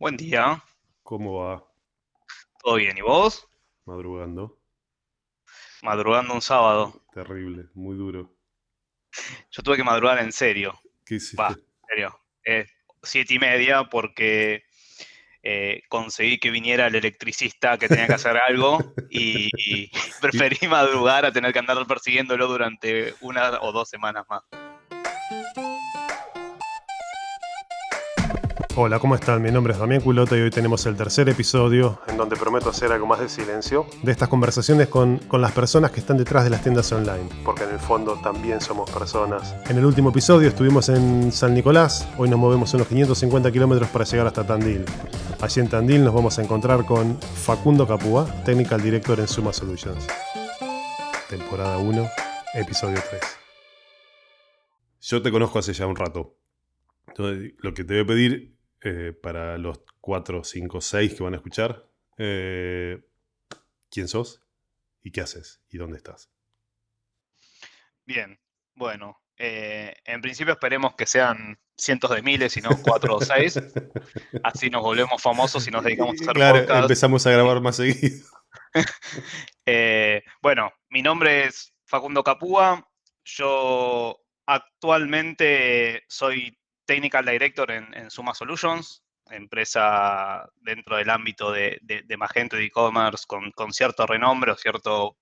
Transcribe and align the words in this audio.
Buen 0.00 0.16
día, 0.16 0.64
¿Cómo 1.02 1.40
va? 1.40 1.62
¿todo 2.62 2.76
bien? 2.76 2.96
¿Y 2.96 3.02
vos? 3.02 3.46
Madrugando. 3.84 4.58
Madrugando 5.82 6.32
un 6.32 6.40
sábado. 6.40 7.02
Terrible, 7.12 7.66
muy 7.74 7.98
duro. 7.98 8.34
Yo 9.50 9.62
tuve 9.62 9.76
que 9.76 9.84
madrugar 9.84 10.18
en 10.20 10.32
serio, 10.32 10.72
¿Qué 11.04 11.16
va, 11.16 11.16
hiciste? 11.16 11.42
en 11.44 11.86
serio. 11.86 12.20
Eh, 12.46 12.66
siete 13.02 13.34
y 13.34 13.38
media 13.38 13.84
porque 13.90 14.62
eh, 15.42 15.82
conseguí 15.90 16.38
que 16.38 16.50
viniera 16.50 16.86
el 16.86 16.94
electricista 16.94 17.76
que 17.76 17.88
tenía 17.88 18.06
que 18.06 18.14
hacer 18.14 18.38
algo 18.38 18.78
y, 19.10 19.50
y 19.52 19.90
preferí 20.22 20.66
madrugar 20.66 21.26
a 21.26 21.32
tener 21.32 21.52
que 21.52 21.58
andar 21.58 21.86
persiguiéndolo 21.86 22.46
durante 22.48 23.14
una 23.20 23.60
o 23.60 23.70
dos 23.70 23.90
semanas 23.90 24.24
más. 24.30 24.44
Hola, 28.82 28.98
¿cómo 28.98 29.14
están? 29.14 29.42
Mi 29.42 29.50
nombre 29.50 29.74
es 29.74 29.78
Damián 29.78 30.00
Culota 30.00 30.38
y 30.38 30.40
hoy 30.40 30.48
tenemos 30.48 30.86
el 30.86 30.96
tercer 30.96 31.28
episodio 31.28 32.00
en 32.08 32.16
donde 32.16 32.34
prometo 32.34 32.70
hacer 32.70 32.90
algo 32.90 33.06
más 33.06 33.20
de 33.20 33.28
silencio 33.28 33.84
de 34.02 34.10
estas 34.10 34.30
conversaciones 34.30 34.88
con, 34.88 35.18
con 35.18 35.42
las 35.42 35.52
personas 35.52 35.90
que 35.90 36.00
están 36.00 36.16
detrás 36.16 36.44
de 36.44 36.50
las 36.50 36.62
tiendas 36.62 36.90
online, 36.90 37.28
porque 37.44 37.64
en 37.64 37.72
el 37.72 37.78
fondo 37.78 38.18
también 38.22 38.58
somos 38.62 38.90
personas. 38.90 39.54
En 39.68 39.76
el 39.76 39.84
último 39.84 40.08
episodio 40.08 40.48
estuvimos 40.48 40.88
en 40.88 41.30
San 41.30 41.52
Nicolás, 41.52 42.08
hoy 42.16 42.30
nos 42.30 42.38
movemos 42.38 42.72
unos 42.72 42.86
550 42.86 43.52
kilómetros 43.52 43.86
para 43.90 44.06
llegar 44.06 44.26
hasta 44.26 44.46
Tandil. 44.46 44.86
Allí 45.42 45.60
en 45.60 45.68
Tandil 45.68 46.02
nos 46.02 46.14
vamos 46.14 46.38
a 46.38 46.42
encontrar 46.42 46.86
con 46.86 47.20
Facundo 47.20 47.86
Capúa, 47.86 48.24
Technical 48.46 48.80
Director 48.80 49.20
en 49.20 49.28
Suma 49.28 49.52
Solutions. 49.52 50.06
Temporada 51.28 51.76
1, 51.76 52.08
episodio 52.54 52.98
3. 53.10 53.20
Yo 55.02 55.20
te 55.20 55.30
conozco 55.30 55.58
hace 55.58 55.74
ya 55.74 55.86
un 55.86 55.96
rato. 55.96 56.34
Entonces, 57.08 57.52
lo 57.58 57.74
que 57.74 57.84
te 57.84 57.92
voy 57.92 58.02
a 58.04 58.06
pedir 58.06 58.59
eh, 58.82 59.12
para 59.12 59.58
los 59.58 59.80
4, 60.00 60.44
5, 60.44 60.80
6 60.80 61.14
que 61.14 61.22
van 61.22 61.34
a 61.34 61.36
escuchar, 61.36 61.86
eh, 62.18 63.02
¿quién 63.90 64.08
sos? 64.08 64.42
¿Y 65.02 65.10
qué 65.10 65.20
haces? 65.20 65.62
¿Y 65.68 65.78
dónde 65.78 65.96
estás? 65.96 66.30
Bien, 68.04 68.40
bueno, 68.74 69.20
eh, 69.36 69.94
en 70.04 70.20
principio 70.20 70.52
esperemos 70.52 70.94
que 70.94 71.06
sean 71.06 71.58
cientos 71.76 72.10
de 72.10 72.22
miles 72.22 72.56
y 72.56 72.60
no 72.60 72.70
cuatro 72.82 73.16
o 73.16 73.20
seis, 73.20 73.58
así 74.44 74.68
nos 74.68 74.82
volvemos 74.82 75.22
famosos 75.22 75.66
y 75.66 75.70
nos 75.70 75.82
dedicamos 75.82 76.20
a 76.20 76.24
hacer 76.24 76.34
claro, 76.34 76.58
podcast. 76.60 76.82
empezamos 76.82 77.26
a 77.26 77.30
grabar 77.30 77.60
más 77.60 77.76
seguido. 77.76 78.26
Eh, 79.66 80.24
bueno, 80.42 80.72
mi 80.88 81.00
nombre 81.00 81.44
es 81.44 81.72
Facundo 81.84 82.24
Capúa. 82.24 82.88
Yo 83.24 84.20
actualmente 84.46 86.02
soy 86.08 86.59
Technical 86.90 87.24
Director 87.24 87.70
en, 87.70 87.94
en 87.94 88.10
Suma 88.10 88.34
Solutions, 88.34 89.04
empresa 89.30 90.44
dentro 90.56 90.96
del 90.96 91.08
ámbito 91.08 91.52
de, 91.52 91.78
de- 91.82 92.02
de 92.02 92.16
Magento 92.16 92.58
y 92.60 92.66
e-commerce 92.66 93.24
con, 93.28 93.52
con 93.52 93.72
cierto 93.72 94.04
renombre 94.06 94.50
o 94.50 94.56
cierto, 94.56 95.16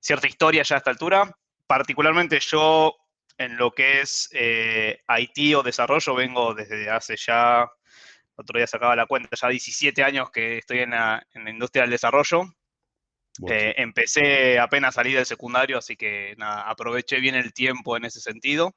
cierta 0.00 0.26
historia 0.26 0.64
ya 0.64 0.74
a 0.74 0.78
esta 0.78 0.90
altura. 0.90 1.30
Particularmente 1.66 2.40
yo 2.40 2.94
en 3.38 3.56
lo 3.56 3.70
que 3.70 4.00
es 4.00 4.28
eh, 4.32 5.00
IT 5.08 5.54
o 5.56 5.62
desarrollo 5.62 6.14
vengo 6.16 6.54
desde 6.54 6.90
hace 6.90 7.16
ya, 7.16 7.68
otro 8.36 8.58
día 8.58 8.66
sacaba 8.66 8.96
la 8.96 9.06
cuenta, 9.06 9.36
ya 9.40 9.48
17 9.48 10.02
años 10.02 10.30
que 10.32 10.58
estoy 10.58 10.80
en 10.80 10.90
la, 10.90 11.24
en 11.34 11.44
la 11.44 11.50
industria 11.50 11.82
del 11.82 11.90
desarrollo. 11.92 12.44
Bueno, 13.38 13.56
Eh, 13.60 13.74
empecé 13.78 14.58
apenas 14.58 14.94
salir 14.94 15.16
del 15.16 15.26
secundario, 15.26 15.78
así 15.78 15.96
que 15.96 16.34
nada, 16.36 16.68
aproveché 16.68 17.20
bien 17.20 17.34
el 17.36 17.52
tiempo 17.52 17.96
en 17.96 18.04
ese 18.04 18.20
sentido. 18.20 18.74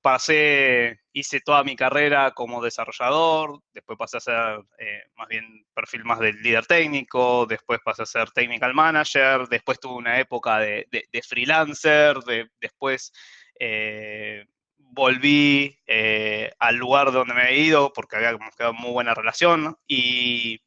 Pasé, 0.00 1.00
hice 1.12 1.40
toda 1.40 1.64
mi 1.64 1.74
carrera 1.74 2.30
como 2.30 2.62
desarrollador, 2.62 3.60
después 3.74 3.98
pasé 3.98 4.18
a 4.18 4.20
ser 4.20 4.60
eh, 4.78 5.02
más 5.16 5.26
bien 5.28 5.66
perfil 5.74 6.04
más 6.04 6.20
del 6.20 6.40
líder 6.40 6.66
técnico, 6.66 7.46
después 7.46 7.80
pasé 7.84 8.02
a 8.02 8.06
ser 8.06 8.30
technical 8.30 8.74
manager, 8.74 9.48
después 9.48 9.80
tuve 9.80 9.94
una 9.96 10.20
época 10.20 10.58
de, 10.60 10.86
de- 10.92 11.04
de 11.12 11.22
freelancer, 11.22 12.16
de- 12.20 12.48
después 12.60 13.12
eh, 13.58 14.46
volví 14.78 15.76
eh, 15.86 16.52
al 16.60 16.76
lugar 16.76 17.10
donde 17.12 17.34
me 17.34 17.50
he 17.50 17.58
ido 17.58 17.92
porque 17.92 18.16
había 18.16 18.38
quedado 18.56 18.74
muy 18.74 18.92
buena 18.92 19.14
relación 19.14 19.76
y, 19.86 20.60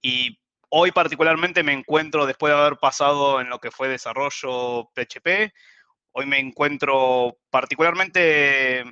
y 0.00 0.38
hoy 0.68 0.92
particularmente 0.92 1.62
me 1.62 1.72
encuentro, 1.72 2.26
después 2.26 2.52
de 2.52 2.58
haber 2.60 2.76
pasado 2.78 3.40
en 3.40 3.48
lo 3.50 3.58
que 3.58 3.70
fue 3.72 3.88
desarrollo 3.88 4.88
PHP, 4.94 5.52
hoy 6.12 6.26
me 6.26 6.38
encuentro 6.38 7.38
particularmente 7.50 8.84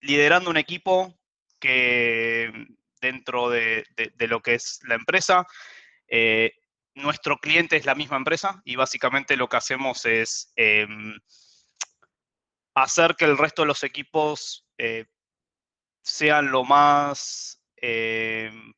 liderando 0.00 0.50
un 0.50 0.56
equipo 0.56 1.14
que 1.58 2.52
dentro 3.00 3.50
de, 3.50 3.84
lo 4.18 4.40
que 4.40 4.54
es 4.54 4.80
la 4.84 4.94
empresa, 4.94 5.46
eh, 6.08 6.52
nuestro 6.94 7.38
cliente 7.38 7.76
es 7.76 7.86
la 7.86 7.94
misma 7.94 8.16
empresa 8.16 8.60
y 8.64 8.76
básicamente 8.76 9.36
lo 9.36 9.48
que 9.48 9.56
hacemos 9.56 10.04
es 10.06 10.52
em, 10.56 11.18
hacer 12.74 13.16
que 13.16 13.24
el 13.24 13.38
resto 13.38 13.62
de 13.62 13.68
los 13.68 13.82
equipos 13.84 14.66
eh, 14.78 15.06
sean 16.02 16.50
lo 16.50 16.64
más 16.64 17.62
em, 17.76 18.72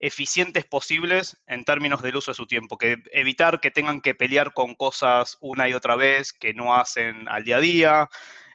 eficientes 0.00 0.64
posibles 0.64 1.36
en 1.46 1.64
términos 1.64 2.02
del 2.02 2.16
uso 2.16 2.30
de 2.30 2.34
su 2.36 2.46
tiempo, 2.46 2.78
que 2.78 2.96
evitar 3.12 3.60
que 3.60 3.70
tengan 3.70 4.00
que 4.00 4.14
pelear 4.14 4.52
con 4.54 4.74
cosas 4.74 5.36
una 5.40 5.68
y 5.68 5.74
otra 5.74 5.94
vez 5.94 6.32
que 6.32 6.54
no 6.54 6.74
hacen 6.74 7.28
al 7.28 7.44
día 7.44 7.58
a 7.58 7.60
día, 7.60 8.10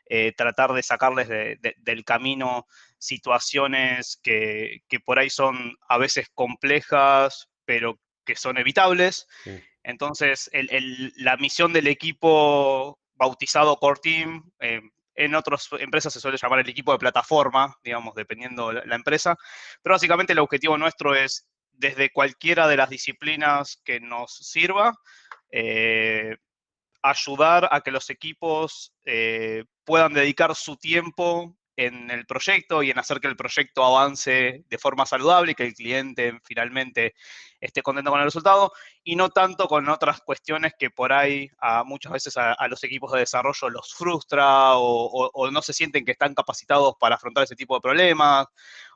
eh, 0.07 0.33
tratar 0.35 0.73
de 0.73 0.83
sacarles 0.83 1.27
de- 1.29 1.57
de- 1.61 1.75
del 1.77 2.03
camino 2.03 2.65
situaciones 2.97 4.19
que, 4.21 4.81
que 4.87 4.99
por 4.99 5.19
ahí 5.19 5.29
son 5.29 5.77
a 5.87 5.97
veces 5.97 6.29
complejas, 6.33 7.47
pero 7.65 7.99
que 8.25 8.35
son 8.35 8.57
evitables. 8.57 9.27
sí. 9.43 9.61
Entonces, 9.83 10.49
el- 10.51 10.71
el- 10.71 11.13
la 11.15 11.37
misión 11.37 11.71
del 11.71 11.85
equipo 11.85 12.99
bautizado 13.13 13.77
Core 13.77 13.99
Team, 14.01 14.51
eh, 14.59 14.81
en 15.15 15.35
otras 15.35 15.69
empresas 15.79 16.13
se 16.13 16.19
suele 16.19 16.37
llamar 16.37 16.59
el 16.59 16.69
equipo 16.69 16.91
de 16.91 16.99
plataforma, 16.99 17.75
digamos, 17.83 18.15
dependiendo 18.15 18.71
la, 18.71 18.95
empresa, 18.95 19.35
pero 19.81 19.95
básicamente 19.95 20.33
el 20.33 20.39
objetivo 20.39 20.77
nuestro 20.77 21.15
es, 21.15 21.47
desde 21.71 22.11
cualquiera 22.11 22.67
de 22.67 22.77
las 22.77 22.89
disciplinas 22.89 23.81
que 23.83 23.99
nos 23.99 24.33
sirva, 24.35 24.93
eh, 25.51 26.37
ayudar 27.01 27.69
a 27.71 27.81
que 27.81 27.91
los 27.91 28.09
equipos 28.09 28.93
eh, 29.05 29.65
puedan 29.83 30.13
dedicar 30.13 30.55
su 30.55 30.75
tiempo 30.77 31.55
en 31.77 32.09
el 32.11 32.25
proyecto 32.25 32.83
y 32.83 32.91
en 32.91 32.99
hacer 32.99 33.19
que 33.19 33.27
el 33.27 33.35
proyecto 33.35 33.83
avance 33.83 34.63
de 34.69 34.77
forma 34.77 35.05
saludable 35.05 35.51
y 35.51 35.55
que 35.55 35.63
el 35.65 35.73
cliente 35.73 36.39
finalmente 36.43 37.15
esté 37.59 37.81
contento 37.81 38.11
con 38.11 38.19
el 38.19 38.25
resultado 38.25 38.71
y 39.03 39.15
no 39.15 39.29
tanto 39.29 39.67
con 39.67 39.87
otras 39.89 40.21
cuestiones 40.21 40.73
que 40.77 40.89
por 40.89 41.11
ahí 41.13 41.49
a 41.59 41.83
muchas 41.83 42.11
veces 42.13 42.37
a, 42.37 42.53
a 42.53 42.67
los 42.67 42.83
equipos 42.83 43.11
de 43.11 43.19
desarrollo 43.19 43.69
los 43.69 43.93
frustra 43.93 44.75
o, 44.77 45.05
o- 45.05 45.31
o 45.33 45.51
no 45.51 45.61
se 45.61 45.73
sienten 45.73 46.05
que 46.05 46.11
están 46.13 46.33
capacitados 46.33 46.95
para 46.99 47.15
afrontar 47.15 47.43
ese 47.43 47.55
tipo 47.55 47.75
de 47.75 47.81
problemas 47.81 48.47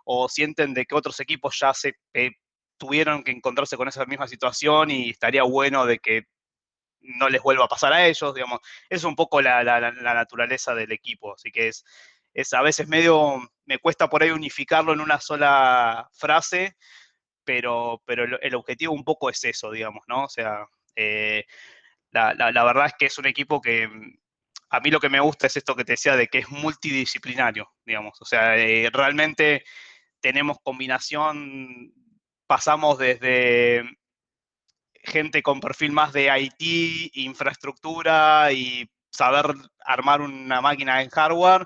o 0.06 0.29
sienten 0.29 0.73
de 0.73 0.85
que 0.85 0.96
otros 0.96 1.19
equipos 1.19 1.57
ya 1.59 1.73
se 1.73 1.96
eh, 2.13 2.31
tuvieron 2.78 3.23
que 3.23 3.31
encontrarse 3.31 3.78
con 3.78 3.88
esa 3.88 4.06
misma 4.06 4.28
situación 4.28 4.90
y 4.91 5.09
estaría 5.09 5.44
bueno 5.44 5.85
de 5.85 6.00
que 6.00 6.23
no 7.01 7.29
les 7.29 7.41
vuelva 7.41 7.66
a 7.66 7.67
pasar 7.67 7.94
a 7.94 8.06
ellos, 8.07 8.34
digamos. 8.35 8.59
Es 8.90 9.03
un 9.03 9.16
poco 9.16 9.41
la, 9.41 9.63
la- 9.63 9.79
la- 9.79 9.91
la 9.91 10.13
naturaleza 10.13 10.75
del 10.75 10.91
equipo, 10.91 11.34
así 11.34 11.51
que 11.51 11.69
es, 11.69 11.85
es 12.34 12.53
a 12.53 12.62
veces 12.62 12.88
medio, 12.88 13.40
me 13.66 13.79
cuesta 13.79 14.09
por 14.09 14.23
ahí 14.23 14.31
unificarlo 14.31 14.94
en 14.94 15.01
una 15.01 15.19
sola 15.19 16.09
frase, 16.13 16.75
pero, 17.44 18.01
pero 18.06 18.25
el, 18.41 18.56
objetivo 18.56 18.94
un 18.94 19.03
poco 19.03 19.29
es 19.29 19.44
eso, 19.44 19.72
digamos, 19.72 20.03
¿no? 20.07 20.25
O 20.25 20.29
sea, 20.29 20.66
eh, 20.95 21.45
la, 22.12 22.34
la- 22.34 22.51
la 22.51 22.63
verdad 22.63 22.88
es 22.88 22.94
que 23.00 23.06
es 23.07 23.17
un 23.17 23.28
equipo 23.28 23.62
que 23.62 23.88
mm, 23.88 24.17
a 24.72 24.79
mí 24.81 24.91
lo 24.91 25.00
que 25.00 25.09
me 25.09 25.19
gusta 25.19 25.47
es 25.47 25.57
esto 25.57 25.75
que 25.75 25.85
te 25.85 25.94
decía 25.94 26.16
de 26.16 26.28
que 26.28 26.40
es 26.40 26.50
multidisciplinario, 26.50 27.69
digamos, 27.85 28.22
o 28.22 28.25
sea, 28.25 28.57
eh, 28.57 28.90
realmente 28.94 29.64
tenemos 30.22 30.58
combinación, 30.64 31.93
pasamos 32.47 32.97
desde 32.99 33.84
gente 35.03 35.41
con 35.41 35.59
perfil 35.59 35.91
más 35.91 36.14
de 36.14 36.29
IT, 36.40 37.11
infraestructura 37.16 38.52
y 38.52 38.90
saber 39.11 39.46
armar 39.84 40.22
una 40.22 40.61
máquina 40.61 41.02
en 41.02 41.09
hardware, 41.09 41.66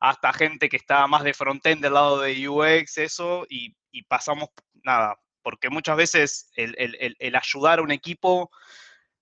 hasta 0.00 0.32
gente 0.32 0.68
que 0.68 0.76
está 0.78 1.06
más 1.06 1.22
de 1.24 1.34
frontend 1.34 1.82
del 1.82 1.94
lado 1.94 2.20
de 2.20 2.48
UX, 2.48 2.98
eso, 2.98 3.46
y, 3.48 3.76
y 3.92 4.02
pasamos, 4.04 4.48
nada, 4.82 5.16
porque 5.42 5.68
muchas 5.70 5.96
veces 5.96 6.50
el, 6.56 6.74
el- 6.78 6.96
el- 7.00 7.16
el 7.18 7.36
ayudar 7.36 7.78
a 7.78 7.82
un 7.82 7.90
equipo 7.90 8.50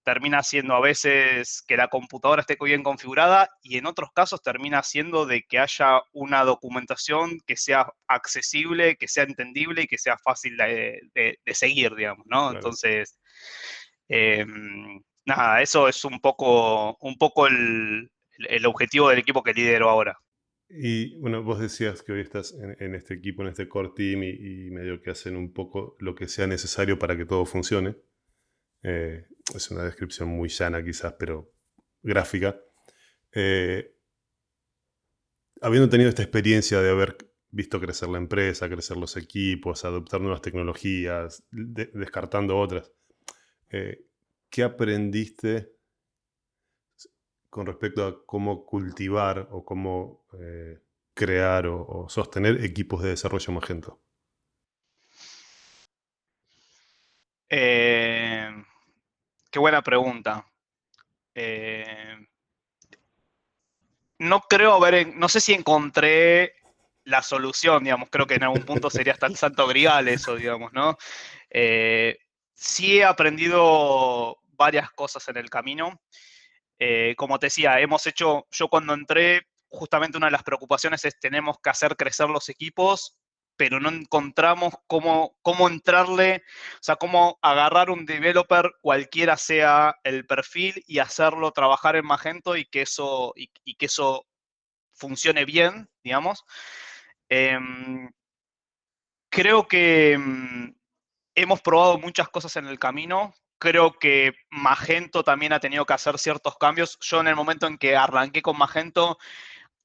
termina 0.05 0.43
siendo 0.43 0.75
a 0.75 0.81
veces 0.81 1.63
que 1.67 1.77
la 1.77 1.89
computadora 1.89 2.41
esté 2.41 2.57
bien 2.63 2.83
configurada 2.83 3.51
y 3.63 3.77
en 3.77 3.85
otros 3.87 4.11
casos 4.15 4.41
termina 4.41 4.83
siendo 4.83 5.27
de 5.27 5.43
que 5.43 5.59
haya 5.59 6.01
una 6.13 6.45
documentación 6.45 7.41
que 7.47 7.57
sea 7.57 7.93
accesible, 8.07 8.97
que 8.97 9.07
sea 9.07 9.25
entendible 9.25 9.83
y 9.83 9.87
que 9.87 9.99
sea 9.99 10.17
fácil 10.17 10.57
de, 10.57 11.01
de- 11.15 11.39
de 11.45 11.55
seguir, 11.55 11.95
digamos, 11.95 12.25
¿no? 12.27 12.39
Claro. 12.45 12.57
Entonces, 12.57 13.19
em, 14.09 15.03
nada, 15.27 15.61
eso 15.61 15.89
es 15.89 16.05
un 16.05 16.21
poco, 16.21 16.97
un 17.01 17.19
poco 17.19 17.47
el, 17.47 18.11
el 18.39 18.67
objetivo 18.67 19.09
del 19.11 19.19
equipo 19.19 19.43
que 19.43 19.53
lidero 19.53 19.91
ahora. 19.91 20.19
Y 20.71 21.17
bueno, 21.19 21.43
vos 21.43 21.61
decías 21.61 22.03
que 22.03 22.13
hoy 22.13 22.21
estás 22.21 22.55
en, 22.55 22.95
este 22.95 23.15
equipo, 23.15 23.43
en 23.43 23.49
este 23.49 23.69
core 23.69 23.93
team 23.97 24.23
y, 24.23 24.71
medio 24.71 25.01
que 25.01 25.11
hacen 25.11 25.35
un 25.37 25.53
poco 25.53 25.97
lo 25.99 26.15
que 26.15 26.29
sea 26.29 26.47
necesario 26.47 26.99
para 26.99 27.17
que 27.17 27.25
todo 27.25 27.47
funcione. 27.47 27.97
Eh, 28.83 29.27
es 29.55 29.71
una 29.71 29.85
descripción 29.85 30.29
muy 30.29 30.51
llana 30.51 30.85
quizás, 30.85 31.15
pero 31.19 31.51
gráfica. 32.03 32.61
Eh, 33.33 33.95
habiendo 35.63 35.89
tenido 35.89 36.11
esta 36.11 36.23
experiencia 36.23 36.83
de 36.83 36.91
haber 36.91 37.17
visto 37.51 37.81
crecer 37.81 38.11
la 38.11 38.19
empresa, 38.19 38.69
crecer 38.69 38.99
los 38.99 39.17
equipos, 39.17 39.87
adoptar 39.87 40.21
nuevas 40.21 40.43
tecnologías, 40.43 41.45
descartando 41.51 42.59
otras, 42.59 42.93
eh, 43.71 44.05
¿qué 44.51 44.63
aprendiste 44.63 45.78
con 47.51 47.67
respecto 47.67 48.07
a 48.07 48.27
cómo 48.27 48.65
cultivar 48.65 49.49
o 49.51 49.65
cómo 49.65 50.25
eh, 50.41 50.79
crear 51.15 51.67
o, 51.67 52.07
sostener 52.09 52.65
equipos 52.65 53.03
de 53.03 53.11
desarrollo 53.11 53.53
Magento? 53.53 54.01
Eh, 57.49 58.51
qué 59.51 59.59
buena 59.59 59.83
pregunta. 59.83 60.47
Eh, 61.35 62.17
no 64.19 64.41
creo 64.41 64.75
haber, 64.75 65.15
no 65.15 65.29
sé 65.29 65.41
si 65.41 65.55
encontré 65.55 66.55
la 67.05 67.23
solución, 67.23 67.85
digamos, 67.85 68.11
creo 68.11 68.27
que 68.27 68.35
en 68.35 68.43
algún 68.43 68.65
punto 68.65 68.91
sería 68.91 69.15
hasta 69.15 69.27
el 69.27 69.37
santo 69.37 69.67
grial 69.67 70.09
eso, 70.09 70.37
digamos, 70.37 70.73
¿no? 70.73 70.99
sí 72.55 72.99
he 72.99 73.05
aprendido 73.05 74.37
varias 74.59 74.91
cosas 74.91 75.27
en 75.29 75.39
el 75.39 75.49
camino. 75.49 75.99
Eh, 76.79 77.15
como 77.17 77.39
te 77.39 77.47
decía, 77.47 77.81
hemos 77.81 78.07
hecho, 78.07 78.47
yo 78.51 78.69
cuando 78.69 78.95
entré, 78.95 79.47
justamente 79.69 80.17
una 80.17 80.29
de 80.29 80.33
las 80.33 80.43
preocupaciones 80.43 81.05
es 81.05 81.19
tenemos 81.19 81.59
que 81.63 81.71
hacer 81.71 81.97
crecer 81.97 82.29
los 82.29 82.49
equipos, 82.49 83.17
pero 83.59 83.81
no 83.81 83.91
encontramos 83.91 84.75
cómo, 84.87 85.37
cómo 85.43 85.69
entrarle, 85.69 86.45
o 86.75 86.83
sea, 86.83 86.97
cómo 86.97 87.39
agarrar 87.43 87.91
un 87.91 88.07
developer, 88.07 88.71
cualquiera 88.81 89.37
sea 89.37 89.97
el 90.05 90.27
perfil, 90.27 90.83
y 90.87 91.01
hacerlo 91.01 91.51
trabajar 91.51 91.97
en 91.97 92.07
Magento 92.07 92.57
y 92.57 92.65
que 92.67 92.83
eso, 92.83 93.35
y, 93.37 93.49
que 93.75 93.87
eso 93.87 94.27
funcione 94.95 95.45
bien, 95.45 95.91
digamos. 96.05 96.45
Em, 97.29 98.11
creo 99.29 99.67
que 99.67 100.17
mm, 100.17 100.75
hemos 101.35 101.61
probado 101.61 101.99
muchas 101.99 102.29
cosas 102.29 102.55
en 102.57 102.67
el 102.67 102.79
camino, 102.79 103.35
Creo 103.59 103.93
que 103.99 104.33
Magento 104.51 105.25
también 105.25 105.53
ha 105.53 105.61
tenido 105.61 105.85
que 105.85 105.93
hacer 105.93 106.19
ciertos 106.19 106.57
cambios. 106.59 106.99
Yo 107.01 107.21
en 107.21 107.29
el 107.29 107.37
momento 107.37 107.67
en 107.67 107.77
que 107.77 107.97
arranqué 107.97 108.41
con 108.41 108.57
Magento, 108.57 109.19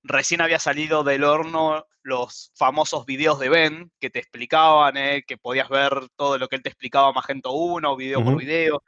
recién 0.03 0.41
había 0.41 0.59
salido 0.59 1.03
del 1.03 1.23
horno 1.23 1.85
los 2.03 2.51
famosos 2.55 3.05
videos 3.05 3.39
de 3.39 3.49
Ben 3.49 3.91
que 3.99 4.09
te 4.09 4.19
explicaban, 4.19 4.97
eh, 4.97 5.23
que 5.25 5.37
podías 5.37 5.69
ver 5.69 6.07
todo 6.15 6.37
lo 6.37 6.47
que 6.47 6.57
él 6.57 6.63
te 6.63 6.69
explicaba 6.69 7.13
Magento 7.13 7.51
1, 7.53 7.95
video 7.95 8.23
por 8.23 8.37
video. 8.37 8.83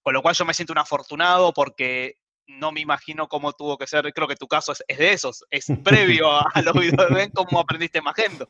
Con 0.00 0.14
lo 0.14 0.22
cual 0.22 0.34
yo 0.34 0.44
me 0.44 0.54
siento 0.54 0.72
un 0.72 0.78
afortunado 0.78 1.52
porque 1.52 2.16
no 2.46 2.72
me 2.72 2.80
imagino 2.80 3.28
cómo 3.28 3.52
tuvo 3.52 3.78
que 3.78 3.86
ser, 3.86 4.12
creo 4.12 4.28
que 4.28 4.36
tu 4.36 4.48
caso 4.48 4.72
es, 4.72 4.98
de 4.98 5.12
esos, 5.12 5.44
es 5.50 5.66
previo 5.84 6.30
a, 6.30 6.62
los 6.62 6.74
videos 6.74 7.08
de 7.08 7.14
Ben, 7.14 7.30
cómo 7.30 7.60
aprendiste 7.60 8.02
Magento. 8.02 8.48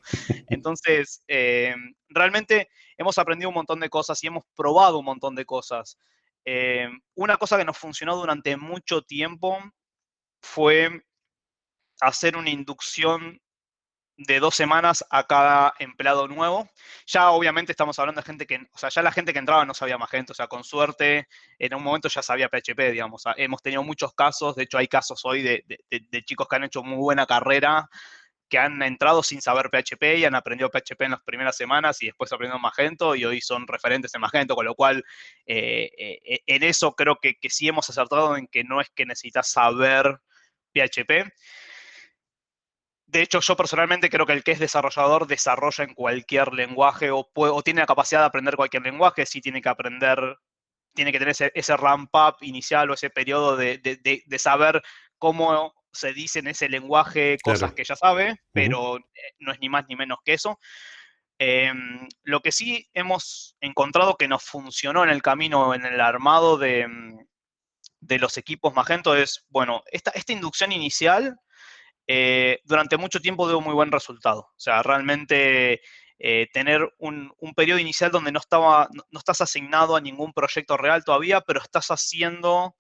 Entonces, 0.49 1.23
eh, 1.29 1.75
realmente 2.09 2.69
hemos 2.97 3.19
aprendido 3.19 3.49
un 3.49 3.55
montón 3.55 3.81
de 3.81 3.91
cosas 3.91 4.23
y 4.23 4.27
hemos 4.27 4.45
probado 4.55 4.99
un 4.99 5.05
montón 5.05 5.35
de 5.35 5.45
cosas. 5.45 5.99
Eh, 6.45 6.89
una 7.15 7.37
cosa 7.37 7.57
que 7.57 7.65
nos 7.65 7.79
funcionó 7.79 8.17
durante 8.17 8.57
mucho 8.57 9.03
tiempo 9.03 9.59
fue 10.41 11.05
hacer 12.01 12.37
una 12.37 12.51
inducción 12.51 13.41
de 14.17 14.41
dos 14.41 14.55
semanas 14.55 15.05
a 15.11 15.27
cada 15.27 15.75
empleado 15.79 16.29
nuevo. 16.29 16.69
Ya 17.07 17.31
obviamente 17.31 17.73
estamos 17.73 17.99
hablando 17.99 18.21
de 18.21 18.27
gente 18.27 18.47
que, 18.47 18.57
o 18.73 18.79
sea, 18.79 18.89
ya 18.91 19.03
la 19.03 19.13
gente 19.13 19.33
que 19.33 19.39
entraba 19.39 19.65
no 19.65 19.75
sabía 19.75 19.99
Magento, 19.99 20.33
o 20.33 20.37
sea, 20.37 20.49
con 20.49 20.65
suerte 20.65 21.29
en 21.59 21.75
un 21.75 21.83
momento 21.83 22.09
ya 22.09 22.23
sabía 22.23 22.49
PHP, 22.49 22.93
digamos. 22.93 23.25
hemos 23.37 23.63
tenido 23.63 23.83
muchos 23.83 24.15
casos, 24.15 24.55
de 24.57 24.65
hecho 24.65 24.79
hay 24.79 24.89
casos 24.89 25.21
hoy 25.25 25.43
de, 25.43 25.65
chicos 26.25 26.47
que 26.49 26.57
han 26.57 26.65
hecho 26.65 26.83
muy 26.83 26.99
buena 26.99 27.27
carrera, 27.27 27.89
que 28.49 28.59
han 28.59 28.83
entrado 28.83 29.23
sin 29.23 29.41
saber 29.41 29.71
PHP 29.71 30.19
y 30.19 30.25
han 30.27 30.35
aprendido 30.35 30.69
PHP 30.71 31.01
en 31.03 31.13
las 31.13 31.23
primeras 31.23 31.57
semanas 31.57 32.03
y 32.03 32.07
después 32.07 32.31
aprendieron 32.33 32.61
Magento 32.61 33.15
y 33.17 33.25
hoy 33.25 33.41
son 33.41 33.67
referentes 33.67 34.15
en 34.15 34.21
Magento, 34.21 34.55
con 34.55 34.67
lo 34.67 34.75
cual 34.75 35.03
eh, 35.47 35.91
eh, 35.97 36.41
en 36.47 36.63
eso 36.63 36.95
creo 36.95 37.17
que, 37.17 37.37
que 37.37 37.49
sí 37.49 37.69
hemos 37.69 37.89
acertado 37.89 38.37
en 38.37 38.47
que 38.47 38.63
no 38.63 38.83
es 38.83 38.91
que 38.91 39.07
necesitas 39.07 39.51
saber 39.51 40.19
PHP, 40.75 41.33
de 43.13 43.21
hecho, 43.21 43.41
yo 43.41 43.57
personalmente 43.57 44.09
creo 44.09 44.25
que 44.25 44.33
el 44.33 44.43
que 44.43 44.53
es 44.53 44.59
desarrollador 44.59 45.27
desarrolla 45.27 45.85
en 45.85 45.93
cualquier 45.93 46.55
lenguaje 46.55 47.11
o, 47.13 47.63
tiene 47.63 47.81
la 47.81 47.87
capacidad 47.87 48.21
de 48.21 48.27
aprender 48.27 48.57
cualquier 48.57 48.83
lenguaje, 48.83 49.27
sí 49.27 49.43
tiene 49.43 49.61
que 49.61 49.69
aprender, 49.69 50.39
tiene 50.95 51.13
que 51.13 51.19
tener 51.19 51.37
ese, 51.55 51.77
ramp-up 51.77 52.37
inicial 52.41 52.91
o 52.91 52.95
ese 52.95 53.11
periodo 53.11 53.59
de, 53.59 54.23
saber 54.39 54.83
cómo 55.19 55.75
se 55.93 56.15
dice 56.15 56.39
en 56.39 56.47
ese 56.47 56.71
lenguaje 56.71 57.37
cosas 57.43 57.75
que 57.75 57.85
ya 57.85 57.97
sabe, 57.97 58.41
pero 58.51 58.97
eh, 58.97 59.03
no 59.41 59.53
es 59.53 59.61
ni 59.61 59.69
más 59.69 59.85
ni 59.91 59.95
menos 59.95 60.19
que 60.25 60.33
eso. 60.33 60.59
Em, 61.39 62.09
lo 62.23 62.41
que 62.41 62.51
sí 62.51 62.89
hemos 62.95 63.57
encontrado 63.61 64.17
que 64.17 64.27
nos 64.27 64.43
funcionó 64.43 65.05
en 65.05 65.11
el 65.11 65.21
camino, 65.21 65.75
en 65.75 65.85
el 65.85 66.01
armado 66.01 66.57
de, 66.57 66.89
los 68.01 68.39
equipos 68.39 68.73
Magento 68.73 69.15
es, 69.15 69.45
bueno, 69.51 69.83
esta, 69.93 70.13
esta 70.13 70.33
inducción 70.33 70.73
inicial 70.73 71.37
eh, 72.15 72.61
durante 72.65 72.99
mucho 72.99 73.21
tiempo 73.21 73.49
dio 73.49 73.63
muy 73.63 73.73
buen 73.73 73.91
resultado. 73.91 74.41
O 74.41 74.61
sea, 74.61 74.83
realmente 74.83 75.81
eh, 76.19 76.47
tener 76.53 76.87
un, 76.99 77.33
periodo 77.57 77.79
inicial 77.79 78.11
donde 78.11 78.31
no, 78.31 78.39
estaba, 78.39 78.87
no, 78.93 79.19
estás 79.19 79.41
asignado 79.41 79.97
a 79.97 80.01
ningún 80.03 80.35
proyecto 80.35 80.77
real 80.77 81.05
todavía, 81.05 81.41
pero 81.41 81.63
estás 81.63 81.89
haciendo 81.89 82.77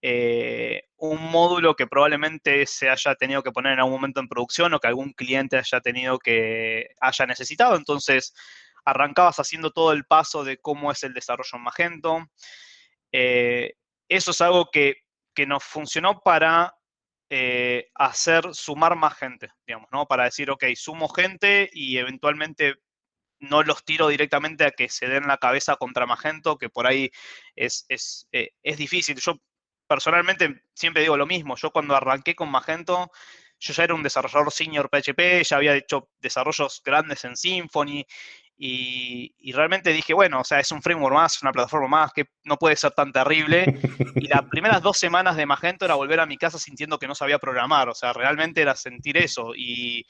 eh, 0.00 0.82
un 0.96 1.20
módulo 1.28 1.74
que 1.74 1.88
probablemente 1.88 2.66
se 2.66 2.88
haya 2.88 3.16
tenido 3.16 3.42
que 3.42 3.50
poner 3.50 3.72
en 3.72 3.80
algún 3.80 3.94
momento 3.94 4.20
en 4.20 4.28
producción 4.28 4.72
o 4.72 4.78
que 4.78 4.86
algún 4.86 5.12
cliente 5.12 5.56
haya 5.56 5.80
tenido 5.80 6.20
que 6.20 6.90
haya 7.00 7.26
necesitado. 7.26 7.74
Entonces, 7.74 8.32
arrancabas 8.84 9.40
haciendo 9.40 9.72
todo 9.72 9.90
el 9.90 10.04
paso 10.04 10.44
de 10.44 10.58
cómo 10.58 10.92
es 10.92 11.02
el 11.02 11.14
desarrollo 11.14 11.50
en 11.54 11.62
Magento. 11.62 12.28
eso 13.10 14.30
es 14.30 14.40
algo 14.40 14.70
que, 14.70 14.98
que 15.34 15.46
nos 15.46 15.64
funcionó 15.64 16.20
para 16.20 16.77
eh, 17.30 17.90
hacer 17.94 18.54
sumar 18.54 18.96
más 18.96 19.16
gente, 19.16 19.48
digamos, 19.66 19.88
¿no? 19.92 20.06
Para 20.06 20.24
decir, 20.24 20.50
ok, 20.50 20.64
sumo 20.74 21.08
gente 21.08 21.68
y 21.72 21.98
eventualmente 21.98 22.76
no 23.40 23.62
los 23.62 23.84
tiro 23.84 24.08
directamente 24.08 24.64
a 24.64 24.70
que 24.70 24.88
se 24.88 25.06
den 25.08 25.26
la 25.26 25.38
cabeza 25.38 25.76
contra 25.76 26.06
Magento, 26.06 26.58
que 26.58 26.68
por 26.70 26.86
ahí 26.86 27.10
es, 27.54 27.84
es, 27.88 28.28
eh, 28.32 28.50
es 28.62 28.76
difícil. 28.78 29.18
Yo 29.20 29.36
personalmente 29.86 30.62
siempre 30.74 31.02
digo 31.02 31.16
lo 31.16 31.26
mismo. 31.26 31.56
Yo 31.56 31.70
cuando 31.70 31.94
arranqué 31.94 32.34
con 32.34 32.50
Magento, 32.50 33.10
yo 33.60 33.72
ya 33.74 33.84
era 33.84 33.94
un 33.94 34.02
desarrollador 34.02 34.52
senior 34.52 34.88
PHP, 34.88 35.44
ya 35.44 35.56
había 35.56 35.74
hecho 35.74 36.10
desarrollos 36.18 36.80
grandes 36.84 37.24
en 37.24 37.36
Symfony 37.36 38.04
y, 38.60 39.52
realmente 39.52 39.92
dije, 39.92 40.12
bueno, 40.12 40.40
o 40.40 40.44
sea, 40.44 40.58
es 40.58 40.72
un 40.72 40.82
framework 40.82 41.14
más, 41.14 41.40
una 41.42 41.52
plataforma 41.52 41.86
más, 41.86 42.12
que 42.12 42.24
no 42.42 42.56
puede 42.56 42.74
ser 42.74 42.90
tan 42.90 43.12
terrible. 43.12 43.64
Y 44.16 44.26
las 44.26 44.42
primeras 44.50 44.82
dos 44.82 44.98
semanas 44.98 45.36
de 45.36 45.46
Magento 45.46 45.84
era 45.84 45.94
volver 45.94 46.18
a 46.18 46.26
mi 46.26 46.36
casa 46.36 46.58
sintiendo 46.58 46.98
que 46.98 47.06
no 47.06 47.14
sabía 47.14 47.38
programar, 47.38 47.88
o 47.88 47.94
sea, 47.94 48.12
realmente 48.12 48.60
era 48.60 48.74
sentir 48.74 49.16
eso. 49.16 49.52
Y, 49.54 50.04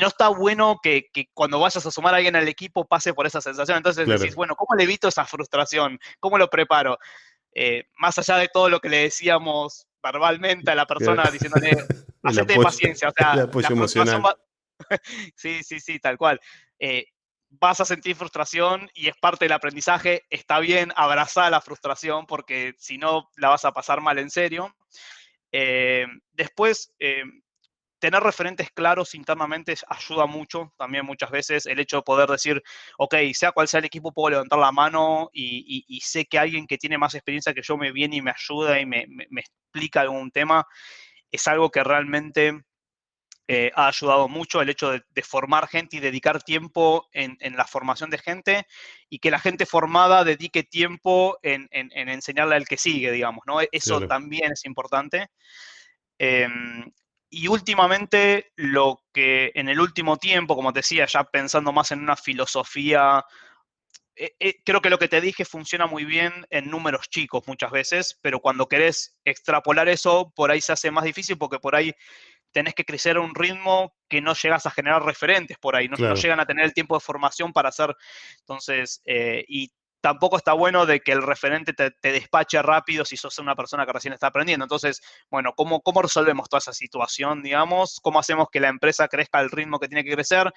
no 0.00 0.06
está 0.06 0.28
bueno 0.28 0.78
que, 0.80 1.10
cuando 1.34 1.58
vayas 1.58 1.84
a 1.84 1.90
sumar 1.90 2.14
a 2.14 2.18
alguien 2.18 2.36
al 2.36 2.46
equipo 2.46 2.86
pase 2.86 3.12
por 3.14 3.26
esa 3.26 3.40
sensación. 3.40 3.78
Entonces 3.78 4.06
decís, 4.06 4.36
bueno, 4.36 4.54
¿cómo 4.54 4.76
le 4.76 4.84
evito 4.84 5.08
esa 5.08 5.24
frustración? 5.24 5.98
¿Cómo 6.20 6.38
lo 6.38 6.48
preparo? 6.48 6.98
Eh, 7.52 7.84
más 7.98 8.16
allá 8.18 8.36
de 8.36 8.48
todo 8.48 8.68
lo 8.68 8.80
que 8.80 8.88
le 8.88 8.98
decíamos 8.98 9.88
verbalmente 10.00 10.70
a 10.70 10.76
la 10.76 10.86
persona, 10.86 11.24
diciéndole, 11.32 11.70
hacete 12.22 12.60
paciencia, 12.60 13.08
o 13.08 13.12
sea, 13.12 13.34
la 13.34 13.50
sí, 15.36 15.62
sí, 15.62 15.80
sí, 15.80 15.98
tal 15.98 16.16
cual. 16.16 16.40
Eh, 16.84 17.06
vas 17.48 17.80
a 17.80 17.84
sentir 17.84 18.16
frustración 18.16 18.90
y 18.92 19.06
es 19.06 19.14
parte 19.16 19.44
del 19.44 19.52
aprendizaje. 19.52 20.24
Está 20.30 20.58
bien 20.58 20.92
abrazar 20.96 21.48
la 21.52 21.60
frustración 21.60 22.26
porque 22.26 22.74
si 22.76 22.98
no 22.98 23.30
la 23.36 23.50
vas 23.50 23.64
a 23.64 23.72
pasar 23.72 24.00
mal 24.00 24.18
en 24.18 24.30
serio. 24.30 24.74
Eh, 25.52 26.06
después, 26.32 26.92
eh, 26.98 27.22
tener 28.00 28.20
referentes 28.20 28.68
claros 28.72 29.14
internamente 29.14 29.76
ayuda 29.86 30.26
mucho 30.26 30.74
también 30.76 31.06
muchas 31.06 31.30
veces. 31.30 31.66
El 31.66 31.78
hecho 31.78 31.98
de 31.98 32.02
poder 32.02 32.28
decir, 32.28 32.60
ok, 32.98 33.14
sea 33.32 33.52
cual 33.52 33.68
sea 33.68 33.78
el 33.78 33.86
equipo, 33.86 34.12
puedo 34.12 34.30
levantar 34.30 34.58
la 34.58 34.72
mano 34.72 35.30
y, 35.32 36.00
sé 36.02 36.24
que 36.24 36.40
alguien 36.40 36.66
que 36.66 36.78
tiene 36.78 36.98
más 36.98 37.14
experiencia 37.14 37.54
que 37.54 37.62
yo 37.62 37.76
me 37.76 37.92
viene 37.92 38.16
y 38.16 38.22
me 38.22 38.32
ayuda 38.32 38.80
y 38.80 38.86
me 38.86 39.06
explica 39.36 40.00
algún 40.00 40.32
tema. 40.32 40.66
Es 41.30 41.46
algo 41.46 41.70
que 41.70 41.84
realmente 41.84 42.64
eh, 43.54 43.70
ha 43.74 43.88
ayudado 43.88 44.28
mucho 44.28 44.62
el 44.62 44.70
hecho 44.70 44.92
de, 44.92 45.22
formar 45.22 45.68
gente 45.68 45.98
y 45.98 46.00
dedicar 46.00 46.42
tiempo 46.42 47.10
en, 47.12 47.36
la 47.54 47.66
formación 47.66 48.08
de 48.08 48.16
gente 48.16 48.66
y 49.10 49.18
que 49.18 49.30
la 49.30 49.38
gente 49.38 49.66
formada 49.66 50.24
dedique 50.24 50.62
tiempo 50.62 51.38
en, 51.42 51.68
enseñarle 51.70 52.56
al 52.56 52.66
que 52.66 52.78
sigue, 52.78 53.12
digamos, 53.12 53.44
¿no? 53.46 53.58
Eso 53.70 54.00
también 54.06 54.52
es 54.52 54.64
importante. 54.64 55.28
Em, 56.16 56.90
y 57.28 57.48
últimamente 57.48 58.52
lo 58.56 59.04
que 59.12 59.52
en 59.54 59.68
el 59.68 59.80
último 59.80 60.16
tiempo, 60.16 60.56
como 60.56 60.72
te 60.72 60.78
decía, 60.78 61.04
ya 61.04 61.24
pensando 61.24 61.72
más 61.72 61.90
en 61.90 62.00
una 62.00 62.16
filosofía, 62.16 63.22
eh, 64.16 64.34
eh, 64.40 64.62
creo 64.64 64.80
que 64.80 64.90
lo 64.90 64.98
que 64.98 65.08
te 65.08 65.20
dije 65.20 65.44
funciona 65.44 65.86
muy 65.86 66.04
bien 66.04 66.46
en 66.48 66.70
números 66.70 67.10
chicos 67.10 67.42
muchas 67.46 67.70
veces, 67.70 68.18
pero 68.22 68.40
cuando 68.40 68.66
querés 68.66 69.16
extrapolar 69.26 69.90
eso, 69.90 70.32
por 70.34 70.50
ahí 70.50 70.60
se 70.60 70.72
hace 70.72 70.90
más 70.90 71.04
difícil 71.04 71.36
porque 71.36 71.58
por 71.58 71.74
ahí 71.74 71.94
tenés 72.52 72.74
que 72.74 72.84
crecer 72.84 73.16
a 73.16 73.20
un 73.20 73.34
ritmo 73.34 73.94
que 74.08 74.20
no 74.20 74.34
llegas 74.34 74.66
a 74.66 74.70
generar 74.70 75.02
referentes 75.04 75.58
por 75.58 75.76
ahí, 75.76 75.88
no, 75.88 75.96
llegan 76.14 76.40
a 76.40 76.46
tener 76.46 76.64
el 76.64 76.74
tiempo 76.74 76.94
de 76.94 77.00
formación 77.00 77.52
para 77.52 77.70
hacer, 77.70 77.94
entonces, 78.40 79.02
eh, 79.06 79.44
y 79.48 79.72
tampoco 80.02 80.36
está 80.36 80.52
bueno 80.52 80.84
de 80.84 81.00
que 81.00 81.12
el 81.12 81.22
referente 81.22 81.72
te, 81.72 81.92
despache 82.02 82.60
rápido 82.60 83.04
si 83.04 83.16
sos 83.16 83.38
una 83.38 83.54
persona 83.54 83.86
que 83.86 83.92
recién 83.92 84.12
está 84.12 84.26
aprendiendo. 84.26 84.64
Entonces, 84.64 85.00
bueno, 85.30 85.54
¿cómo, 85.56 85.80
¿cómo 85.80 86.02
resolvemos 86.02 86.48
toda 86.48 86.58
esa 86.58 86.74
situación, 86.74 87.40
digamos? 87.42 88.00
¿Cómo 88.02 88.18
hacemos 88.18 88.48
que 88.50 88.60
la 88.60 88.68
empresa 88.68 89.08
crezca 89.08 89.38
al 89.38 89.50
ritmo 89.50 89.78
que 89.78 89.88
tiene 89.88 90.04
que 90.04 90.12
crecer? 90.12 90.52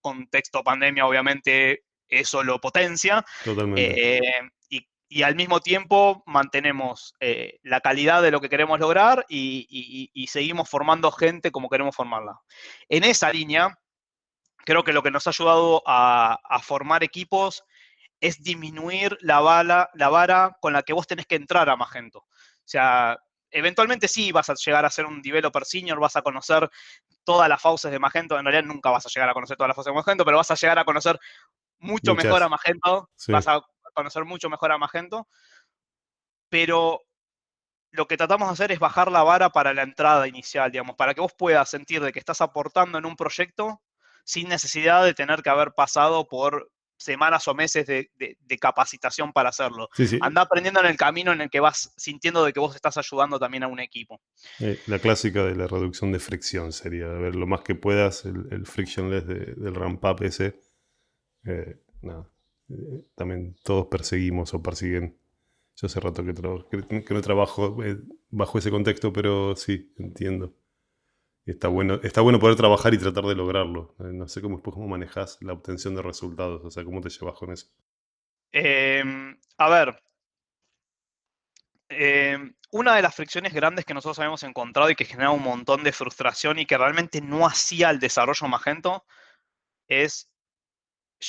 Contexto 0.00 0.62
pandemia, 0.62 1.06
obviamente, 1.06 1.82
eso 2.08 2.44
lo 2.44 2.60
potencia. 2.60 3.24
Totalmente. 3.42 4.18
Eh, 4.18 4.50
y, 4.68 4.86
al 5.22 5.34
mismo 5.34 5.60
tiempo 5.60 6.22
mantenemos 6.26 7.14
eh, 7.20 7.58
la 7.62 7.80
calidad 7.80 8.22
de 8.22 8.30
lo 8.30 8.40
que 8.40 8.48
queremos 8.48 8.78
lograr 8.78 9.26
y, 9.28 10.10
seguimos 10.28 10.68
formando 10.68 11.10
gente 11.10 11.50
como 11.50 11.68
queremos 11.68 11.96
formarla. 11.96 12.40
En 12.88 13.02
esa 13.02 13.32
línea, 13.32 13.76
creo 14.64 14.84
que 14.84 14.92
lo 14.92 15.02
que 15.02 15.10
nos 15.10 15.26
ha 15.26 15.30
ayudado 15.30 15.82
a, 15.84 16.38
a 16.48 16.60
formar 16.60 17.02
equipos 17.02 17.64
es 18.20 18.42
disminuir 18.42 19.18
la, 19.20 19.40
bala, 19.40 19.90
la 19.94 20.08
vara 20.08 20.56
con 20.60 20.72
la 20.72 20.82
que 20.82 20.92
vos 20.92 21.06
tenés 21.06 21.26
que 21.26 21.36
entrar 21.36 21.68
a 21.68 21.76
Magento. 21.76 22.18
O 22.20 22.26
sea, 22.70 23.18
eventualmente 23.50 24.08
sí 24.08 24.30
vas 24.30 24.50
a 24.50 24.54
llegar 24.54 24.84
a 24.84 24.90
ser 24.90 25.06
un 25.06 25.22
developer 25.22 25.64
senior, 25.64 25.98
vas 25.98 26.16
a 26.16 26.22
conocer 26.22 26.70
todas 27.24 27.48
las 27.48 27.60
fauces 27.60 27.90
de 27.90 27.98
Magento. 27.98 28.38
En 28.38 28.44
realidad 28.44 28.64
nunca 28.64 28.90
vas 28.90 29.06
a 29.06 29.08
llegar 29.08 29.28
a 29.28 29.34
conocer 29.34 29.56
todas 29.56 29.68
las 29.68 29.76
fauces 29.76 29.90
de 29.90 29.96
Magento, 29.96 30.24
pero 30.24 30.36
vas 30.36 30.50
a 30.50 30.54
llegar 30.54 30.78
a 30.78 30.84
conocer 30.84 31.18
mucho 31.78 32.14
mejor 32.14 32.42
a 32.42 32.48
Magento. 32.48 33.10
Vas 33.28 33.48
a 33.48 33.60
conocer 33.92 34.24
mucho 34.24 34.48
mejor 34.48 34.72
a 34.72 34.78
Magento. 34.78 35.28
Pero 36.48 37.02
lo 37.92 38.06
que 38.06 38.16
tratamos 38.16 38.48
de 38.48 38.52
hacer 38.52 38.72
es 38.72 38.78
bajar 38.78 39.10
la 39.10 39.22
vara 39.22 39.50
para 39.50 39.74
la 39.74 39.82
entrada 39.82 40.28
inicial, 40.28 40.70
digamos, 40.70 40.96
para 40.96 41.14
que 41.14 41.20
vos 41.20 41.32
puedas 41.36 41.68
sentir 41.68 42.00
de 42.00 42.12
que 42.12 42.18
estás 42.18 42.40
aportando 42.40 42.98
en 42.98 43.06
un 43.06 43.16
proyecto 43.16 43.82
sin 44.24 44.48
necesidad 44.48 45.04
de 45.04 45.14
tener 45.14 45.42
que 45.42 45.50
haber 45.50 45.72
pasado 45.72 46.28
por 46.28 46.70
semanas 47.00 47.48
o 47.48 47.54
meses 47.54 47.86
de, 47.86 48.58
capacitación 48.60 49.32
para 49.32 49.48
hacerlo. 49.48 49.88
Anda 50.20 50.42
aprendiendo 50.42 50.80
en 50.80 50.86
el 50.86 50.96
camino 50.96 51.32
en 51.32 51.40
el 51.40 51.50
que 51.50 51.60
vas 51.60 51.92
sintiendo 51.96 52.44
de 52.44 52.52
que 52.52 52.60
vos 52.60 52.76
estás 52.76 52.98
ayudando 52.98 53.38
también 53.38 53.62
a 53.62 53.68
un 53.68 53.80
equipo. 53.80 54.20
Eh, 54.60 54.78
la 54.86 54.98
clásica 54.98 55.44
de 55.44 55.56
la 55.56 55.66
reducción 55.66 56.12
de 56.12 56.18
fricción 56.18 56.72
sería, 56.72 57.06
a 57.06 57.14
ver, 57.14 57.34
lo 57.34 57.46
más 57.46 57.62
que 57.62 57.74
puedas, 57.74 58.26
el, 58.26 58.66
frictionless 58.66 59.26
del 59.26 59.74
ramp 59.74 60.04
up 60.04 60.22
ese. 60.22 60.60
Eh, 61.44 61.82
eh, 62.70 63.04
también 63.14 63.56
todos 63.62 63.86
perseguimos 63.86 64.54
o 64.54 64.62
persiguen. 64.62 65.16
Yo 65.76 65.86
hace 65.86 66.00
rato 66.00 66.24
que, 66.24 67.04
que 67.04 67.14
no 67.14 67.20
trabajo 67.22 67.76
bajo 68.30 68.58
ese 68.58 68.70
contexto, 68.70 69.12
pero 69.12 69.56
sí, 69.56 69.92
entiendo 69.98 70.54
está 71.46 71.68
bueno, 71.68 72.00
está 72.02 72.20
bueno 72.20 72.38
poder 72.38 72.56
trabajar 72.56 72.94
y 72.94 72.98
tratar 72.98 73.24
de 73.24 73.34
lograrlo. 73.34 73.94
Eh, 74.00 74.12
no 74.12 74.28
sé 74.28 74.40
cómo, 74.40 74.62
cómo 74.62 74.88
manejas 74.88 75.38
la 75.40 75.52
obtención 75.52 75.94
de 75.94 76.02
resultados, 76.02 76.64
o 76.64 76.70
sea, 76.70 76.84
cómo 76.84 77.00
te 77.00 77.10
llevas 77.10 77.38
con 77.38 77.52
eso. 77.52 77.66
Em, 78.52 79.38
a 79.58 79.68
ver, 79.68 80.02
em, 81.88 82.54
una 82.72 82.94
de 82.96 83.02
las 83.02 83.14
fricciones 83.14 83.52
grandes 83.52 83.84
que 83.84 83.94
nosotros 83.94 84.18
habíamos 84.18 84.42
encontrado 84.42 84.90
y 84.90 84.94
que 84.94 85.04
genera 85.04 85.30
un 85.30 85.42
montón 85.42 85.82
de 85.82 85.92
frustración 85.92 86.58
y 86.58 86.66
que 86.66 86.78
realmente 86.78 87.20
no 87.20 87.46
hacía 87.46 87.90
el 87.90 88.00
desarrollo 88.00 88.48
Magento 88.48 89.04
es 89.88 90.29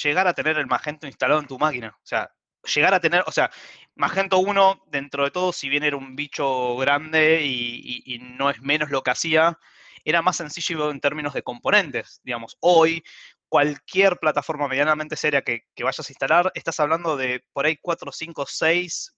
llegar 0.03 0.27
a 0.27 0.33
tener 0.33 0.57
el 0.57 0.67
Magento 0.67 1.07
instalado 1.07 1.39
en 1.39 1.47
tu 1.47 1.59
máquina. 1.59 1.95
O 1.97 2.05
sea, 2.05 2.31
llegar 2.73 2.93
a 2.93 2.99
tener, 2.99 3.23
o 3.27 3.31
sea, 3.31 3.51
Magento 3.95 4.39
1, 4.39 4.85
dentro 4.87 5.23
de 5.23 5.31
todo, 5.31 5.53
si 5.53 5.69
bien 5.69 5.83
era 5.83 5.97
un 5.97 6.15
bicho 6.15 6.75
grande 6.77 7.43
y 7.43 8.19
no 8.37 8.49
es 8.49 8.61
menos 8.61 8.89
lo 8.89 9.03
que 9.03 9.11
hacía, 9.11 9.57
era 10.05 10.21
más 10.21 10.37
sencillo 10.37 10.91
en 10.91 10.99
términos 10.99 11.33
de 11.33 11.43
componentes. 11.43 12.21
Digamos, 12.23 12.57
hoy 12.61 13.03
cualquier 13.49 14.17
plataforma 14.17 14.67
medianamente 14.67 15.15
seria 15.15 15.41
que, 15.41 15.65
vayas 15.79 16.07
a 16.07 16.11
instalar, 16.11 16.51
estás 16.55 16.79
hablando 16.79 17.17
de 17.17 17.43
por 17.53 17.65
ahí 17.65 17.77
4, 17.81 18.11
5, 18.11 18.45
6 18.47 19.15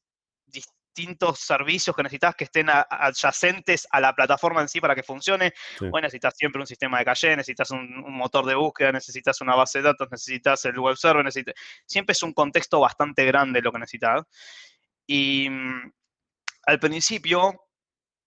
distintos 0.94 1.40
servicios 1.40 1.96
que 1.96 2.04
necesitas 2.04 2.36
que 2.36 2.44
estén 2.44 2.70
adyacentes 2.70 3.88
a 3.90 4.00
la 4.00 4.14
plataforma 4.14 4.62
en 4.62 4.70
sí 4.70 4.80
para 4.80 4.96
que 4.96 5.04
funcione. 5.04 5.54
necesitas 6.02 6.36
siempre 6.38 6.62
un 6.62 6.68
sistema 6.68 7.00
de 7.00 7.06
calle, 7.06 7.36
necesitas 7.36 7.72
un, 7.72 8.04
motor 8.14 8.46
de 8.46 8.56
búsqueda, 8.56 8.92
necesitas 8.92 9.42
una 9.42 9.56
base 9.56 9.80
de 9.80 9.86
datos, 9.86 10.08
necesitas 10.12 10.64
el 10.66 10.78
web 10.78 10.96
server, 10.96 11.26
necesitas... 11.26 11.56
siempre 11.86 12.14
es 12.14 12.22
un 12.24 12.34
contexto 12.34 12.80
bastante 12.80 13.26
grande 13.26 13.62
lo 13.62 13.72
que 13.72 13.80
necesitas. 13.80 14.24
Y 15.08 15.50
mm, 15.50 15.92
al 16.68 16.80
principio, 16.80 17.60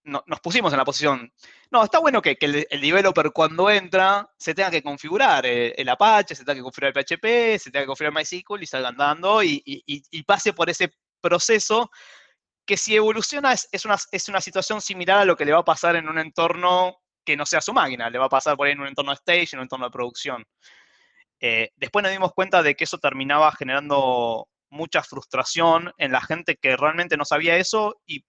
nos 0.05 0.41
pusimos 0.41 0.73
en 0.73 0.79
la 0.79 0.85
posición, 0.85 1.33
no, 1.71 1.83
está 1.83 1.99
bueno 1.99 2.23
que, 2.23 2.37
el, 2.41 2.81
developer 2.81 3.33
cuando 3.33 3.69
entra 3.71 4.29
se 4.39 4.55
tenga 4.55 4.71
que 4.71 4.83
configurar 4.83 5.45
el, 5.47 5.89
Apache, 5.89 6.35
se 6.35 6.45
tenga 6.45 6.57
que 6.57 6.63
configurar 6.63 6.97
el 6.97 7.05
PHP, 7.05 7.59
se 7.59 7.71
tenga 7.71 7.83
que 7.83 7.87
configurar 7.87 8.15
MySQL 8.15 8.63
y 8.63 8.67
salga 8.67 8.89
andando 8.89 9.43
y, 9.43 10.25
pase 10.27 10.53
por 10.53 10.71
ese 10.71 10.93
proceso 11.21 11.91
que 12.67 12.77
si 12.77 12.97
evoluciona 12.97 13.53
es, 13.53 13.85
una, 13.85 13.97
es 14.11 14.29
una 14.29 14.41
situación 14.41 14.81
similar 14.81 15.19
a 15.19 15.25
lo 15.25 15.37
que 15.37 15.45
le 15.45 15.53
va 15.53 15.61
a 15.61 15.65
pasar 15.65 15.97
en 15.97 16.09
un 16.09 16.19
entorno 16.19 16.97
que 17.25 17.37
no 17.37 17.47
sea 17.47 17.61
su 17.61 17.73
máquina, 17.73 18.11
le 18.11 18.19
va 18.19 18.27
a 18.27 18.31
pasar 18.31 18.57
por 18.57 18.67
ahí 18.67 18.73
en 18.73 18.81
un 18.81 18.89
entorno 18.89 19.13
stage, 19.13 19.51
en 19.53 19.61
un 19.61 19.65
entorno 19.65 19.87
de 19.87 19.93
producción. 19.93 20.45
Eh, 21.41 21.71
después 21.77 22.03
nos 22.03 22.13
dimos 22.13 22.33
cuenta 22.33 22.63
de 22.63 22.75
que 22.75 22.85
eso 22.85 22.99
terminaba 22.99 23.53
generando 23.53 24.49
mucha 24.71 25.03
frustración 25.03 25.93
en 25.99 26.13
la 26.13 26.21
gente 26.21 26.57
que 26.57 26.77
realmente 26.77 27.17
no 27.17 27.25
sabía 27.25 27.57
eso 27.57 28.01
y 28.05 28.25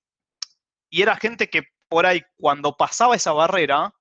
y 0.89 1.01
era 1.01 1.15
gente 1.15 1.49
que 1.49 1.63
por 1.89 2.05
ahí, 2.05 2.21
cuando 2.37 2.75
pasaba 2.75 3.15
esa 3.15 3.33
barrera, 3.33 3.93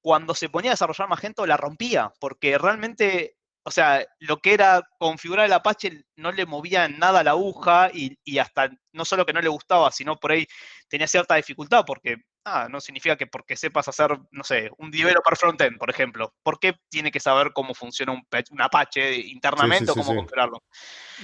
cuando 0.00 0.34
se 0.34 0.48
ponía 0.48 0.70
a 0.70 0.74
desarrollar 0.74 1.08
Magento, 1.08 1.46
la 1.46 1.56
rompía, 1.56 2.12
porque 2.20 2.56
realmente, 2.56 3.36
o 3.68 3.70
sea, 3.70 4.02
lo 4.20 4.38
que 4.38 4.54
era 4.54 4.82
configurar 4.98 5.44
el 5.44 5.52
Apache 5.52 6.04
no 6.16 6.32
le 6.32 6.46
movía 6.46 6.86
en 6.86 6.98
nada 6.98 7.22
la 7.22 7.32
aguja 7.32 7.90
y, 7.92 8.38
hasta 8.38 8.70
no 8.92 9.04
solo 9.04 9.26
que 9.26 9.34
no 9.34 9.42
le 9.42 9.48
gustaba, 9.48 9.92
sino 9.92 10.16
por 10.16 10.32
ahí 10.32 10.46
tenía 10.88 11.06
cierta 11.06 11.34
dificultad, 11.34 11.84
porque 11.86 12.16
ah, 12.46 12.66
no 12.70 12.80
significa 12.80 13.16
que 13.16 13.26
porque 13.26 13.56
sepas 13.56 13.86
hacer, 13.86 14.18
no 14.30 14.42
sé, 14.42 14.70
un 14.78 14.90
developer 14.90 15.36
frontend, 15.36 15.76
por 15.76 15.90
ejemplo, 15.90 16.32
¿por 16.42 16.58
qué 16.58 16.76
tiene 16.88 17.10
que 17.10 17.20
saber 17.20 17.52
cómo 17.52 17.74
funciona 17.74 18.12
un, 18.12 18.60
Apache 18.62 19.16
internamente 19.16 19.90
o 19.90 19.94
cómo 19.94 20.16
configurarlo? 20.16 20.62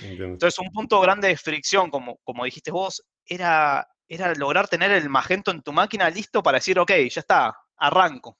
Entonces, 0.03 0.59
un 0.59 0.71
punto 0.71 1.01
grande 1.01 1.29
de 1.29 1.39
fricción, 1.39 1.91
como, 1.91 2.19
como 2.25 2.45
dijiste 2.45 2.71
vos, 2.71 3.03
era 3.25 3.89
era 4.07 4.35
lograr 4.35 4.69
tener 4.69 4.91
el 4.91 5.09
Magento 5.09 5.51
en 5.51 5.63
tu 5.63 5.73
máquina 5.73 6.11
listo 6.11 6.43
para 6.43 6.59
decir, 6.59 6.79
ok, 6.79 6.91
ya 7.11 7.21
está, 7.21 7.57
arranco. 7.79 8.37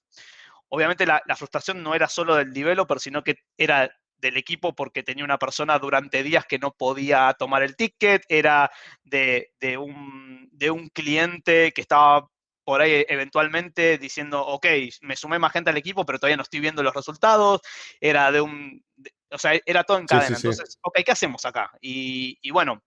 Obviamente 0.75 1.07
la, 1.07 1.23
frustración 1.37 1.85
no 1.85 1.95
era 1.95 2.09
solo 2.09 2.35
del 2.35 2.53
developer, 2.53 2.99
sino 2.99 3.23
que 3.23 3.37
era 3.57 3.89
del 4.17 4.37
equipo 4.37 4.75
porque 4.75 5.05
tenía 5.05 5.25
una 5.25 5.39
persona 5.39 5.79
durante 5.79 6.25
días 6.25 6.47
que 6.47 6.59
no 6.59 6.73
podía 6.73 7.33
tomar 7.39 7.63
el 7.63 7.77
ticket, 7.77 8.25
era 8.29 8.69
de, 9.05 9.53
un, 9.79 10.49
de 10.51 10.73
un 10.73 10.89
cliente 10.89 11.71
que 11.71 11.81
estaba 11.81 12.29
por 12.65 12.81
ahí 12.81 13.05
eventualmente 13.09 13.99
diciendo, 13.99 14.45
ok, 14.45 14.67
me 15.03 15.15
sumé 15.15 15.39
más 15.39 15.53
gente 15.53 15.71
al 15.71 15.77
equipo, 15.77 16.05
pero 16.05 16.19
todavía 16.19 16.39
no 16.39 16.43
estoy 16.43 16.59
viendo 16.59 16.83
los 16.83 16.95
resultados, 16.95 17.61
era 18.01 18.33
de 18.33 18.41
un, 18.41 18.85
o 19.31 19.39
sea, 19.39 19.53
era 19.65 19.85
todo 19.85 19.99
en 19.99 20.07
cadena. 20.07 20.35
Entonces, 20.35 20.77
ok, 20.83 20.99
¿qué 21.07 21.13
hacemos 21.13 21.45
acá? 21.45 21.71
Y, 21.81 22.51
bueno, 22.51 22.83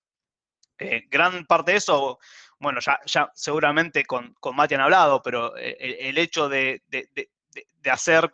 eh, 0.78 1.06
gran 1.10 1.46
parte 1.46 1.72
de 1.72 1.78
eso 1.78 2.20
bueno, 2.60 2.80
ya, 2.80 3.00
ya 3.06 3.32
seguramente 3.36 4.04
con, 4.06 4.34
con 4.40 4.56
Mati 4.56 4.76
han 4.76 4.82
hablado, 4.82 5.22
pero 5.22 5.56
eh, 5.58 5.78
el, 5.80 6.18
hecho 6.18 6.50
de, 6.50 6.82
hacer, 7.90 8.32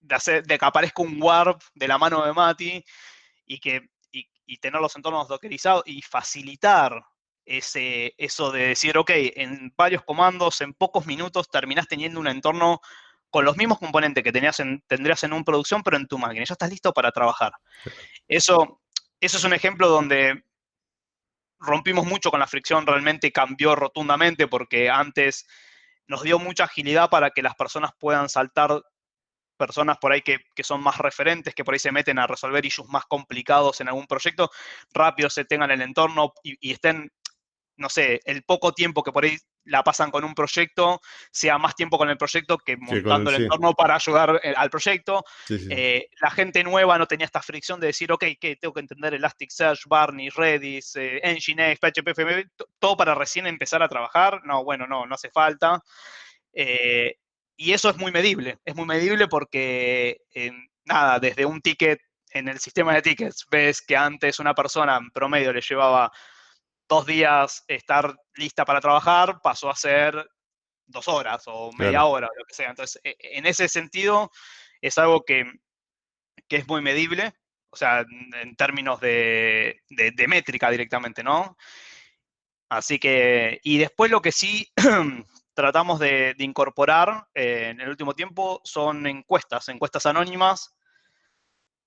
de 0.00 0.14
hacer, 0.14 0.44
de 0.44 0.58
que 0.58 0.64
aparezca 0.64 1.02
un 1.02 1.20
warp 1.22 1.60
de 1.74 1.88
la 1.88 1.98
mano 1.98 2.24
de 2.24 2.32
Mati 2.32 2.84
y 3.46 3.58
que 3.58 3.88
y, 4.12 4.58
tener 4.58 4.80
los 4.80 4.94
entornos 4.96 5.28
dockerizados 5.28 5.82
y 5.86 6.02
facilitar 6.02 7.02
ese, 7.46 8.14
eso 8.18 8.52
de 8.52 8.68
decir, 8.68 8.98
ok, 8.98 9.10
en 9.14 9.72
varios 9.76 10.02
comandos, 10.04 10.60
en 10.60 10.74
pocos 10.74 11.06
minutos 11.06 11.48
terminás 11.48 11.88
teniendo 11.88 12.20
un 12.20 12.28
entorno 12.28 12.80
con 13.30 13.46
los 13.46 13.56
mismos 13.56 13.78
componentes 13.78 14.22
que 14.22 14.30
tenías 14.30 14.60
en, 14.60 14.82
tendrías 14.86 15.24
en 15.24 15.32
una 15.32 15.42
producción, 15.42 15.82
pero 15.82 15.96
en 15.96 16.06
tu 16.06 16.18
máquina. 16.18 16.44
Ya 16.44 16.52
estás 16.52 16.68
listo 16.68 16.92
para 16.92 17.12
trabajar. 17.12 17.52
Eso, 18.28 18.82
eso 19.18 19.38
es 19.38 19.44
un 19.44 19.54
ejemplo 19.54 19.88
donde 19.88 20.44
rompimos 21.58 22.04
mucho 22.04 22.30
con 22.30 22.40
la 22.40 22.46
fricción, 22.46 22.86
realmente 22.86 23.32
cambió 23.32 23.74
rotundamente 23.74 24.48
porque 24.48 24.90
antes 24.90 25.46
nos 26.06 26.22
dio 26.22 26.38
mucha 26.38 26.64
agilidad 26.64 27.10
para 27.10 27.30
que 27.30 27.42
las 27.42 27.54
personas 27.54 27.92
puedan 27.98 28.28
saltar 28.28 28.82
personas 29.56 29.98
por 29.98 30.12
ahí 30.12 30.22
que, 30.22 30.40
son 30.64 30.82
más 30.82 30.98
referentes, 30.98 31.54
que 31.54 31.64
por 31.64 31.74
ahí 31.74 31.78
se 31.78 31.92
meten 31.92 32.18
a 32.18 32.26
resolver 32.26 32.64
issues 32.64 32.88
más 32.88 33.04
complicados 33.06 33.80
en 33.80 33.88
algún 33.88 34.06
proyecto, 34.06 34.50
rápido 34.92 35.30
se 35.30 35.44
tengan 35.44 35.70
el 35.70 35.82
entorno 35.82 36.32
y, 36.42 36.72
estén, 36.72 37.12
no 37.76 37.88
sé, 37.88 38.20
el 38.24 38.42
poco 38.42 38.72
tiempo 38.72 39.02
que 39.02 39.12
por 39.12 39.24
ahí 39.24 39.36
la 39.64 39.82
pasan 39.82 40.10
con 40.10 40.24
un 40.24 40.34
proyecto, 40.34 41.00
sea 41.30 41.58
más 41.58 41.74
tiempo 41.74 41.98
con 41.98 42.10
el 42.10 42.16
proyecto 42.16 42.58
que 42.58 42.76
montando 42.76 43.30
el, 43.30 43.44
entorno 43.44 43.74
para 43.74 43.94
ayudar 43.94 44.40
eh, 44.42 44.54
al 44.56 44.70
proyecto. 44.70 45.24
Eh, 45.48 46.08
la 46.20 46.30
gente 46.30 46.64
nueva 46.64 46.98
no 46.98 47.06
tenía 47.06 47.26
esta 47.26 47.42
fricción 47.42 47.80
de 47.80 47.88
decir, 47.88 48.10
ok, 48.12 48.24
¿qué? 48.40 48.56
Tengo 48.56 48.74
que 48.74 48.80
entender 48.80 49.14
Elasticsearch, 49.14 49.86
Barney, 49.86 50.30
Redis, 50.30 50.96
eh, 50.96 51.20
Nginx, 51.24 51.78
PHP, 51.78 52.48
todo 52.78 52.96
para 52.96 53.14
recién 53.14 53.46
empezar 53.46 53.82
a 53.82 53.88
trabajar. 53.88 54.40
No, 54.44 54.64
bueno, 54.64 54.86
no, 54.86 55.06
no 55.06 55.14
hace 55.14 55.30
falta. 55.30 55.80
y 56.54 57.72
eso 57.72 57.90
es 57.90 57.96
muy 57.96 58.10
medible, 58.10 58.58
es 58.64 58.74
muy 58.74 58.86
medible 58.86 59.28
porque, 59.28 60.22
nada, 60.84 61.18
desde 61.20 61.46
un 61.46 61.60
ticket 61.60 62.00
en 62.34 62.48
el 62.48 62.58
sistema 62.58 62.94
de 62.94 63.02
tickets 63.02 63.46
ves 63.50 63.82
que 63.82 63.96
antes 63.96 64.38
una 64.38 64.54
persona 64.54 64.96
en 64.96 65.10
promedio 65.10 65.52
le 65.52 65.60
llevaba 65.60 66.10
dos 66.88 67.06
días 67.06 67.64
estar 67.68 68.14
lista 68.34 68.64
para 68.64 68.80
trabajar, 68.80 69.40
pasó 69.42 69.70
a 69.70 69.76
ser 69.76 70.28
dos 70.86 71.08
horas 71.08 71.42
o 71.46 71.72
media 71.72 72.04
hora, 72.04 72.28
o 72.28 72.38
lo 72.38 72.44
que 72.44 72.54
sea. 72.54 72.70
Entonces, 72.70 73.00
e, 73.02 73.10
e, 73.10 73.38
en 73.38 73.46
ese 73.46 73.68
sentido, 73.68 74.30
es 74.80 74.98
algo 74.98 75.24
que, 75.24 75.50
es 76.48 76.68
muy 76.68 76.82
medible, 76.82 77.32
o 77.70 77.76
sea, 77.76 78.04
en 78.42 78.56
términos 78.56 79.00
de, 79.00 79.80
métrica 80.28 80.70
directamente, 80.70 81.22
¿no? 81.22 81.56
Así 82.68 82.98
que, 82.98 83.58
y 83.62 83.78
después 83.78 84.10
lo 84.10 84.20
que 84.20 84.32
sí 84.32 84.70
tratamos 85.54 85.98
de, 85.98 86.34
incorporar 86.38 87.26
eh, 87.34 87.68
en 87.70 87.80
el 87.80 87.88
último 87.88 88.14
tiempo 88.14 88.60
son 88.64 89.06
encuestas, 89.06 89.68
encuestas 89.68 90.04
anónimas 90.04 90.74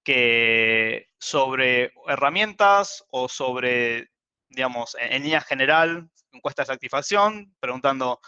que 0.04 1.10
sobre 1.20 1.92
herramientas 2.08 3.04
o 3.10 3.28
sobre, 3.28 4.10
digamos, 4.50 4.96
en, 5.00 5.24
línea 5.24 5.42
general, 5.42 6.10
encuestas 6.32 6.68
de 6.68 6.74
satisfacción, 6.74 7.56
preguntando, 7.60 8.20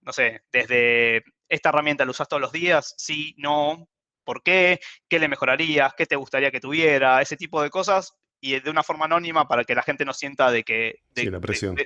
no 0.00 0.12
sé, 0.12 0.42
desde 0.52 1.24
esta 1.48 1.68
herramienta 1.68 2.04
la 2.04 2.10
usas 2.10 2.28
todos 2.28 2.40
los 2.40 2.52
días, 2.52 2.94
sí, 2.96 3.34
no, 3.38 3.88
por 4.24 4.42
qué, 4.42 4.80
qué 5.08 5.18
le 5.18 5.28
mejorarías, 5.28 5.94
qué 5.94 6.06
te 6.06 6.16
gustaría 6.16 6.50
que 6.50 6.60
tuviera, 6.60 7.20
ese 7.20 7.36
tipo 7.36 7.62
de 7.62 7.70
cosas, 7.70 8.14
y 8.40 8.58
de 8.58 8.70
una 8.70 8.82
forma 8.82 9.04
anónima 9.04 9.46
para 9.46 9.64
que 9.64 9.74
la 9.74 9.82
gente 9.82 10.04
no 10.04 10.12
sienta 10.12 10.50
de 10.50 10.64
que... 10.64 11.00
sí, 11.14 11.30
la 11.30 11.40
presión. 11.40 11.76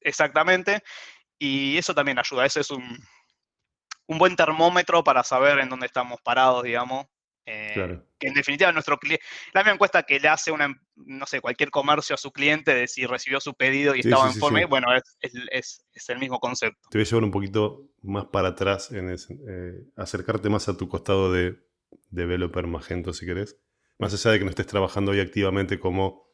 exactamente, 0.00 0.82
y 1.38 1.78
eso 1.78 1.94
también 1.94 2.18
ayuda, 2.18 2.44
ese 2.46 2.60
es 2.60 2.70
un, 2.70 2.98
un 4.06 4.18
buen 4.18 4.36
termómetro 4.36 5.04
para 5.04 5.22
saber 5.22 5.58
en 5.60 5.68
dónde 5.68 5.86
estamos 5.86 6.20
parados, 6.20 6.64
digamos, 6.64 7.06
eh, 7.50 7.98
que 8.18 8.28
en 8.28 8.34
definitiva 8.34 8.70
nuestro 8.72 8.98
cliente, 8.98 9.24
la 9.54 9.62
misma 9.62 9.74
encuesta 9.74 10.02
que 10.02 10.20
le 10.20 10.28
hace 10.28 10.50
una, 10.52 10.78
no 10.96 11.26
sé, 11.26 11.40
cualquier 11.40 11.70
comercio 11.70 12.14
a 12.14 12.18
su 12.18 12.30
cliente 12.30 12.74
de 12.74 12.86
si 12.86 13.06
recibió 13.06 13.40
su 13.40 13.54
pedido 13.54 13.94
y 13.94 14.00
estaba 14.00 14.28
en 14.28 14.34
forma, 14.34 14.64
bueno, 14.66 14.88
es, 15.20 16.08
el 16.08 16.18
mismo 16.18 16.40
concepto. 16.40 16.88
Te 16.90 16.98
voy 16.98 17.06
a 17.06 17.08
llevar 17.08 17.24
un 17.24 17.30
poquito 17.30 17.88
más 18.02 18.26
para 18.26 18.48
atrás, 18.48 18.92
en 18.92 19.08
eh, 19.10 19.84
acercarte 19.96 20.50
más 20.50 20.68
a 20.68 20.76
tu 20.76 20.88
costado 20.88 21.32
de 21.32 21.56
developer 22.10 22.66
Magento, 22.66 23.14
si 23.14 23.24
querés. 23.24 23.56
Más 23.98 24.12
allá 24.12 24.32
de 24.32 24.38
que 24.38 24.44
no 24.44 24.50
estés 24.50 24.66
trabajando 24.66 25.12
hoy 25.12 25.20
activamente 25.20 25.80
como 25.80 26.28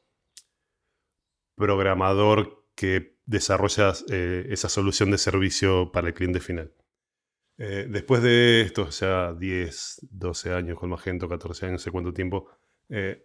programador 1.54 2.66
que 2.75 3.18
desarrollas 3.25 4.04
eh, 4.11 4.47
esa 4.50 4.68
solución 4.68 5.12
de 5.12 5.18
servicio 5.18 5.92
para 5.92 6.09
el 6.09 6.14
cliente 6.14 6.40
final. 6.40 6.73
Eh, 7.58 7.87
después 7.88 8.23
de 8.23 8.62
esto, 8.62 8.88
ya 8.90 9.32
10, 9.32 10.08
12 10.11 10.52
años 10.52 10.78
con 10.78 10.90
Magento, 10.90 11.28
14 11.28 11.66
años, 11.66 11.80
no 11.80 11.84
sé 11.84 11.90
cuánto 11.90 12.12
tiempo, 12.12 12.50
eh, 12.88 13.25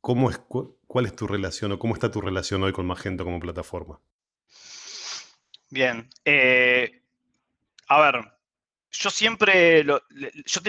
¿cómo 0.00 0.30
es, 0.30 0.38
¿cuál 0.38 1.06
es 1.06 1.14
tu 1.14 1.26
relación 1.26 1.72
o 1.72 1.78
cómo 1.78 1.94
está 1.94 2.10
tu 2.10 2.20
relación 2.20 2.62
hoy 2.62 2.72
con 2.72 2.86
Magento 2.86 3.24
como 3.24 3.38
plataforma? 3.38 4.00
Bien. 5.68 6.08
Eh, 6.24 7.02
a 7.88 8.00
ver, 8.00 8.32
yo 8.90 9.10
siempre 9.10 9.84
yo 9.84 10.00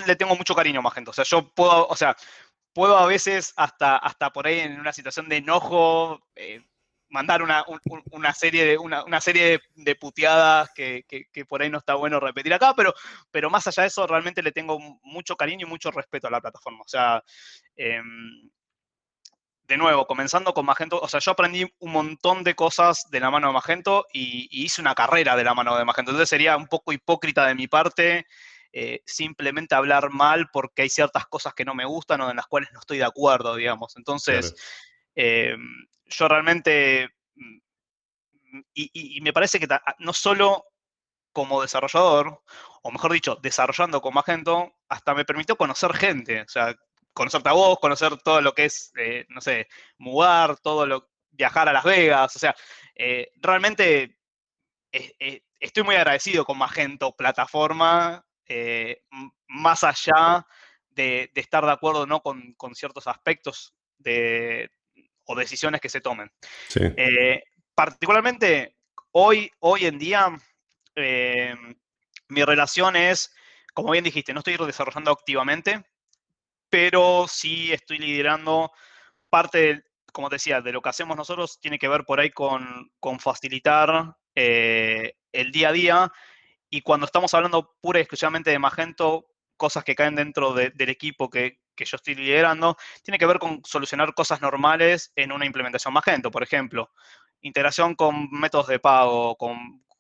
le 0.06 0.16
tengo 0.16 0.36
mucho 0.36 0.54
cariño 0.54 0.80
a 0.80 0.84
Magento. 0.84 1.12
O 1.12 1.14
sea, 1.14 1.24
yo 1.24 1.50
puedo, 1.54 1.88
o 1.88 1.96
sea, 1.96 2.16
puedo 2.74 2.98
a 2.98 3.08
veces 3.08 3.54
hasta, 3.56 3.98
hasta 3.98 4.32
por 4.32 4.48
ahí 4.48 4.60
en 4.60 4.80
una 4.80 4.94
situación 4.94 5.30
de 5.30 5.38
enojo 5.38 6.28
mandar 7.12 7.44
una, 7.44 7.64
una 8.12 8.34
serie, 8.34 8.66
de, 8.66 8.78
una, 8.78 9.22
serie 9.22 9.62
de, 9.76 9.96
puteadas 9.96 10.72
que, 10.74 11.06
por 11.48 11.62
ahí 11.62 11.70
no 11.70 11.78
está 11.78 11.96
bueno 11.96 12.20
repetir 12.20 12.54
acá, 12.54 12.74
pero, 12.76 12.94
pero 13.30 13.50
más 13.50 13.68
allá 13.68 13.84
de 13.84 13.88
eso, 13.88 14.08
realmente 14.08 14.42
le 14.42 14.52
tengo 14.52 14.80
mucho 15.04 15.36
cariño 15.36 15.68
y 15.68 15.70
mucho 15.70 15.92
respeto 15.92 16.28
a 16.28 16.32
la 16.32 16.42
plataforma. 16.42 16.82
O 16.84 16.88
sea, 16.88 17.24
em, 17.76 18.50
de 19.72 19.78
nuevo, 19.78 20.08
comenzando 20.08 20.54
con 20.54 20.66
Magento, 20.66 21.00
o 21.00 21.08
sea, 21.08 21.20
yo 21.20 21.32
aprendí 21.32 21.66
un 21.80 21.92
montón 21.92 22.44
de 22.44 22.56
cosas 22.56 23.06
de 23.10 23.20
la 23.20 23.30
mano 23.30 23.48
de 23.48 23.54
Magento 23.54 24.08
y, 24.12 24.48
hice 24.52 24.82
una 24.82 24.96
carrera 24.96 25.36
de 25.36 25.44
la 25.44 25.54
mano 25.54 25.78
de 25.78 25.86
Magento. 25.86 26.12
Entonces 26.12 26.30
sería 26.30 26.58
un 26.58 26.68
poco 26.68 26.94
hipócrita 26.94 27.46
de 27.46 27.56
mi 27.56 27.68
parte 27.68 28.26
eh, 28.74 29.02
simplemente 29.06 29.76
hablar 29.76 30.12
mal 30.12 30.50
porque 30.52 30.84
hay 30.84 30.90
ciertas 30.90 31.26
cosas 31.26 31.54
que 31.54 31.66
no 31.66 31.76
me 31.76 31.86
gustan 31.86 32.22
o 32.22 32.30
en 32.30 32.38
las 32.38 32.48
cuales 32.48 32.70
no 32.72 32.80
estoy 32.80 32.98
de 32.98 33.06
acuerdo, 33.06 33.56
digamos. 33.56 33.98
Entonces, 33.98 34.56
em, 35.16 35.88
yo 36.06 36.28
realmente, 36.28 37.10
mm, 37.36 37.60
y, 38.74 39.22
me 39.22 39.34
parece 39.34 39.60
que 39.60 39.68
no 40.00 40.14
solo 40.14 40.66
como 41.32 41.62
desarrollador, 41.62 42.42
o 42.84 42.92
mejor 42.92 43.14
dicho, 43.14 43.38
desarrollando 43.42 44.02
con 44.02 44.14
Magento, 44.14 44.76
hasta 44.90 45.14
me 45.14 45.26
permitió 45.26 45.56
conocer 45.56 45.94
gente, 45.94 46.42
o 46.42 46.48
sea, 46.48 46.76
conocerte 47.14 47.50
a 47.50 47.54
vos, 47.54 47.80
conocer 47.80 48.18
todo 48.18 48.42
lo 48.42 48.54
que 48.54 48.66
es, 48.66 48.92
eh, 48.98 49.26
no 49.30 49.42
sé, 49.42 49.68
mudar, 49.98 50.58
todo 50.60 50.86
lo, 50.86 51.10
viajar 51.32 51.70
a 51.70 51.74
Las 51.74 51.84
Vegas, 51.84 52.36
o 52.36 52.40
sea, 52.40 52.56
eh, 52.96 53.32
realmente 53.38 54.18
eh, 54.92 55.42
estoy 55.60 55.84
muy 55.84 55.96
agradecido 55.96 56.46
con 56.46 56.58
Magento, 56.58 57.16
plataforma, 57.16 58.26
más 59.48 59.84
allá 59.86 60.46
de, 60.90 61.32
estar 61.36 61.66
de 61.66 61.72
acuerdo 61.72 62.06
no 62.06 62.22
con, 62.22 62.54
con 62.56 62.76
ciertos 62.76 63.08
aspectos 63.08 63.74
de, 63.98 64.70
o 65.26 65.36
decisiones 65.36 65.82
que 65.82 65.90
se 65.90 66.02
tomen. 66.02 66.32
Eh, 66.76 67.44
particularmente 67.76 68.76
hoy, 69.12 69.52
hoy 69.60 69.86
en 69.86 70.00
día, 70.00 70.38
eh, 70.96 71.56
mi 72.28 72.44
relación 72.44 72.96
es, 72.96 73.34
como 73.74 73.92
bien 73.92 74.04
dijiste, 74.04 74.34
no 74.34 74.40
estoy 74.40 74.58
desarrollando 74.66 75.12
activamente, 75.12 75.84
pero 76.70 77.26
sí 77.28 77.72
estoy 77.72 77.98
liderando 78.00 78.72
parte, 79.30 79.84
como 80.14 80.30
te 80.30 80.36
decía, 80.36 80.62
de 80.62 80.72
lo 80.72 80.82
que 80.82 80.90
hacemos 80.90 81.18
nosotros 81.18 81.60
tiene 81.60 81.80
que 81.80 81.88
ver 81.88 82.06
por 82.06 82.20
ahí 82.20 82.32
con, 82.32 82.92
facilitar 83.20 84.16
eh, 84.36 85.14
el 85.32 85.52
día 85.52 85.70
a 85.70 85.74
día. 85.74 86.12
Y 86.70 86.82
cuando 86.82 87.06
estamos 87.06 87.34
hablando 87.34 87.76
pura 87.82 88.00
y 88.00 88.04
exclusivamente 88.04 88.52
de 88.52 88.60
Magento, 88.60 89.28
cosas 89.58 89.84
que 89.84 89.96
caen 89.96 90.16
dentro 90.16 90.54
del 90.54 90.90
equipo 90.90 91.30
que, 91.30 91.61
que 91.76 91.86
yo 91.86 91.96
estoy 91.96 92.16
liderando, 92.16 92.78
tiene 93.04 93.18
que 93.18 93.26
ver 93.26 93.40
con 93.40 93.62
solucionar 93.66 94.14
cosas 94.14 94.42
normales 94.42 95.12
en 95.16 95.32
una 95.32 95.46
implementación 95.46 95.94
Magento, 95.94 96.32
por 96.32 96.44
ejemplo, 96.44 96.92
integración 97.42 97.96
con 97.96 98.30
métodos 98.32 98.68
de 98.68 98.80
pago, 98.80 99.36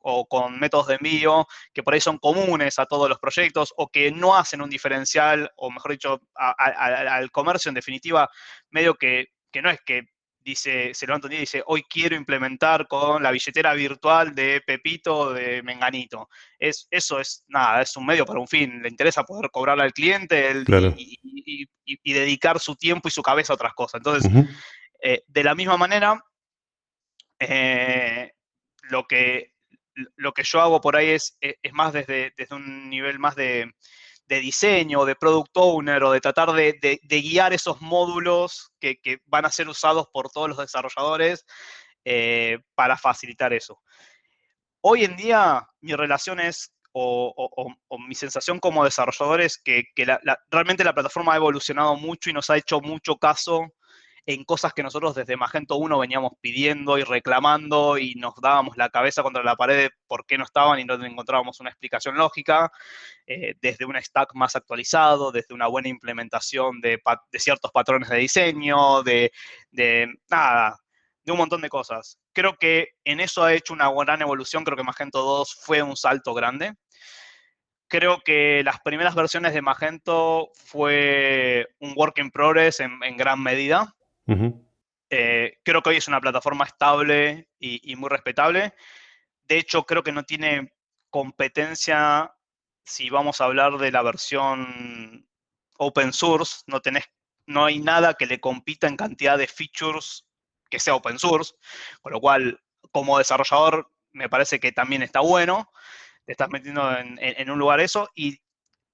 o 0.03 0.25
con 0.25 0.59
métodos 0.59 0.87
de 0.87 0.95
envío 0.95 1.47
que 1.73 1.83
por 1.83 1.93
ahí 1.93 2.01
son 2.01 2.17
comunes 2.17 2.79
a 2.79 2.85
todos 2.85 3.07
los 3.07 3.19
proyectos 3.19 3.73
o 3.77 3.87
que 3.89 4.11
no 4.11 4.35
hacen 4.35 4.61
un 4.61 4.69
diferencial, 4.69 5.51
o 5.55 5.69
mejor 5.71 5.91
dicho, 5.91 6.21
al 6.35 7.31
comercio 7.31 7.69
en 7.69 7.75
definitiva, 7.75 8.29
medio 8.69 8.95
que, 8.95 9.27
que 9.51 9.61
no 9.61 9.69
es 9.69 9.79
que 9.85 10.03
dice, 10.43 10.93
se 10.93 11.05
levanta 11.05 11.27
un 11.27 11.31
día 11.31 11.39
y 11.39 11.41
dice, 11.41 11.63
hoy 11.65 11.83
quiero 11.83 12.15
implementar 12.15 12.87
con 12.87 13.21
la 13.21 13.31
billetera 13.31 13.73
virtual 13.73 14.33
de 14.33 14.61
Pepito 14.61 15.33
de 15.33 15.61
Menganito. 15.63 16.29
Es, 16.57 16.87
eso 16.89 17.19
es 17.19 17.43
nada, 17.47 17.81
es 17.81 17.95
un 17.95 18.05
medio 18.05 18.25
para 18.25 18.39
un 18.39 18.47
fin. 18.47 18.81
Le 18.81 18.89
interesa 18.89 19.23
poder 19.23 19.49
cobrarle 19.51 19.83
al 19.83 19.93
cliente 19.93 20.63
y, 20.97 22.13
dedicar 22.13 22.59
su 22.59 22.75
tiempo 22.75 23.07
y 23.07 23.11
su 23.11 23.21
cabeza 23.21 23.53
a 23.53 23.55
otras 23.55 23.73
cosas. 23.73 23.99
Entonces, 23.99 24.31
eh, 25.01 25.23
de 25.27 25.43
la 25.43 25.55
misma 25.55 25.77
manera, 25.77 26.23
eh, 27.39 28.31
lo, 28.83 29.05
que, 29.07 29.53
lo 30.15 30.33
que 30.33 30.43
yo 30.43 30.61
hago 30.61 30.81
por 30.81 30.95
ahí 30.95 31.09
es, 31.09 31.37
es 31.39 31.73
más 31.73 31.93
desde, 31.93 32.33
desde 32.37 32.55
un 32.55 32.89
nivel 32.89 33.19
más 33.19 33.35
de, 33.35 33.71
de 34.31 34.39
diseño, 34.39 35.03
de 35.03 35.17
product 35.17 35.51
owner 35.57 36.01
o 36.05 36.11
de 36.13 36.21
tratar 36.21 36.53
de, 36.53 36.99
guiar 37.03 37.51
esos 37.51 37.81
módulos 37.81 38.71
que, 38.79 38.97
van 39.25 39.43
a 39.43 39.51
ser 39.51 39.67
usados 39.67 40.07
por 40.13 40.29
todos 40.29 40.47
los 40.47 40.57
desarrolladores 40.57 41.45
eh, 42.05 42.59
para 42.73 42.95
facilitar 42.95 43.51
eso. 43.51 43.81
Hoy 44.79 45.03
en 45.03 45.17
día 45.17 45.67
mi 45.81 45.93
relación 45.95 46.39
es, 46.39 46.73
o, 46.93 47.75
mi 48.07 48.15
sensación 48.15 48.59
como 48.59 48.85
desarrollador 48.85 49.41
es 49.41 49.57
que, 49.61 49.83
realmente 50.49 50.85
la 50.85 50.93
plataforma 50.93 51.33
ha 51.33 51.35
evolucionado 51.35 51.97
mucho 51.97 52.29
y 52.29 52.33
nos 52.33 52.49
ha 52.49 52.55
hecho 52.55 52.79
mucho 52.79 53.17
caso 53.17 53.73
en 54.25 54.43
cosas 54.43 54.73
que 54.73 54.83
nosotros 54.83 55.15
desde 55.15 55.35
Magento 55.35 55.77
1 55.77 55.97
veníamos 55.97 56.33
pidiendo 56.41 56.97
y 56.97 57.03
reclamando 57.03 57.97
y 57.97 58.15
nos 58.15 58.35
dábamos 58.35 58.77
la 58.77 58.89
cabeza 58.89 59.23
contra 59.23 59.43
la 59.43 59.55
pared 59.55 59.77
de 59.77 59.89
por 60.07 60.25
qué 60.25 60.37
no 60.37 60.43
estaban 60.43 60.79
y 60.79 60.85
no 60.85 60.93
encontrábamos 61.03 61.59
una 61.59 61.69
explicación 61.69 62.15
lógica, 62.15 62.71
eh, 63.25 63.55
desde 63.61 63.85
un 63.85 63.95
stack 63.95 64.35
más 64.35 64.55
actualizado, 64.55 65.31
desde 65.31 65.53
una 65.53 65.67
buena 65.67 65.87
implementación 65.87 66.81
de, 66.81 67.01
ciertos 67.33 67.71
patrones 67.71 68.09
de 68.09 68.17
diseño, 68.17 69.01
de, 69.03 69.31
nada, 70.29 70.77
de 71.23 71.31
un 71.31 71.37
montón 71.37 71.61
de 71.61 71.69
cosas. 71.69 72.19
Creo 72.33 72.57
que 72.57 72.89
en 73.03 73.19
eso 73.19 73.43
ha 73.43 73.53
hecho 73.53 73.73
una 73.73 73.91
gran 73.91 74.21
evolución, 74.21 74.63
creo 74.63 74.77
que 74.77 74.83
Magento 74.83 75.21
2 75.21 75.55
fue 75.61 75.81
un 75.81 75.97
salto 75.97 76.33
grande. 76.33 76.73
Creo 77.87 78.21
que 78.23 78.61
las 78.63 78.79
primeras 78.79 79.15
versiones 79.15 79.53
de 79.53 79.61
Magento 79.61 80.49
fue 80.53 81.67
un 81.79 81.93
work 81.95 82.19
in 82.19 82.31
progress 82.31 82.79
en, 82.79 82.99
gran 83.17 83.41
medida. 83.41 83.93
Eh, 85.09 85.57
creo 85.63 85.81
que 85.81 85.89
hoy 85.89 85.97
es 85.97 86.07
una 86.07 86.21
plataforma 86.21 86.65
estable 86.65 87.49
y, 87.59 87.95
muy 87.95 88.09
respetable. 88.09 88.73
De 89.43 89.57
hecho, 89.57 89.83
creo 89.83 90.03
que 90.03 90.13
no 90.13 90.23
tiene 90.23 90.73
competencia 91.09 92.33
si 92.85 93.09
vamos 93.09 93.41
a 93.41 93.45
hablar 93.45 93.77
de 93.77 93.91
la 93.91 94.01
versión 94.01 95.27
open 95.77 96.13
source. 96.13 96.63
No, 96.67 96.81
tenés, 96.81 97.05
no 97.45 97.65
hay 97.65 97.79
nada 97.79 98.13
que 98.13 98.25
le 98.25 98.39
compita 98.39 98.87
en 98.87 98.95
cantidad 98.95 99.37
de 99.37 99.47
features 99.47 100.25
que 100.69 100.79
sea 100.79 100.95
open 100.95 101.19
source, 101.19 101.53
con 102.01 102.13
lo 102.13 102.21
cual 102.21 102.61
como 102.91 103.17
desarrollador 103.17 103.91
me 104.13 104.29
parece 104.29 104.59
que 104.59 104.71
también 104.71 105.03
está 105.03 105.19
bueno, 105.19 105.69
te 106.25 106.31
estás 106.31 106.49
metiendo 106.49 106.97
en, 106.97 107.49
un 107.49 107.59
lugar 107.59 107.79
eso, 107.79 108.09
y 108.15 108.41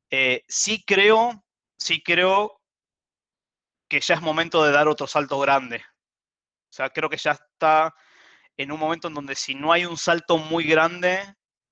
eh, 0.10 0.43
sí 0.47 0.84
creo, 0.86 1.43
sí 1.78 2.02
creo 2.02 2.57
que 3.88 4.00
ya 4.00 4.15
es 4.15 4.21
momento 4.21 4.63
de 4.63 4.71
dar 4.71 4.88
otro 4.88 5.08
salto 5.08 5.39
grande. 5.39 5.78
O 5.78 6.73
sea, 6.73 6.89
creo 6.89 7.10
que 7.10 7.17
ya 7.17 7.32
está 7.32 7.93
en 8.58 8.71
un 8.71 8.80
momento 8.80 9.08
en 9.08 9.13
donde 9.13 9.36
si 9.36 9.56
no 9.56 9.71
hay 9.71 9.86
un 9.86 9.97
salto 9.97 10.38
muy 10.38 10.65
grande, 10.65 11.21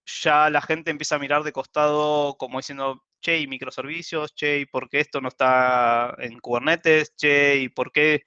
ya 0.05 0.49
la 0.49 0.61
gente 0.61 0.91
empieza 0.91 1.15
a 1.15 1.19
mirar 1.19 1.43
de 1.43 1.51
costado 1.51 2.35
como 2.37 2.59
diciendo, 2.59 3.03
che, 3.21 3.39
y 3.39 3.47
microservicios, 3.47 4.35
che, 4.35 4.59
y 4.59 4.65
por 4.65 4.89
qué 4.89 4.99
esto 4.99 5.21
no 5.21 5.29
está 5.29 6.15
en 6.19 6.39
Kubernetes, 6.39 7.15
che, 7.15 7.57
y 7.57 7.69
por 7.69 7.91
qué 7.91 8.23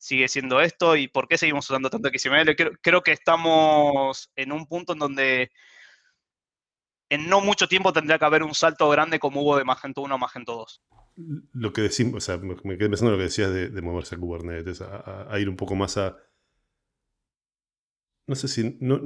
sigue 0.00 0.28
siendo 0.28 0.60
esto 0.60 0.96
y 0.96 1.08
por 1.08 1.28
qué 1.28 1.36
seguimos 1.38 1.68
usando 1.68 1.90
tanto 1.90 2.08
XML. 2.08 2.56
Creo, 2.80 3.02
que 3.02 3.12
estamos 3.12 4.30
en 4.34 4.52
un 4.52 4.66
punto 4.66 4.94
en 4.94 4.98
donde 4.98 5.52
en 7.10 7.28
no 7.28 7.40
mucho 7.40 7.68
tiempo 7.68 7.92
tendría 7.92 8.18
que 8.18 8.24
haber 8.24 8.42
un 8.42 8.54
salto 8.54 8.88
grande 8.88 9.18
como 9.18 9.42
hubo 9.42 9.58
de 9.58 9.64
Magento 9.64 10.00
1 10.00 10.14
a 10.14 10.18
Magento 10.18 10.54
2. 10.54 10.82
Lo 11.52 11.72
que 11.72 11.82
decimos, 11.82 12.16
o 12.16 12.20
sea, 12.20 12.38
me 12.38 12.78
quedé 12.78 12.88
pensando 12.88 13.12
en 13.12 13.12
lo 13.12 13.18
que 13.18 13.24
decías 13.24 13.52
de, 13.52 13.82
moverse 13.82 14.14
a 14.14 14.18
Kubernetes, 14.18 14.80
a, 14.82 15.38
ir 15.38 15.48
un 15.48 15.56
poco 15.56 15.74
más 15.74 15.96
a... 15.96 16.16
No 18.26 18.36
sé 18.36 18.46
si, 18.46 18.76
no, 18.80 18.98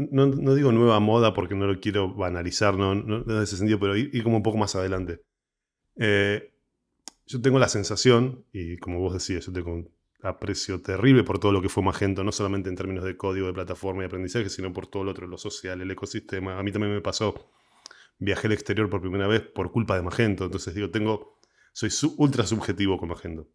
digo 0.54 0.70
nueva 0.70 1.00
moda 1.00 1.32
porque 1.32 1.54
no 1.54 1.66
lo 1.66 1.80
quiero 1.80 2.14
banalizar, 2.14 2.76
no, 2.76 2.92
en 2.92 3.42
ese 3.42 3.56
sentido, 3.56 3.80
pero 3.80 3.96
ir, 3.96 4.22
como 4.22 4.36
un 4.36 4.42
poco 4.42 4.58
más 4.58 4.74
adelante. 4.74 5.22
Eh, 5.96 6.52
yo 7.26 7.40
tengo 7.40 7.58
la 7.58 7.68
sensación, 7.68 8.44
y 8.52 8.76
como 8.76 9.00
vos 9.00 9.14
decías, 9.14 9.46
yo 9.46 9.52
tengo 9.52 9.88
aprecio 10.24 10.80
terrible 10.80 11.22
por 11.22 11.38
todo 11.38 11.52
lo 11.52 11.62
que 11.62 11.68
fue 11.68 11.82
Magento, 11.82 12.24
no 12.24 12.32
solamente 12.32 12.68
en 12.68 12.76
términos 12.76 13.04
de 13.04 13.16
código, 13.16 13.46
de 13.46 13.52
plataforma 13.52 14.02
y 14.02 14.06
aprendizaje, 14.06 14.48
sino 14.48 14.72
por 14.72 14.86
todo 14.86 15.04
lo 15.04 15.10
otro, 15.10 15.26
lo 15.26 15.38
social, 15.38 15.80
el 15.80 15.90
ecosistema. 15.90 16.58
A 16.58 16.62
mí 16.62 16.72
también 16.72 16.94
me 16.94 17.00
pasó, 17.00 17.50
viajé 18.18 18.46
al 18.46 18.54
exterior 18.54 18.88
por 18.88 19.00
primera 19.00 19.26
vez 19.26 19.42
por 19.42 19.70
culpa 19.70 19.96
de 19.96 20.02
Magento, 20.02 20.44
entonces 20.44 20.74
digo, 20.74 20.90
tengo, 20.90 21.33
soy 21.74 21.90
ultra 22.16 22.46
subjetivo 22.46 22.96
con 22.98 23.10
Magento. 23.10 23.46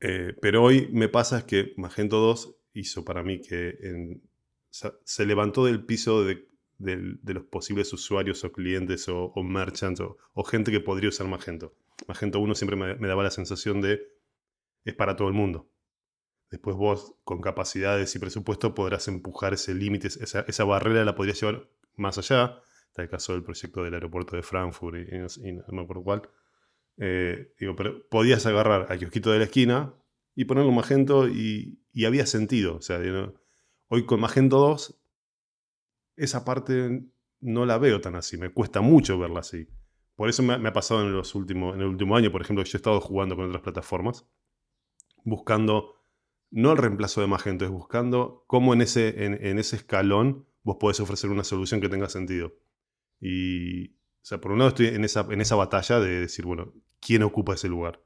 Eh, 0.00 0.34
pero 0.42 0.62
hoy 0.62 0.88
me 0.92 1.08
pasa 1.08 1.46
que 1.46 1.72
Magento 1.78 2.18
2 2.18 2.56
hizo 2.74 3.04
para 3.04 3.22
mí 3.22 3.40
que 3.40 4.20
se 4.70 5.26
levantó 5.26 5.64
del 5.64 5.84
piso 5.84 6.24
de, 6.24 6.46
los 6.78 7.44
posibles 7.44 7.92
usuarios 7.92 8.44
o 8.44 8.52
clientes 8.52 9.08
o, 9.08 9.32
merchants 9.42 10.02
o, 10.02 10.44
gente 10.44 10.70
que 10.70 10.80
podría 10.80 11.08
usar 11.08 11.26
Magento. 11.26 11.74
Magento 12.06 12.40
1 12.40 12.54
siempre 12.54 12.76
me 12.76 13.08
daba 13.08 13.22
la 13.22 13.30
sensación 13.30 13.80
de 13.80 14.20
es 14.84 14.94
para 14.94 15.16
todo 15.16 15.28
el 15.28 15.34
mundo. 15.34 15.70
Después 16.50 16.76
vos, 16.76 17.14
con 17.22 17.40
capacidades 17.40 18.14
y 18.16 18.18
presupuesto, 18.18 18.74
podrás 18.74 19.06
empujar 19.06 19.54
ese 19.54 19.72
límite, 19.72 20.08
esa, 20.08 20.64
barrera 20.64 21.04
la 21.04 21.14
podrías 21.14 21.40
llevar 21.40 21.68
más 21.96 22.18
allá. 22.18 22.60
Está 22.88 23.02
el 23.02 23.08
caso 23.08 23.32
del 23.32 23.44
proyecto 23.44 23.84
del 23.84 23.94
aeropuerto 23.94 24.34
de 24.34 24.42
Frankfurt 24.42 24.96
y, 24.98 25.52
no 25.52 25.64
me 25.68 25.82
acuerdo 25.82 26.02
cuál. 26.02 26.22
Eh, 27.02 27.54
digo, 27.58 27.74
pero 27.74 28.06
podías 28.08 28.44
agarrar 28.46 28.86
al 28.90 28.98
kiosquito 28.98 29.32
de 29.32 29.38
la 29.38 29.44
esquina 29.44 29.94
y 30.34 30.44
ponerlo 30.44 30.70
Magento 30.70 31.28
y, 31.28 31.82
y 31.92 32.04
había 32.04 32.26
sentido. 32.26 32.76
O 32.76 32.82
sea, 32.82 33.00
hoy 33.88 34.06
con 34.06 34.20
Magento 34.20 34.58
2, 34.58 35.00
esa 36.16 36.44
parte 36.44 37.02
no 37.40 37.66
la 37.66 37.78
veo 37.78 38.00
tan 38.00 38.14
así, 38.14 38.36
me 38.36 38.50
cuesta 38.50 38.80
mucho 38.82 39.18
verla 39.18 39.40
así. 39.40 39.66
Por 40.14 40.28
eso 40.28 40.42
me, 40.42 40.54
ha 40.54 40.72
pasado 40.72 41.00
en, 41.00 41.12
los 41.12 41.34
últimos, 41.34 41.74
en 41.74 41.80
el 41.80 41.86
último 41.86 42.14
año, 42.14 42.30
por 42.30 42.42
ejemplo, 42.42 42.62
que 42.62 42.68
yo 42.68 42.76
he 42.76 42.80
estado 42.80 43.00
jugando 43.00 43.36
con 43.36 43.46
otras 43.46 43.62
plataformas 43.62 44.26
buscando 45.24 45.96
no 46.50 46.72
el 46.72 46.78
reemplazo 46.78 47.20
de 47.20 47.26
Magento, 47.26 47.64
es 47.64 47.70
buscando 47.70 48.44
cómo 48.46 48.74
en 48.74 48.82
ese, 48.82 49.24
en, 49.24 49.58
ese 49.58 49.76
escalón 49.76 50.46
vos 50.62 50.76
podés 50.80 50.98
ofrecer 51.00 51.30
una 51.30 51.44
solución 51.44 51.80
que 51.80 51.88
tenga 51.88 52.08
sentido. 52.08 52.54
Y, 53.20 53.90
o 53.92 54.22
sea, 54.22 54.40
por 54.40 54.52
un 54.52 54.58
lado 54.58 54.70
estoy 54.70 54.88
en 54.88 55.04
esa, 55.04 55.26
en 55.30 55.40
esa 55.40 55.54
batalla 55.54 56.00
de 56.00 56.20
decir, 56.20 56.44
bueno, 56.44 56.74
¿quién 57.00 57.22
ocupa 57.22 57.54
ese 57.54 57.68
lugar? 57.68 58.00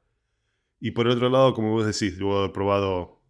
Y 0.80 0.92
por 0.92 1.07
el 1.07 1.12
otro 1.12 1.28
lado, 1.28 1.54
como 1.54 1.72
vos 1.72 1.87
decís, 1.87 2.18
yo 2.18 2.44
he 2.44 2.48
probado 2.50 3.22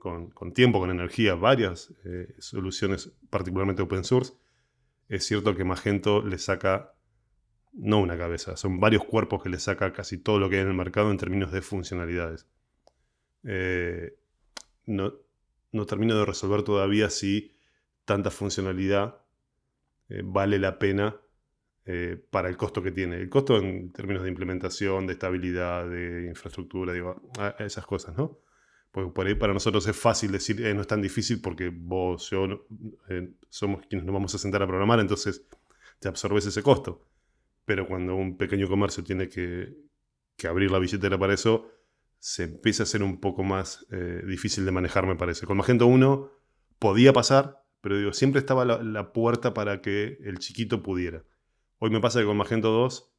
con, 0.00 0.52
tiempo, 0.54 0.80
con 0.80 0.90
energía, 0.90 1.34
varias 1.34 1.94
eh, 2.04 2.34
soluciones, 2.38 3.12
particularmente 3.28 3.82
open 3.82 4.02
source. 4.02 4.32
Es 5.08 5.24
cierto 5.26 5.54
que 5.54 5.64
Magento 5.64 6.22
le 6.22 6.38
saca, 6.38 6.94
no 7.72 8.00
una 8.00 8.16
cabeza, 8.16 8.56
son 8.56 8.80
varios 8.80 9.04
cuerpos 9.04 9.42
que 9.42 9.50
le 9.50 9.58
saca 9.58 9.92
casi 9.92 10.18
todo 10.18 10.38
lo 10.38 10.48
que 10.48 10.56
hay 10.56 10.62
en 10.62 10.68
el 10.68 10.74
mercado 10.74 11.10
en 11.10 11.18
términos 11.18 11.52
de 11.52 11.62
funcionalidades. 11.62 12.46
Eh, 13.44 14.16
no, 14.86 15.12
no, 15.72 15.86
termino 15.86 16.16
de 16.18 16.24
resolver 16.24 16.62
todavía 16.62 17.10
si 17.10 17.52
tanta 18.04 18.30
funcionalidad 18.30 19.22
eh, 20.08 20.22
vale 20.24 20.58
la 20.58 20.78
pena 20.78 21.20
eh, 21.92 22.16
para 22.30 22.48
el 22.48 22.56
costo 22.56 22.82
que 22.82 22.92
tiene. 22.92 23.16
El 23.16 23.28
costo 23.28 23.58
en 23.58 23.92
términos 23.92 24.22
de 24.22 24.28
implementación, 24.28 25.06
de 25.06 25.14
estabilidad, 25.14 25.88
de 25.88 26.26
infraestructura, 26.28 26.92
digo, 26.92 27.20
esas 27.58 27.84
cosas, 27.86 28.16
¿no? 28.16 28.38
Porque 28.92 29.36
para 29.36 29.52
nosotros 29.52 29.86
es 29.86 29.96
fácil 29.96 30.32
decir, 30.32 30.60
no 30.74 30.80
es 30.80 30.86
tan 30.86 31.00
difícil 31.00 31.40
porque 31.40 31.70
vos, 31.72 32.30
yo, 32.30 32.66
somos 33.48 33.86
quienes 33.86 34.04
nos 34.04 34.12
vamos 34.12 34.34
a 34.34 34.38
sentar 34.38 34.62
a 34.62 34.66
programar, 34.66 34.98
entonces 34.98 35.46
te 36.00 36.08
absorbes 36.08 36.46
ese 36.46 36.62
costo. 36.62 37.06
Pero 37.64 37.86
cuando 37.86 38.16
un 38.16 38.36
pequeño 38.36 38.68
comercio 38.68 39.04
tiene 39.04 39.28
que, 39.28 39.76
que 40.36 40.48
abrir 40.48 40.70
la 40.70 40.78
billetera 40.78 41.18
para 41.18 41.34
eso, 41.34 41.70
se 42.20 42.44
empieza 42.44 42.82
a 42.82 42.86
ser 42.86 43.02
un 43.02 43.18
poco 43.18 43.42
más 43.42 43.86
eh, 43.90 44.22
difícil 44.26 44.64
de 44.64 44.72
manejar, 44.72 45.06
me 45.06 45.16
parece. 45.16 45.46
Con 45.46 45.56
Magento 45.56 45.86
1 45.86 46.30
podía 46.78 47.12
pasar, 47.12 47.64
pero 47.80 47.98
digo, 47.98 48.12
siempre 48.12 48.40
estaba 48.40 48.64
la, 48.64 49.12
puerta 49.12 49.54
para 49.54 49.80
que 49.80 50.18
el 50.24 50.38
chiquito 50.38 50.82
pudiera. 50.82 51.24
Hoy 51.82 51.90
me 51.90 52.00
pasa 52.00 52.20
que 52.20 52.26
con 52.26 52.36
Magento 52.36 52.70
2 52.70 53.10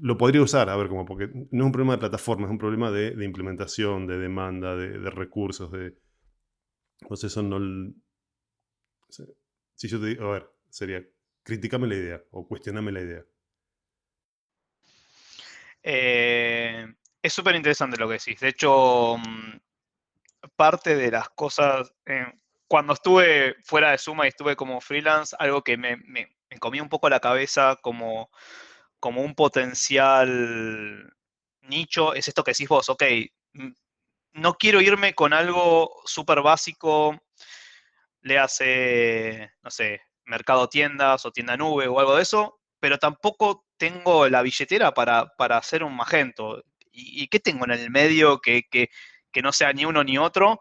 lo 0.00 0.16
podría 0.16 0.40
usar, 0.40 0.70
a 0.70 0.76
ver, 0.76 0.88
como 0.88 1.04
porque 1.04 1.28
no 1.32 1.64
es 1.64 1.66
un 1.66 1.72
problema 1.72 1.92
de 1.94 1.98
plataforma, 1.98 2.46
es 2.46 2.50
un 2.50 2.58
problema 2.58 2.90
de, 2.90 3.12
implementación, 3.22 4.06
de 4.06 4.18
demanda, 4.18 4.74
de, 4.74 5.10
recursos, 5.10 5.70
de... 5.70 5.94
Entonces 7.02 7.30
eso 7.30 7.42
no... 7.42 7.92
Si 9.74 9.86
yo 9.86 10.00
te 10.00 10.06
digo, 10.06 10.24
a 10.28 10.32
ver, 10.32 10.50
sería, 10.70 11.04
criticame 11.42 11.88
la 11.88 11.94
idea 11.94 12.22
o 12.30 12.48
cuestioname 12.48 12.90
la 12.90 13.00
idea. 13.00 13.24
Eh, 15.82 16.86
es 17.22 17.32
súper 17.32 17.54
interesante 17.54 17.98
lo 17.98 18.08
que 18.08 18.14
decís. 18.14 18.40
De 18.40 18.48
hecho, 18.48 19.18
mm, 19.18 19.58
parte 20.56 20.96
de 20.96 21.10
las 21.10 21.28
cosas, 21.30 21.92
eh, 22.06 22.32
cuando 22.66 22.94
estuve 22.94 23.56
fuera 23.62 23.90
de 23.90 23.98
Suma 23.98 24.24
y 24.24 24.28
estuve 24.28 24.56
como 24.56 24.80
freelance, 24.80 25.36
algo 25.38 25.62
que 25.62 25.76
me, 25.76 25.98
comía 26.60 26.82
un 26.82 26.88
poco 26.88 27.08
la 27.08 27.20
cabeza 27.20 27.76
como, 27.82 28.30
como 29.00 29.22
un 29.22 29.34
potencial 29.34 31.12
nicho, 31.62 32.14
es 32.14 32.28
esto 32.28 32.44
que 32.44 32.52
decís 32.52 32.68
vos, 32.68 32.88
ok, 32.88 33.02
mm, 33.52 33.72
no 34.34 34.54
quiero 34.54 34.80
irme 34.80 35.14
con 35.14 35.32
algo 35.32 36.02
súper 36.04 36.42
básico, 36.42 37.20
le 38.22 38.38
hace, 38.38 39.50
no 39.62 39.70
sé, 39.70 40.02
mercado 40.24 40.68
tiendas 40.68 41.24
o 41.24 41.32
tienda 41.32 41.56
nube 41.56 41.88
o 41.88 42.00
algo 42.00 42.16
de 42.16 42.22
eso, 42.22 42.60
pero 42.80 42.98
tampoco 42.98 43.64
tengo 43.76 44.28
la 44.28 44.42
billetera 44.42 44.92
para, 44.92 45.26
para 45.36 45.58
hacer 45.58 45.84
un 45.84 45.96
Magento. 45.96 46.62
¿y, 46.98 47.28
qué 47.28 47.40
tengo 47.40 47.64
en 47.64 47.72
el 47.72 47.90
medio 47.90 48.40
que, 48.40 48.90
no 49.42 49.52
sea 49.52 49.72
ni 49.72 49.84
uno 49.84 50.02
ni 50.02 50.18
otro? 50.18 50.60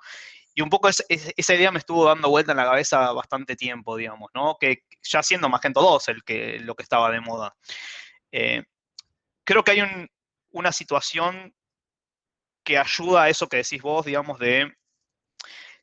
Y 0.57 0.61
un 0.63 0.71
poco 0.71 0.89
esa 0.89 1.53
idea 1.53 1.71
me 1.71 1.77
estuvo 1.77 2.05
dando 2.05 2.29
vuelta 2.29 2.51
en 2.51 2.57
la 2.57 2.65
cabeza 2.65 3.11
bastante 3.11 3.55
tiempo, 3.55 3.95
digamos, 3.95 4.31
¿no? 4.33 4.57
Que 4.59 4.85
ya 5.03 5.21
siendo 5.21 5.49
Magento 5.49 5.83
2 5.83 6.07
el 6.07 6.23
que, 6.23 6.57
lo 6.57 6.73
que 6.73 6.81
estaba 6.81 7.11
de 7.11 7.21
moda. 7.21 7.55
Eh, 8.31 8.63
creo 9.43 9.63
que 9.63 9.69
hay 9.69 10.09
una 10.49 10.71
situación 10.71 11.53
que 12.63 12.79
ayuda 12.79 13.21
a 13.21 13.29
eso 13.29 13.47
que 13.47 13.57
decís 13.57 13.83
vos, 13.83 14.03
digamos, 14.03 14.39
de, 14.39 14.73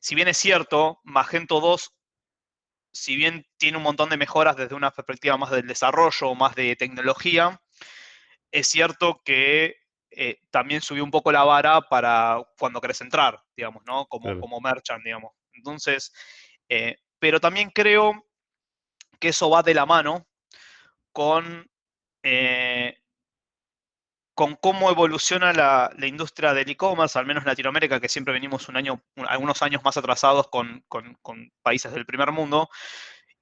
si 0.01 0.13
bien 0.13 0.27
es 0.27 0.37
cierto, 0.37 0.99
Magento 1.05 1.61
2, 1.61 1.93
si 2.91 3.15
bien 3.15 3.47
tiene 3.55 3.77
un 3.77 3.83
montón 3.83 4.09
de 4.09 4.17
mejoras 4.17 4.57
desde 4.57 4.75
una 4.75 4.91
perspectiva 4.91 5.37
más 5.37 5.51
del 5.51 5.67
desarrollo, 5.67 6.35
más 6.35 6.53
de 6.53 6.75
tecnología, 6.75 7.61
es 8.51 8.67
cierto 8.67 9.21
que 9.23 9.77
eh, 10.17 10.39
también 10.49 10.81
subió 10.81 11.03
un 11.03 11.11
poco 11.11 11.31
la 11.31 11.43
vara 11.43 11.81
para 11.81 12.41
cuando 12.57 12.79
querés 12.79 13.01
entrar, 13.01 13.43
digamos, 13.55 13.83
¿no? 13.85 14.05
Como, 14.05 14.39
como 14.39 14.61
merchant, 14.61 15.03
digamos. 15.03 15.33
Entonces, 15.51 16.13
eh, 16.69 16.95
pero 17.19 17.41
también 17.41 17.69
creo 17.69 18.25
que 19.19 19.29
eso 19.29 19.49
va 19.49 19.61
de 19.61 19.73
la 19.73 19.85
mano 19.85 20.25
con, 21.11 21.69
eh, 22.23 22.97
con 24.33 24.55
cómo 24.55 24.89
evoluciona 24.89 25.51
la, 25.51 25.91
industria 26.07 26.53
del 26.53 26.69
e-commerce, 26.69 27.19
al 27.19 27.25
menos 27.25 27.43
en 27.43 27.49
Latinoamérica, 27.49 27.99
que 27.99 28.07
siempre 28.09 28.33
venimos 28.33 28.69
un 28.69 28.77
año, 28.77 29.03
algunos 29.27 29.61
años 29.61 29.83
más 29.83 29.97
atrasados 29.97 30.47
con, 30.47 30.85
países 31.61 31.91
del 31.91 32.05
primer 32.05 32.31
mundo, 32.31 32.69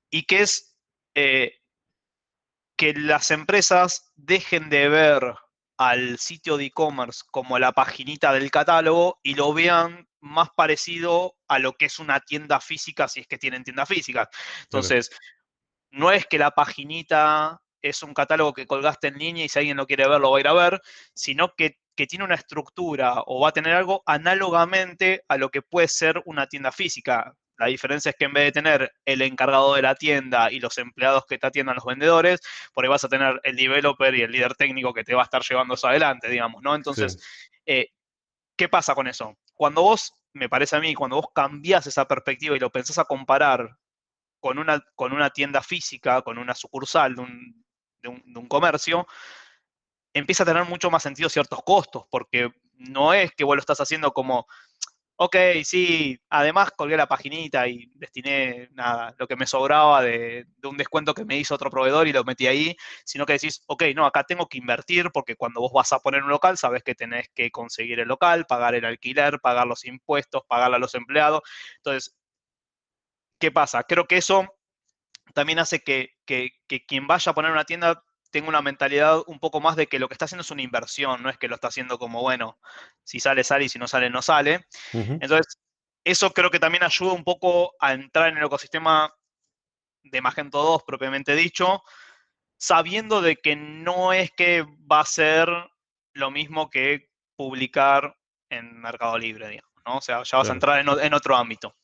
y 0.10 0.24
que 0.24 0.42
es 0.42 0.76
que 1.14 2.94
las 2.96 3.30
empresas 3.30 4.12
dejen 4.16 4.70
de 4.70 4.90
ver 4.90 5.36
al 5.78 6.18
sitio 6.20 6.58
de 6.58 6.66
e-commerce 6.66 7.24
como 7.32 7.58
la 7.60 7.72
paginita 7.72 8.32
del 8.34 8.52
catálogo 8.52 9.20
y 9.24 9.36
lo 9.36 9.54
vean 9.54 10.08
más 10.22 10.50
parecido 10.56 11.36
a 11.48 11.60
lo 11.60 11.74
que 11.74 11.86
es 11.86 12.00
una 12.00 12.20
tienda 12.20 12.60
física, 12.60 13.08
si 13.08 13.22
es 13.22 13.28
que 13.28 13.38
tienen 13.38 13.64
tienda 13.64 13.86
física. 13.86 14.30
Entonces, 14.64 15.10
no 15.92 16.12
es 16.12 16.26
que 16.26 16.38
la 16.38 16.52
paginita 16.52 17.62
es 17.82 18.02
un 18.02 18.14
catálogo 18.14 18.54
que 18.54 18.66
colgaste 18.66 19.10
en 19.10 19.18
línea 19.18 19.46
y 19.46 19.50
si 19.50 19.60
alguien 19.60 19.78
lo 19.78 19.86
quiere 19.86 20.08
ver, 20.08 20.22
lo 20.22 20.32
va 20.32 20.38
a 20.38 20.40
ir 20.40 20.48
a 20.48 20.54
ver, 20.54 20.82
sino 21.14 21.54
que, 21.56 21.80
que 21.96 22.08
tiene 22.08 22.26
una 22.26 22.36
estructura 22.36 23.22
o 23.26 23.42
va 23.42 23.50
a 23.50 23.54
tener 23.54 23.76
algo 23.76 24.02
análogamente 24.06 25.26
a 25.28 25.38
lo 25.38 25.50
que 25.50 25.62
puede 25.62 25.90
ser 25.90 26.22
una 26.26 26.48
tienda 26.48 26.72
física. 26.72 27.36
La 27.58 27.68
diferencia 27.68 28.10
es 28.10 28.16
que 28.16 28.26
en 28.26 28.34
vez 28.34 28.46
de 28.46 28.52
tener 28.52 28.94
el 29.06 29.22
encargado 29.22 29.76
de 29.76 29.82
la 29.82 29.96
tienda 29.96 30.52
y 30.52 30.60
los 30.60 30.78
empleados 30.78 31.26
que 31.28 31.38
te 31.38 31.48
atiendan 31.48 31.76
los 31.76 31.86
vendedores, 31.86 32.42
por 32.74 32.84
ahí 32.84 32.90
vas 32.90 33.04
a 33.04 33.10
tener 33.10 33.40
el 33.44 33.56
developer 33.56 34.14
y 34.16 34.22
el 34.22 34.32
líder 34.32 34.56
técnico 34.56 34.94
que 34.94 35.04
te 35.04 35.14
va 35.14 35.22
a 35.22 35.26
estar 35.26 35.44
llevando 35.44 35.76
eso 35.76 35.88
adelante, 35.88 36.30
digamos, 36.30 36.62
¿no? 36.64 36.76
Entonces, 36.76 37.22
eh, 37.66 37.90
¿qué 38.56 38.68
pasa 38.70 38.96
con 38.96 39.08
eso? 39.08 39.38
Cuando 39.54 39.84
vos, 39.84 40.14
me 40.34 40.50
parece 40.50 40.76
a 40.76 40.80
mí, 40.80 40.96
cuando 40.96 41.18
vos 41.18 41.28
cambiás 41.34 41.86
esa 41.86 42.08
perspectiva 42.08 42.56
y 42.56 42.60
lo 42.60 42.72
pensás 42.72 42.98
a 42.98 43.06
comparar 43.06 43.78
con 44.40 44.58
una, 44.58 44.84
con 44.96 45.14
una 45.14 45.30
tienda 45.30 45.62
física, 45.62 46.22
con 46.24 46.38
una 46.38 46.56
sucursal 46.56 47.16
de 47.16 47.22
un, 47.22 47.66
de 48.02 48.40
un 48.40 48.48
comercio, 48.48 49.08
empieza 50.14 50.44
a 50.44 50.46
tener 50.46 50.66
mucho 50.66 50.90
más 50.92 51.04
sentido 51.04 51.30
ciertos 51.30 51.62
costos, 51.64 52.06
porque 52.10 52.52
no 52.78 53.14
es 53.14 53.32
que 53.34 53.44
vos 53.44 53.56
lo 53.56 53.60
estás 53.60 53.80
haciendo 53.80 54.12
como, 54.12 54.48
ok, 55.24 55.38
sí, 55.64 56.20
además 56.30 56.72
colgué 56.76 56.98
la 56.98 57.08
paginita 57.08 57.66
y 57.68 57.90
destiné 57.96 58.68
nada, 58.74 59.16
lo 59.18 59.26
que 59.26 59.38
me 59.38 59.48
sobraba 59.48 60.02
de, 60.02 60.46
un 60.64 60.76
descuento 60.76 61.14
que 61.14 61.24
me 61.24 61.38
hizo 61.38 61.56
otro 61.56 61.70
proveedor 61.70 62.08
y 62.08 62.14
lo 62.14 62.26
metí 62.26 62.46
ahí, 62.46 62.76
sino 63.06 63.26
que 63.26 63.34
decís, 63.34 63.64
ok, 63.68 63.84
no, 63.96 64.06
acá 64.06 64.26
tengo 64.26 64.48
que 64.50 64.58
invertir 64.58 65.12
porque 65.12 65.38
cuando 65.38 65.62
vos 65.62 65.72
vas 65.72 65.94
a 65.94 66.00
poner 66.00 66.24
un 66.24 66.30
local, 66.30 66.58
sabes 66.58 66.84
que 66.84 66.94
tenés 66.94 67.30
que 67.30 67.52
conseguir 67.52 68.02
el 68.02 68.08
local, 68.10 68.46
pagar 68.46 68.76
el 68.76 68.84
alquiler, 68.84 69.40
pagar 69.40 69.66
los 69.66 69.86
impuestos, 69.86 70.44
pagar 70.46 70.74
a 70.74 70.80
los 70.80 70.94
empleados. 70.94 71.42
Entonces, 71.78 72.14
¿qué 73.40 73.52
pasa? 73.52 73.84
Creo 73.84 74.08
que 74.08 74.18
eso 74.18 74.46
también 75.34 75.60
hace 75.60 75.80
que, 75.82 76.12
que 76.26 76.52
quien 76.86 77.08
vaya 77.08 77.32
a 77.32 77.36
poner 77.36 77.52
una 77.52 77.66
tienda 77.66 78.04
tengo 78.34 78.50
una 78.50 78.64
mentalidad 78.64 79.22
un 79.28 79.40
poco 79.40 79.62
más 79.62 79.76
de 79.76 79.86
que 79.86 80.00
lo 80.00 80.08
que 80.08 80.16
está 80.16 80.26
haciendo 80.26 80.42
es 80.42 80.50
una 80.50 80.64
inversión, 80.64 81.22
no 81.22 81.30
es 81.30 81.38
que 81.38 81.48
lo 81.48 81.54
está 81.54 81.68
haciendo 81.68 82.00
como, 82.00 82.22
bueno, 82.22 82.58
si 83.04 83.20
sale, 83.20 83.44
sale 83.44 83.66
y 83.66 83.70
si 83.70 83.78
no 83.78 83.88
sale, 83.88 84.10
no 84.10 84.24
sale. 84.24 84.66
Entonces, 84.92 85.60
eso 86.04 86.34
creo 86.34 86.50
que 86.50 86.60
también 86.60 86.84
ayuda 86.84 87.14
un 87.14 87.24
poco 87.24 87.76
a 87.80 87.94
entrar 87.94 88.30
en 88.30 88.38
el 88.38 88.46
ecosistema 88.46 89.14
de 90.02 90.20
Magento 90.20 90.64
2 90.64 90.82
propiamente 90.82 91.36
dicho, 91.36 91.84
sabiendo 92.58 93.22
de 93.22 93.36
que 93.36 93.56
no 93.56 94.14
es 94.14 94.32
que 94.32 94.66
va 94.92 95.02
a 95.02 95.06
ser 95.06 95.48
lo 96.14 96.32
mismo 96.32 96.72
que 96.72 97.12
publicar 97.36 98.18
en 98.50 98.82
Mercado 98.82 99.16
Libre, 99.20 99.48
digamos, 99.48 99.72
¿no? 99.86 99.98
O 99.98 100.02
sea, 100.02 100.24
ya 100.24 100.40
vas 100.40 100.50
a 100.50 100.54
entrar 100.54 100.80
en, 100.80 100.90
en, 100.90 101.14
otro 101.14 101.36
ámbito. 101.36 101.76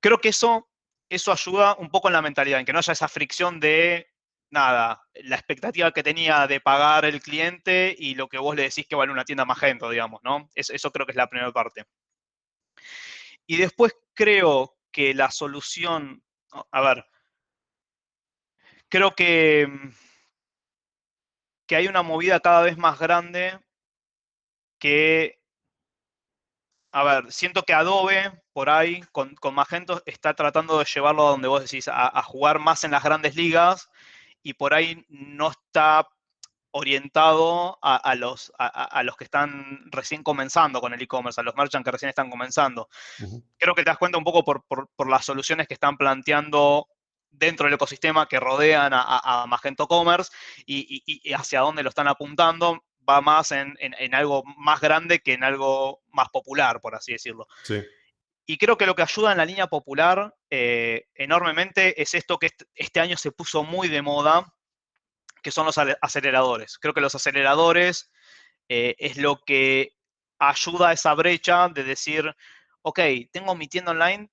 Creo 0.00 0.18
que 0.20 0.28
eso, 0.28 0.68
eso 1.08 1.32
ayuda 1.32 1.76
un 1.78 1.88
poco 1.88 2.08
en 2.08 2.14
la 2.14 2.22
mentalidad, 2.22 2.60
en 2.60 2.66
que 2.66 2.74
no 2.74 2.80
haya 2.80 2.92
esa 2.92 3.08
fricción 3.08 3.58
de 3.58 4.10
nada, 4.50 5.02
la 5.14 5.36
expectativa 5.36 5.92
que 5.92 6.02
tenía 6.02 6.46
de 6.46 6.60
pagar 6.60 7.04
el 7.04 7.22
cliente 7.22 7.94
y 7.96 8.14
lo 8.14 8.28
que 8.28 8.38
vos 8.38 8.56
le 8.56 8.62
decís 8.62 8.86
que 8.86 8.96
vale 8.96 9.12
una 9.12 9.24
tienda 9.24 9.44
Magento, 9.44 9.88
digamos, 9.90 10.20
¿no? 10.22 10.50
Eso, 10.54 10.90
creo 10.90 11.06
que 11.06 11.12
es 11.12 11.16
la 11.16 11.28
primera 11.28 11.52
parte. 11.52 11.84
Y 13.46 13.56
después 13.56 13.94
creo 14.14 14.76
que 14.92 15.14
la 15.14 15.30
solución, 15.30 16.22
a 16.70 16.80
ver, 16.80 17.06
creo 18.88 19.14
que, 19.14 19.68
que 21.66 21.76
hay 21.76 21.86
una 21.86 22.02
movida 22.02 22.40
cada 22.40 22.62
vez 22.62 22.76
más 22.76 22.98
grande 22.98 23.58
que, 24.78 25.40
a 26.92 27.04
ver, 27.04 27.32
siento 27.32 27.62
que 27.62 27.74
Adobe 27.74 28.32
por 28.52 28.68
ahí 28.70 29.02
con, 29.12 29.36
Magento 29.52 30.02
está 30.06 30.34
tratando 30.34 30.78
de 30.78 30.84
llevarlo 30.84 31.26
a 31.26 31.30
donde 31.30 31.48
vos 31.48 31.62
decís, 31.62 31.88
a 31.88 32.22
jugar 32.22 32.58
más 32.58 32.82
en 32.84 32.90
las 32.90 33.04
grandes 33.04 33.36
ligas 33.36 33.88
y 34.42 34.54
por 34.54 34.74
ahí 34.74 35.04
no 35.08 35.50
está 35.50 36.06
orientado 36.72 37.78
a, 37.82 38.14
los, 38.14 38.52
a, 38.58 39.02
los 39.02 39.16
que 39.16 39.24
están 39.24 39.80
recién 39.90 40.22
comenzando 40.22 40.80
con 40.80 40.94
el 40.94 41.02
e-commerce, 41.02 41.40
a 41.40 41.44
los 41.44 41.56
merchants 41.56 41.84
que 41.84 41.90
recién 41.90 42.10
están 42.10 42.30
comenzando. 42.30 42.88
Creo 43.58 43.74
que 43.74 43.82
te 43.82 43.90
das 43.90 43.98
cuenta 43.98 44.18
un 44.18 44.24
poco 44.24 44.44
por, 44.44 45.08
las 45.10 45.24
soluciones 45.24 45.66
que 45.66 45.74
están 45.74 45.96
planteando 45.96 46.86
dentro 47.30 47.64
del 47.64 47.74
ecosistema 47.74 48.26
que 48.26 48.38
rodean 48.38 48.92
a, 48.94 49.44
Magento 49.48 49.88
Commerce 49.88 50.30
y, 50.64 51.32
hacia 51.32 51.60
dónde 51.60 51.82
lo 51.82 51.88
están 51.88 52.08
apuntando, 52.08 52.84
va 53.08 53.20
más 53.20 53.50
en, 53.50 53.76
algo 54.12 54.44
más 54.56 54.80
grande 54.80 55.20
que 55.20 55.32
en 55.32 55.42
algo 55.42 56.02
más 56.12 56.28
popular, 56.28 56.80
por 56.80 56.94
así 56.94 57.12
decirlo. 57.12 57.48
Y 58.50 58.58
creo 58.58 58.76
que 58.76 58.84
lo 58.84 58.96
que 58.96 59.02
ayuda 59.02 59.30
en 59.30 59.38
la 59.38 59.44
línea 59.44 59.68
popular 59.68 60.34
eh, 60.50 61.06
enormemente 61.14 62.02
es 62.02 62.14
esto 62.14 62.36
que 62.36 62.50
este 62.74 62.98
año 62.98 63.16
se 63.16 63.30
puso 63.30 63.62
muy 63.62 63.86
de 63.86 64.02
moda, 64.02 64.44
que 65.40 65.52
son 65.52 65.66
los 65.66 65.78
aceleradores. 65.78 66.76
Creo 66.80 66.92
que 66.92 67.00
los 67.00 67.14
aceleradores 67.14 68.10
eh, 68.68 68.96
es 68.98 69.18
lo 69.18 69.40
que 69.46 69.92
ayuda 70.40 70.88
a 70.88 70.92
esa 70.94 71.14
brecha 71.14 71.68
de 71.68 71.84
decir, 71.84 72.34
ok, 72.82 72.98
tengo 73.30 73.54
mi 73.54 73.68
tienda 73.68 73.92
online 73.92 74.32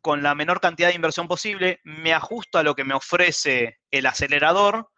con 0.00 0.22
la 0.22 0.36
menor 0.36 0.60
cantidad 0.60 0.90
de 0.90 0.94
inversión 0.94 1.26
posible, 1.26 1.80
me 1.82 2.14
ajusto 2.14 2.58
a 2.58 2.62
lo 2.62 2.76
que 2.76 2.84
me 2.84 2.94
ofrece 2.94 3.80
el 3.90 4.06
acelerador 4.06 4.88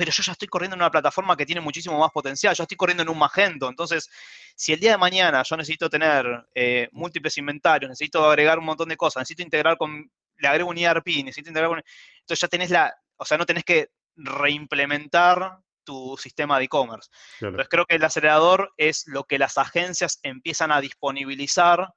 pero 0.00 0.12
yo 0.12 0.22
ya 0.22 0.32
estoy 0.32 0.48
corriendo 0.48 0.76
en 0.76 0.80
una 0.80 0.90
plataforma 0.90 1.36
que 1.36 1.44
tiene 1.44 1.60
muchísimo 1.60 1.98
más 1.98 2.10
potencial, 2.10 2.54
yo 2.54 2.62
estoy 2.62 2.78
corriendo 2.78 3.02
en 3.02 3.10
un 3.10 3.18
Magento, 3.18 3.68
entonces 3.68 4.08
si 4.56 4.72
el 4.72 4.80
día 4.80 4.92
de 4.92 4.96
mañana 4.96 5.42
yo 5.42 5.58
necesito 5.58 5.90
tener 5.90 6.24
eh, 6.54 6.88
múltiples 6.92 7.36
inventarios, 7.36 7.90
necesito 7.90 8.26
agregar 8.26 8.58
un 8.58 8.64
montón 8.64 8.88
de 8.88 8.96
cosas, 8.96 9.20
necesito 9.20 9.42
integrar 9.42 9.76
con, 9.76 10.10
le 10.38 10.48
agrego 10.48 10.70
un 10.70 10.78
ERP, 10.78 11.06
necesito 11.22 11.50
integrar 11.50 11.68
con, 11.68 11.82
entonces 12.20 12.40
ya 12.40 12.48
tenés 12.48 12.70
la, 12.70 12.94
o 13.18 13.26
sea, 13.26 13.36
no 13.36 13.44
tenés 13.44 13.62
que 13.62 13.90
reimplementar 14.16 15.58
tu 15.84 16.16
sistema 16.16 16.58
de 16.58 16.64
e-commerce. 16.64 17.10
Entonces 17.38 17.68
creo 17.68 17.84
que 17.84 17.96
el 17.96 18.04
acelerador 18.04 18.72
es 18.78 19.04
lo 19.06 19.24
que 19.24 19.38
las 19.38 19.58
agencias 19.58 20.18
empiezan 20.22 20.72
a 20.72 20.80
disponibilizar, 20.80 21.92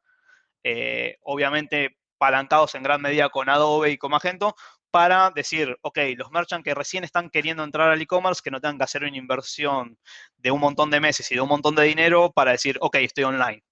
eh, 0.61 1.19
obviamente 1.21 1.97
palancados 2.17 2.75
en 2.75 2.83
gran 2.83 3.01
medida 3.01 3.29
con 3.29 3.47
Adobe 3.47 3.91
y 3.91 3.97
con 3.97 4.11
Magento, 4.11 4.55
para 4.93 5.31
decir, 5.31 5.75
ok, 5.81 5.97
los 6.15 6.29
merchants 6.29 6.63
que 6.63 6.75
recién 6.75 7.03
están 7.03 7.31
queriendo 7.31 7.63
entrar 7.63 7.89
al 7.89 7.99
e-commerce, 7.99 8.41
que 8.43 8.51
no 8.51 8.61
tengan 8.61 8.77
que 8.77 8.83
hacer 8.83 9.03
una 9.03 9.17
inversión 9.17 9.97
de 10.37 10.51
un 10.51 10.59
montón 10.59 10.91
de 10.91 10.99
meses 10.99 11.31
y 11.31 11.33
de 11.33 11.41
un 11.41 11.49
montón 11.49 11.73
de 11.73 11.81
dinero 11.81 12.31
para 12.31 12.51
decir, 12.51 12.77
ok, 12.79 12.97
estoy 12.97 13.23
online. 13.23 13.63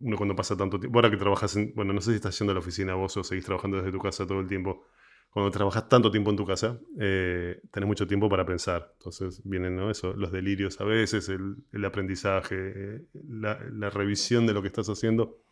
Uno 0.00 0.16
cuando 0.16 0.34
pasa 0.34 0.56
tanto 0.56 0.80
tiempo, 0.80 0.96
ahora 0.96 1.10
que 1.10 1.18
trabajas 1.18 1.54
en, 1.56 1.74
bueno, 1.74 1.92
no 1.92 2.00
sé 2.00 2.12
si 2.12 2.16
estás 2.16 2.38
yendo 2.38 2.52
a 2.52 2.54
la 2.54 2.60
oficina 2.60 2.94
vos 2.94 3.14
o 3.18 3.22
seguís 3.22 3.44
trabajando 3.44 3.76
desde 3.76 3.92
tu 3.92 3.98
casa 3.98 4.26
todo 4.26 4.40
el 4.40 4.46
tiempo, 4.46 4.86
cuando 5.28 5.50
trabajas 5.50 5.86
tanto 5.86 6.10
tiempo 6.10 6.30
en 6.30 6.36
tu 6.36 6.46
casa, 6.46 6.80
eh, 6.98 7.60
tenés 7.70 7.86
mucho 7.86 8.06
tiempo 8.06 8.30
para 8.30 8.46
pensar. 8.46 8.90
Entonces 8.94 9.42
vienen 9.44 9.76
¿no? 9.76 9.90
Eso, 9.90 10.14
los 10.14 10.32
delirios 10.32 10.80
a 10.80 10.84
veces, 10.84 11.28
el, 11.28 11.84
aprendizaje, 11.84 12.56
eh, 12.56 13.00
la, 13.28 13.90
revisión 13.90 14.46
de 14.46 14.54
lo 14.54 14.62
que 14.62 14.68
estás 14.68 14.88
haciendo. 14.88 15.42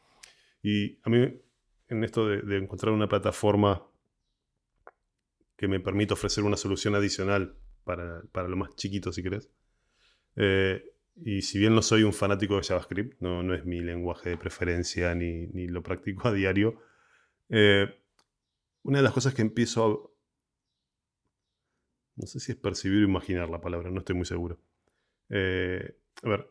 Y 0.62 1.00
a 1.02 1.10
mí, 1.10 1.38
en 1.88 2.02
esto 2.02 2.26
de, 2.26 2.40
de 2.40 2.56
encontrar 2.56 2.94
una 2.94 3.08
plataforma 3.08 3.91
que 5.62 5.68
me 5.68 5.78
permite 5.78 6.12
ofrecer 6.12 6.42
una 6.42 6.56
solución 6.56 6.96
adicional 6.96 7.54
para, 7.84 8.20
para 8.32 8.48
lo 8.48 8.56
más 8.56 8.74
chiquito, 8.74 9.12
si 9.12 9.22
querés. 9.22 9.48
Eh, 10.34 10.82
y 11.14 11.42
si 11.42 11.60
bien 11.60 11.72
no 11.72 11.82
soy 11.82 12.02
un 12.02 12.12
fanático 12.12 12.56
de 12.56 12.64
JavaScript, 12.64 13.20
no, 13.20 13.44
no 13.44 13.54
es 13.54 13.64
mi 13.64 13.78
lenguaje 13.78 14.30
de 14.30 14.36
preferencia 14.36 15.14
ni, 15.14 15.46
ni 15.46 15.68
lo 15.68 15.80
practico 15.84 16.26
a 16.26 16.32
diario, 16.32 16.82
eh, 17.48 17.96
una 18.82 18.98
de 18.98 19.04
las 19.04 19.12
cosas 19.12 19.34
que 19.34 19.42
empiezo 19.42 19.84
a... 19.84 19.88
No 22.16 22.26
sé 22.26 22.40
si 22.40 22.50
es 22.50 22.58
percibir 22.58 23.04
o 23.04 23.08
imaginar 23.08 23.48
la 23.48 23.60
palabra, 23.60 23.88
no 23.88 24.00
estoy 24.00 24.16
muy 24.16 24.26
seguro. 24.26 24.58
Eh, 25.28 25.96
a 26.24 26.28
ver, 26.28 26.50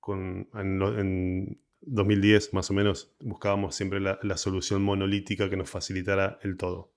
con, 0.00 0.48
en, 0.54 1.60
2010 1.82 2.54
más 2.54 2.70
o 2.70 2.72
menos 2.72 3.14
buscábamos 3.20 3.74
siempre 3.74 4.00
la, 4.00 4.18
la 4.22 4.38
solución 4.38 4.82
monolítica 4.82 5.50
que 5.50 5.58
nos 5.58 5.68
facilitara 5.68 6.38
el 6.42 6.56
todo. 6.56 6.94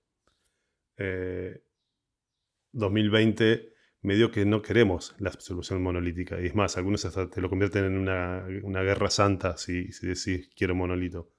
2020 2.71 3.53
eh, 3.53 3.71
medio 4.01 4.31
que 4.31 4.45
no 4.45 4.61
queremos 4.61 5.15
la 5.19 5.31
solución 5.31 5.81
monolítica. 5.81 6.41
Y 6.41 6.47
es 6.47 6.55
más, 6.55 6.77
algunos 6.77 7.05
hasta 7.05 7.29
te 7.29 7.41
lo 7.41 7.49
convierten 7.49 7.85
en 7.85 7.97
una, 7.97 8.81
guerra 8.83 9.09
santa 9.09 9.57
si, 9.57 9.91
si, 9.91 10.07
decís 10.07 10.49
quiero 10.55 10.75
monolito. 10.75 11.31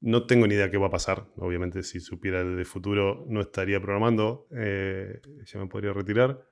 No 0.00 0.26
tengo 0.26 0.46
ni 0.46 0.54
idea 0.54 0.70
qué 0.70 0.76
va 0.76 0.88
a 0.88 0.90
pasar. 0.90 1.26
Obviamente, 1.36 1.82
si 1.82 2.00
supiera 2.00 2.44
de 2.44 2.64
futuro, 2.64 3.24
no 3.28 3.40
estaría 3.40 3.80
programando. 3.80 4.46
Eh, 4.52 5.20
ya 5.44 5.58
me 5.58 5.66
podría 5.66 5.92
retirar. 5.92 6.46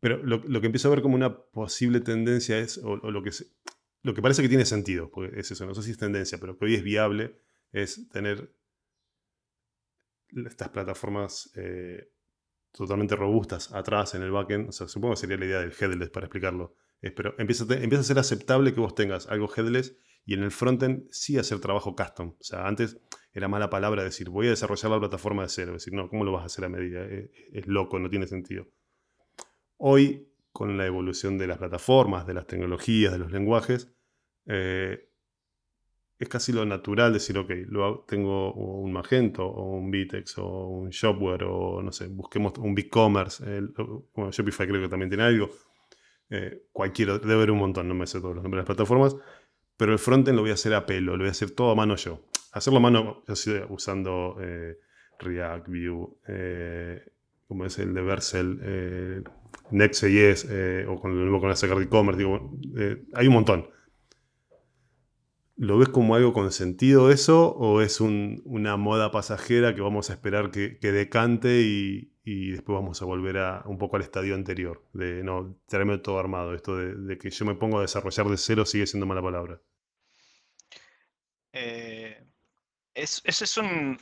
Pero 0.00 0.18
lo, 0.22 0.60
que 0.60 0.66
empiezo 0.66 0.88
a 0.88 0.92
ver 0.92 1.02
como 1.02 1.14
una 1.14 1.36
posible 1.36 2.00
tendencia 2.00 2.58
es, 2.58 2.78
o, 2.78 2.96
lo, 2.96 3.22
que 3.22 3.30
lo 4.02 4.14
que 4.14 4.22
parece 4.22 4.40
que 4.40 4.48
tiene 4.48 4.64
sentido, 4.64 5.10
porque 5.10 5.38
es 5.38 5.50
eso, 5.50 5.66
no 5.66 5.74
sé 5.74 5.82
si 5.82 5.90
es 5.90 5.98
tendencia, 5.98 6.38
pero 6.38 6.56
que 6.56 6.64
hoy 6.64 6.74
es 6.74 6.82
viable, 6.82 7.38
es 7.70 8.08
tener 8.08 8.50
estas 10.46 10.68
plataformas 10.68 11.50
eh, 11.56 12.10
totalmente 12.72 13.16
robustas 13.16 13.72
atrás 13.72 14.14
en 14.14 14.22
el 14.22 14.30
backend. 14.30 14.68
O 14.68 14.72
sea, 14.72 14.88
supongo 14.88 15.14
que 15.14 15.20
sería 15.20 15.36
la 15.36 15.46
idea 15.46 15.60
del 15.60 15.72
headless 15.78 16.10
para 16.10 16.26
explicarlo. 16.26 16.76
pero 17.00 17.34
empieza 17.38 17.64
a, 17.64 18.02
ser 18.02 18.18
aceptable 18.18 18.72
que 18.72 18.80
vos 18.80 18.94
tengas 18.94 19.26
algo 19.28 19.50
headless 19.54 19.96
y 20.24 20.34
en 20.34 20.42
el 20.42 20.50
frontend 20.50 21.08
sí 21.10 21.38
hacer 21.38 21.60
trabajo 21.60 21.94
custom. 21.96 22.36
O 22.38 22.42
sea, 22.42 22.66
antes 22.66 23.00
era 23.32 23.48
mala 23.48 23.70
palabra 23.70 24.04
decir 24.04 24.28
voy 24.28 24.46
a 24.46 24.50
desarrollar 24.50 24.90
la 24.90 25.00
plataforma 25.00 25.42
de 25.42 25.48
cero. 25.48 25.72
Decir, 25.72 25.92
no, 25.92 26.08
¿cómo 26.08 26.24
lo 26.24 26.32
vas 26.32 26.42
a 26.42 26.46
hacer 26.46 26.64
a 26.64 26.68
medida? 26.68 27.04
Es, 27.04 27.66
loco, 27.66 27.98
no 27.98 28.10
tiene 28.10 28.26
sentido. 28.26 28.68
Hoy, 29.76 30.28
con 30.52 30.76
la 30.76 30.86
evolución 30.86 31.38
de 31.38 31.46
las 31.46 31.58
plataformas, 31.58 32.26
de 32.26 32.34
las 32.34 32.46
tecnologías, 32.46 33.12
de 33.12 33.18
los 33.18 33.32
lenguajes, 33.32 33.92
eh, 34.46 35.09
es 36.20 36.28
casi 36.28 36.52
lo 36.52 36.66
natural 36.66 37.14
decir, 37.14 37.38
ok, 37.38 37.50
lo, 37.68 38.04
tengo 38.06 38.52
un 38.52 38.92
Magento 38.92 39.46
o 39.46 39.72
un 39.78 39.90
Vitex 39.90 40.36
o 40.36 40.68
un 40.68 40.90
Shopware 40.90 41.44
o 41.44 41.82
no 41.82 41.90
sé, 41.92 42.08
busquemos 42.08 42.52
un 42.58 42.74
BigCommerce, 42.74 43.42
bueno, 44.14 44.30
Shopify 44.30 44.68
creo 44.68 44.82
que 44.82 44.88
también 44.88 45.08
tiene 45.08 45.24
algo. 45.24 45.50
Eh, 46.28 46.66
cualquiera, 46.72 47.18
debe 47.18 47.32
haber 47.32 47.50
un 47.50 47.58
montón, 47.58 47.88
no 47.88 47.94
me 47.94 48.06
sé 48.06 48.20
todos 48.20 48.34
los 48.34 48.44
nombres 48.44 48.58
de 48.58 48.68
las 48.68 48.76
plataformas, 48.76 49.16
pero 49.78 49.94
el 49.94 49.98
frontend 49.98 50.36
lo 50.36 50.42
voy 50.42 50.50
a 50.50 50.54
hacer 50.54 50.74
a 50.74 50.84
pelo, 50.84 51.12
lo 51.12 51.20
voy 51.20 51.28
a 51.28 51.30
hacer 51.30 51.52
todo 51.52 51.70
a 51.70 51.74
mano 51.74 51.96
yo. 51.96 52.20
Hacerlo 52.52 52.80
a 52.80 52.82
mano, 52.82 53.24
yo 53.26 53.66
usando 53.70 54.36
eh, 54.42 54.76
React, 55.20 55.68
Vue, 55.68 56.06
eh, 56.28 57.02
como 57.48 57.64
es 57.64 57.78
el 57.78 57.94
de 57.94 58.02
Vercel, 58.02 59.24
Next.js 59.70 60.48
o 60.86 61.00
con 61.00 61.40
con 61.40 61.48
la 61.48 61.56
Sacar 61.56 61.80
e-commerce, 61.80 62.18
digo, 62.18 62.58
hay 63.14 63.26
un 63.26 63.32
montón. 63.32 63.79
¿Lo 65.60 65.76
ves 65.76 65.90
como 65.90 66.14
algo 66.14 66.32
con 66.32 66.50
sentido 66.52 67.10
eso 67.10 67.54
o 67.54 67.82
es 67.82 68.00
una 68.00 68.78
moda 68.78 69.10
pasajera 69.10 69.74
que 69.74 69.82
vamos 69.82 70.08
a 70.08 70.14
esperar 70.14 70.50
que, 70.50 70.78
decante 70.80 71.60
y, 71.60 72.50
después 72.52 72.76
vamos 72.76 73.02
a 73.02 73.04
volver 73.04 73.36
a, 73.36 73.62
un 73.66 73.76
poco 73.76 73.96
al 73.96 74.02
estadio 74.02 74.34
anterior? 74.34 74.88
De 74.94 75.22
no, 75.22 75.60
traerme 75.66 75.98
todo 75.98 76.18
armado. 76.18 76.54
Esto 76.54 76.78
de, 76.78 77.18
que 77.18 77.28
yo 77.28 77.44
me 77.44 77.56
pongo 77.56 77.76
a 77.76 77.82
desarrollar 77.82 78.28
de 78.28 78.38
cero 78.38 78.64
sigue 78.64 78.86
siendo 78.86 79.04
mala 79.04 79.20
palabra. 79.20 79.60
Eh, 81.52 82.24
ese 82.94 83.44
es 83.44 83.56
un, 83.58 83.98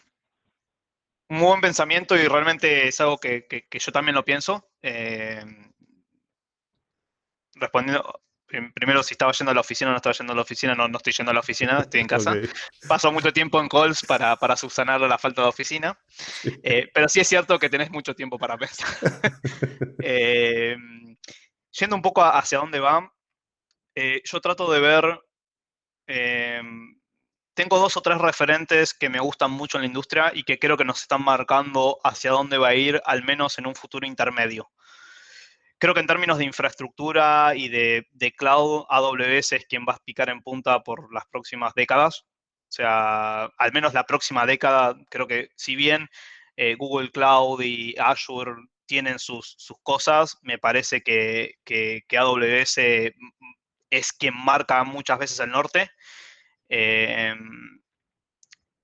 muy 1.28 1.42
buen 1.44 1.60
pensamiento 1.60 2.14
y 2.16 2.28
realmente 2.28 2.86
es 2.86 3.00
algo 3.00 3.18
que, 3.18 3.66
yo 3.68 3.90
también 3.90 4.14
lo 4.14 4.24
pienso. 4.24 4.70
Eh, 4.80 5.42
respondiendo, 7.56 8.20
primero 8.48 9.02
si 9.02 9.14
estaba 9.14 9.32
yendo 9.32 9.50
a 9.50 9.54
la 9.54 9.60
oficina 9.60 9.90
o 9.90 9.92
no 9.92 9.96
estaba 9.96 10.14
yendo 10.14 10.32
a 10.32 10.36
la 10.36 10.42
oficina, 10.42 10.74
no, 10.74 10.88
no 10.88 10.96
estoy 10.96 11.12
yendo 11.12 11.30
a 11.30 11.34
la 11.34 11.40
oficina, 11.40 11.80
estoy 11.80 12.00
en 12.00 12.06
casa. 12.06 12.34
Paso 12.86 13.12
mucho 13.12 13.32
tiempo 13.32 13.60
en 13.60 13.68
calls 13.68 14.04
para, 14.06 14.36
para 14.36 14.56
subsanar 14.56 15.00
la 15.00 15.18
falta 15.18 15.42
de 15.42 15.48
oficina, 15.48 15.98
eh, 16.62 16.88
pero 16.92 17.08
sí 17.08 17.20
es 17.20 17.28
cierto 17.28 17.58
que 17.58 17.68
tenés 17.68 17.90
mucho 17.90 18.14
tiempo 18.14 18.38
para 18.38 18.56
pensar. 18.56 18.88
Eh, 20.00 20.76
yendo 21.72 21.96
un 21.96 22.02
poco 22.02 22.22
hacia 22.24 22.58
dónde 22.58 22.78
va, 22.80 23.12
eh, 23.94 24.22
yo 24.24 24.40
trato 24.40 24.70
de 24.70 24.80
ver, 24.80 25.20
tengo 27.54 27.78
dos 27.78 27.96
o 27.96 28.00
tres 28.00 28.18
referentes 28.18 28.94
que 28.94 29.08
me 29.08 29.20
gustan 29.20 29.50
mucho 29.50 29.76
en 29.76 29.82
la 29.82 29.88
industria 29.88 30.32
y 30.34 30.44
que 30.44 30.58
creo 30.58 30.76
que 30.76 30.84
nos 30.84 31.02
están 31.02 31.22
marcando 31.22 31.98
hacia 32.04 32.30
dónde 32.30 32.58
va 32.58 32.68
a 32.68 32.74
ir, 32.74 33.02
al 33.04 33.24
menos 33.24 33.58
en 33.58 33.66
un 33.66 33.74
futuro 33.74 34.06
intermedio. 34.06 34.70
Creo 35.78 35.94
que 35.94 36.00
en 36.00 36.06
términos 36.06 36.38
de 36.38 36.44
infraestructura 36.44 37.54
y 37.54 37.68
de, 37.68 38.34
cloud, 38.36 38.84
AWS 38.88 39.52
es 39.52 39.66
quien 39.66 39.84
va 39.88 39.94
a 39.94 39.98
picar 40.04 40.28
en 40.28 40.42
punta 40.42 40.82
por 40.82 41.12
las 41.14 41.24
próximas 41.26 41.72
décadas. 41.74 42.24
O 42.24 42.70
sea, 42.70 43.44
al 43.44 43.72
menos 43.72 43.94
la 43.94 44.04
próxima 44.04 44.44
década, 44.44 44.96
creo 45.08 45.26
que 45.28 45.50
si 45.56 45.76
bien 45.76 46.08
eh, 46.56 46.74
Google 46.74 47.10
Cloud 47.10 47.62
y 47.62 47.94
Azure 47.98 48.52
tienen 48.86 49.18
sus, 49.20 49.56
cosas, 49.84 50.36
me 50.42 50.58
parece 50.58 51.02
que, 51.02 51.54
AWS 52.10 52.78
es 53.90 54.12
quien 54.12 54.34
marca 54.34 54.82
muchas 54.82 55.18
veces 55.18 55.38
el 55.40 55.50
norte. 55.50 55.90
Em, 56.68 57.80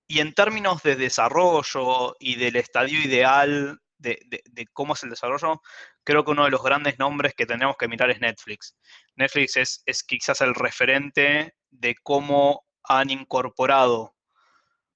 y 0.06 0.20
en 0.20 0.32
términos 0.34 0.82
de 0.82 0.96
desarrollo 0.96 2.14
y 2.20 2.36
del 2.36 2.56
estadio 2.56 3.00
ideal 3.00 3.80
de, 4.04 4.68
cómo 4.72 4.94
es 4.94 5.02
el 5.02 5.10
desarrollo, 5.10 5.60
creo 6.04 6.24
que 6.24 6.30
uno 6.30 6.44
de 6.44 6.50
los 6.50 6.62
grandes 6.62 6.98
nombres 6.98 7.34
que 7.34 7.46
tenemos 7.46 7.76
que 7.76 7.88
mirar 7.88 8.10
es 8.10 8.20
Netflix. 8.20 8.76
Netflix 9.16 9.56
es, 9.56 9.82
es 9.86 10.02
quizás 10.04 10.40
el 10.40 10.54
referente 10.54 11.54
de 11.70 11.96
cómo 12.02 12.64
han 12.84 13.10
incorporado 13.10 14.14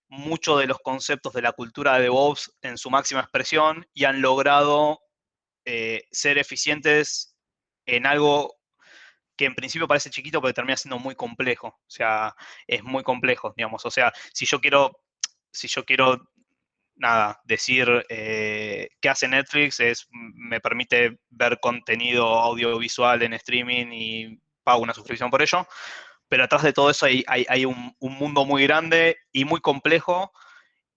muchos 0.09 0.61
de 0.61 0.67
los 0.67 0.79
conceptos 0.79 1.33
de 1.33 1.43
la 1.43 1.53
cultura 1.53 1.95
de 1.95 2.03
DevOps 2.03 2.55
en 2.63 2.79
su 2.79 2.91
máxima 2.91 3.21
expresión 3.21 3.87
y 3.93 4.05
han 4.05 4.23
logrado 4.23 5.01
eh, 5.65 6.05
ser 6.11 6.39
eficientes 6.39 7.37
en 7.85 8.07
algo 8.07 8.57
que 9.37 9.45
en 9.45 9.55
principio 9.55 9.87
parece 9.87 10.11
chiquito, 10.11 10.41
pero 10.41 10.53
termina 10.53 10.77
siendo 10.77 10.99
muy 10.99 11.15
complejo. 11.15 11.69
O 11.69 11.91
sea, 11.91 12.35
es 12.67 12.83
muy 12.83 13.05
complejo, 13.05 13.55
digamos. 13.57 13.85
O 13.87 13.91
sea, 13.91 14.13
si 14.33 14.47
yo 14.47 14.61
quiero, 14.61 15.01
si 15.53 15.69
yo 15.69 15.85
quiero 15.85 16.29
nada, 16.99 17.41
decir 17.45 18.05
eh, 18.09 18.89
qué 19.01 19.09
hace 19.09 19.29
Netflix 19.29 19.81
es, 19.81 20.09
me 20.11 20.61
permite 20.61 21.19
ver 21.31 21.59
contenido 21.61 22.27
audiovisual 22.27 23.23
en 23.23 23.33
streaming 23.35 23.87
y 23.93 24.39
pago 24.63 24.83
una 24.83 24.95
suscripción 24.95 25.31
por 25.31 25.41
ello, 25.41 25.67
pero 26.29 26.45
atrás 26.45 26.63
de 26.63 26.73
todo 26.73 26.91
eso 26.91 27.07
hay, 27.07 27.65
un, 27.65 27.95
mundo 28.01 28.45
muy 28.45 28.65
grande 28.65 29.17
y 29.33 29.45
muy 29.45 29.61
complejo 29.61 30.33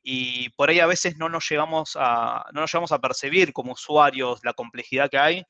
y 0.03 0.49
por 0.49 0.69
ahí 0.69 0.79
a 0.79 0.87
veces 0.87 1.17
no 1.17 1.29
nos 1.29 1.49
llegamos 1.49 1.95
a, 1.95 2.45
no 2.53 2.61
nos 2.61 2.71
llegamos 2.71 2.91
a 2.91 2.99
percibir 2.99 3.53
como 3.53 3.73
usuarios 3.73 4.41
la 4.43 4.53
complejidad 4.53 5.09
que 5.09 5.19
hay 5.19 5.45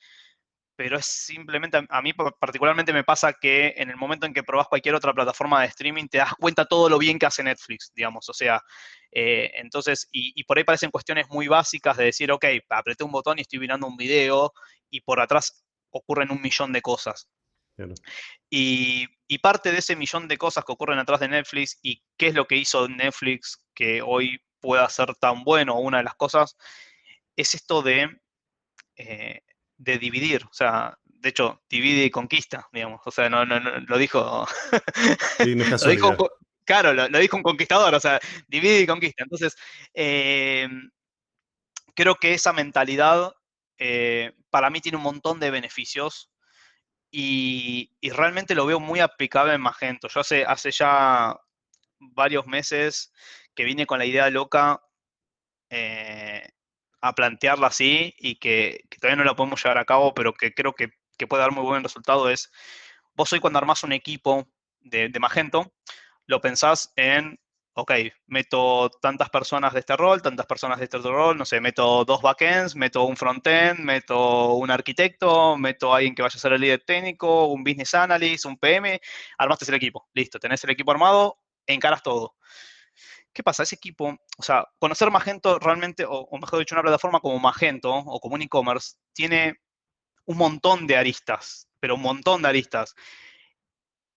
pero 0.82 0.98
es 0.98 1.06
simplemente, 1.06 1.80
a 1.88 2.02
mí 2.02 2.12
particularmente 2.12 2.92
me 2.92 3.04
pasa 3.04 3.34
que 3.34 3.76
en 3.78 3.92
el 3.92 3.98
momento 3.98 4.26
en 4.26 4.34
que 4.34 4.42
probas 4.42 4.68
cualquier 4.68 4.96
otra 4.96 5.14
plataforma 5.14 5.62
de 5.62 5.68
streaming, 5.68 6.08
te 6.08 6.18
das 6.18 6.34
cuenta 6.40 6.66
todo 6.66 6.90
lo 6.90 6.98
bien 6.98 7.20
que 7.20 7.28
hace 7.28 7.44
Netflix, 7.44 7.92
digamos, 7.94 8.28
o 8.28 8.34
sea, 8.34 8.64
eh, 9.12 9.52
entonces, 9.58 10.08
y, 10.12 10.44
por 10.44 10.58
ahí 10.58 10.64
parecen 10.64 10.90
cuestiones 10.90 11.30
muy 11.30 11.48
básicas 11.48 11.98
de 11.98 12.06
decir, 12.06 12.32
ok, 12.32 12.46
apreté 12.68 13.04
un 13.04 13.12
botón 13.12 13.38
y 13.38 13.42
estoy 13.42 13.60
mirando 13.60 13.86
un 13.86 13.96
video, 13.96 14.54
y 14.90 15.02
por 15.02 15.20
atrás 15.20 15.64
ocurren 15.92 16.32
un 16.32 16.42
millón 16.42 16.74
de 16.74 16.82
cosas. 16.82 17.30
Y, 18.50 19.06
y, 19.28 19.38
parte 19.38 19.72
de 19.72 19.78
ese 19.78 19.96
millón 19.96 20.28
de 20.28 20.40
cosas 20.40 20.66
que 20.66 20.72
ocurren 20.72 20.98
atrás 20.98 21.20
de 21.20 21.28
Netflix 21.28 21.78
y 21.84 22.02
qué 22.18 22.28
es 22.28 22.34
lo 22.34 22.48
que 22.48 22.56
hizo 22.56 22.88
Netflix 22.88 23.64
que 23.76 24.02
hoy 24.02 24.42
pueda 24.60 24.90
ser 24.90 25.14
tan 25.18 25.44
bueno, 25.44 25.80
una 25.80 26.00
de 26.00 26.06
las 26.06 26.16
cosas, 26.16 26.58
es 27.36 27.54
esto 27.54 27.84
de 27.84 28.10
eh, 28.96 29.42
de 29.82 29.98
dividir, 29.98 30.44
o 30.46 30.54
sea, 30.54 30.98
de 31.06 31.30
hecho, 31.30 31.62
divide 31.70 32.06
y 32.06 32.12
conquista, 32.12 32.68
digamos, 32.72 33.02
o 33.06 33.12
sea, 33.12 33.30
no, 33.30 33.46
no, 33.46 33.60
no 33.60 33.80
lo 33.80 33.98
dijo, 33.98 34.48
lo 35.40 35.90
dijo 35.90 36.30
claro, 36.66 36.94
lo, 36.94 37.20
dijo 37.20 37.38
un 37.38 37.44
conquistador, 37.44 37.94
o 37.94 38.00
sea, 38.00 38.20
divide 38.48 38.82
y 38.82 38.88
conquista. 38.88 39.24
Entonces, 39.24 39.56
eh, 39.94 40.68
creo 41.96 42.16
que 42.16 42.34
esa 42.34 42.54
mentalidad 42.54 43.34
eh, 43.78 44.34
para 44.50 44.70
mí 44.70 44.82
tiene 44.82 44.98
un 44.98 45.04
montón 45.04 45.40
de 45.40 45.52
beneficios 45.52 46.32
y, 47.12 47.92
realmente 48.02 48.56
lo 48.56 48.66
veo 48.66 48.80
muy 48.80 49.00
aplicable 49.00 49.54
en 49.54 49.62
Magento. 49.62 50.08
Yo 50.08 50.22
hace, 50.22 50.46
hace 50.46 50.72
ya 50.72 51.38
varios 52.00 52.48
meses 52.48 53.12
que 53.54 53.66
vine 53.66 53.86
con 53.86 54.00
la 54.00 54.06
idea 54.06 54.30
loca 54.30 54.82
eh, 55.70 56.48
a 57.02 57.14
plantearla 57.14 57.68
así 57.68 58.14
y 58.18 58.36
que, 58.36 58.86
todavía 59.00 59.18
no 59.18 59.24
la 59.24 59.36
podemos 59.36 59.62
llevar 59.64 59.80
a 59.80 59.86
cabo, 59.86 60.14
pero 60.14 60.34
que 60.34 60.54
creo 60.54 60.74
que, 60.74 60.90
puede 61.28 61.42
dar 61.44 61.52
muy 61.52 61.64
buen 61.64 61.84
resultado 61.84 62.32
es, 62.32 62.52
vos 63.14 63.32
hoy 63.32 63.40
cuando 63.40 63.60
armás 63.60 63.84
un 63.84 63.92
equipo 63.92 64.48
de, 64.80 65.12
Magento, 65.20 65.72
lo 66.26 66.42
pensás 66.42 66.92
en, 66.96 67.40
ok, 67.74 67.92
meto 68.26 68.90
tantas 69.02 69.30
personas 69.30 69.74
de 69.74 69.82
este 69.82 69.96
rol, 69.96 70.24
tantas 70.24 70.48
personas 70.48 70.80
de 70.80 70.86
este 70.86 70.98
otro 70.98 71.14
rol, 71.14 71.38
no 71.38 71.46
sé, 71.46 71.62
meto 71.62 72.06
dos 72.06 72.24
backends, 72.24 72.76
meto 72.76 73.04
un 73.04 73.16
frontend, 73.16 73.82
meto 73.82 74.56
un 74.56 74.72
arquitecto, 74.72 75.58
meto 75.58 75.94
a 75.94 75.98
alguien 75.98 76.16
que 76.16 76.24
vaya 76.24 76.36
a 76.36 76.40
ser 76.40 76.54
el 76.54 76.62
líder 76.62 76.84
técnico, 76.84 77.46
un 77.46 77.64
business 77.64 77.94
analyst, 77.94 78.46
un 78.46 78.58
PM, 78.58 79.00
armaste 79.38 79.66
el 79.68 79.76
equipo, 79.76 80.10
listo, 80.16 80.40
tenés 80.40 80.64
el 80.64 80.72
equipo 80.72 80.90
armado, 80.90 81.38
encaras 81.68 82.02
todo. 82.02 82.36
¿Qué 83.34 83.44
pasa? 83.44 83.64
Ese 83.64 83.76
equipo, 83.76 84.18
o 84.38 84.44
sea, 84.44 84.68
conocer 84.80 85.10
Magento 85.10 85.58
realmente, 85.60 86.06
o, 86.08 86.28
mejor 86.38 86.60
dicho, 86.60 86.76
una 86.76 86.82
plataforma 86.82 87.20
como 87.20 87.40
Magento 87.40 87.94
o 87.94 88.20
como 88.20 88.36
un 88.36 88.42
e-commerce, 88.42 88.96
tiene 89.14 89.60
un 90.26 90.38
montón 90.38 90.88
de 90.88 90.98
aristas, 90.98 91.68
pero 91.80 91.96
un 91.96 92.02
montón 92.02 92.42
de 92.42 92.50
aristas. 92.50 92.96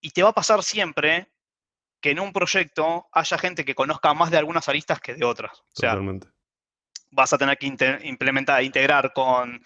Y 0.01 0.11
te 0.11 0.23
va 0.23 0.29
a 0.29 0.33
pasar 0.33 0.63
siempre 0.63 1.31
que 2.01 2.11
en 2.11 2.19
un 2.19 2.33
proyecto 2.33 3.07
haya 3.11 3.37
gente 3.37 3.65
que 3.65 3.73
conozca 3.73 4.13
más 4.13 4.31
de 4.31 4.37
algunas 4.37 4.69
aristas 4.69 4.99
que 4.99 5.15
de 5.15 5.25
otras. 5.25 5.59
O 5.59 5.75
sea, 5.75 5.97
vas 7.09 7.33
a 7.33 7.37
tener 7.37 7.57
que 7.57 7.67
implementar, 8.03 8.63
integrar 8.63 9.13
con 9.13 9.63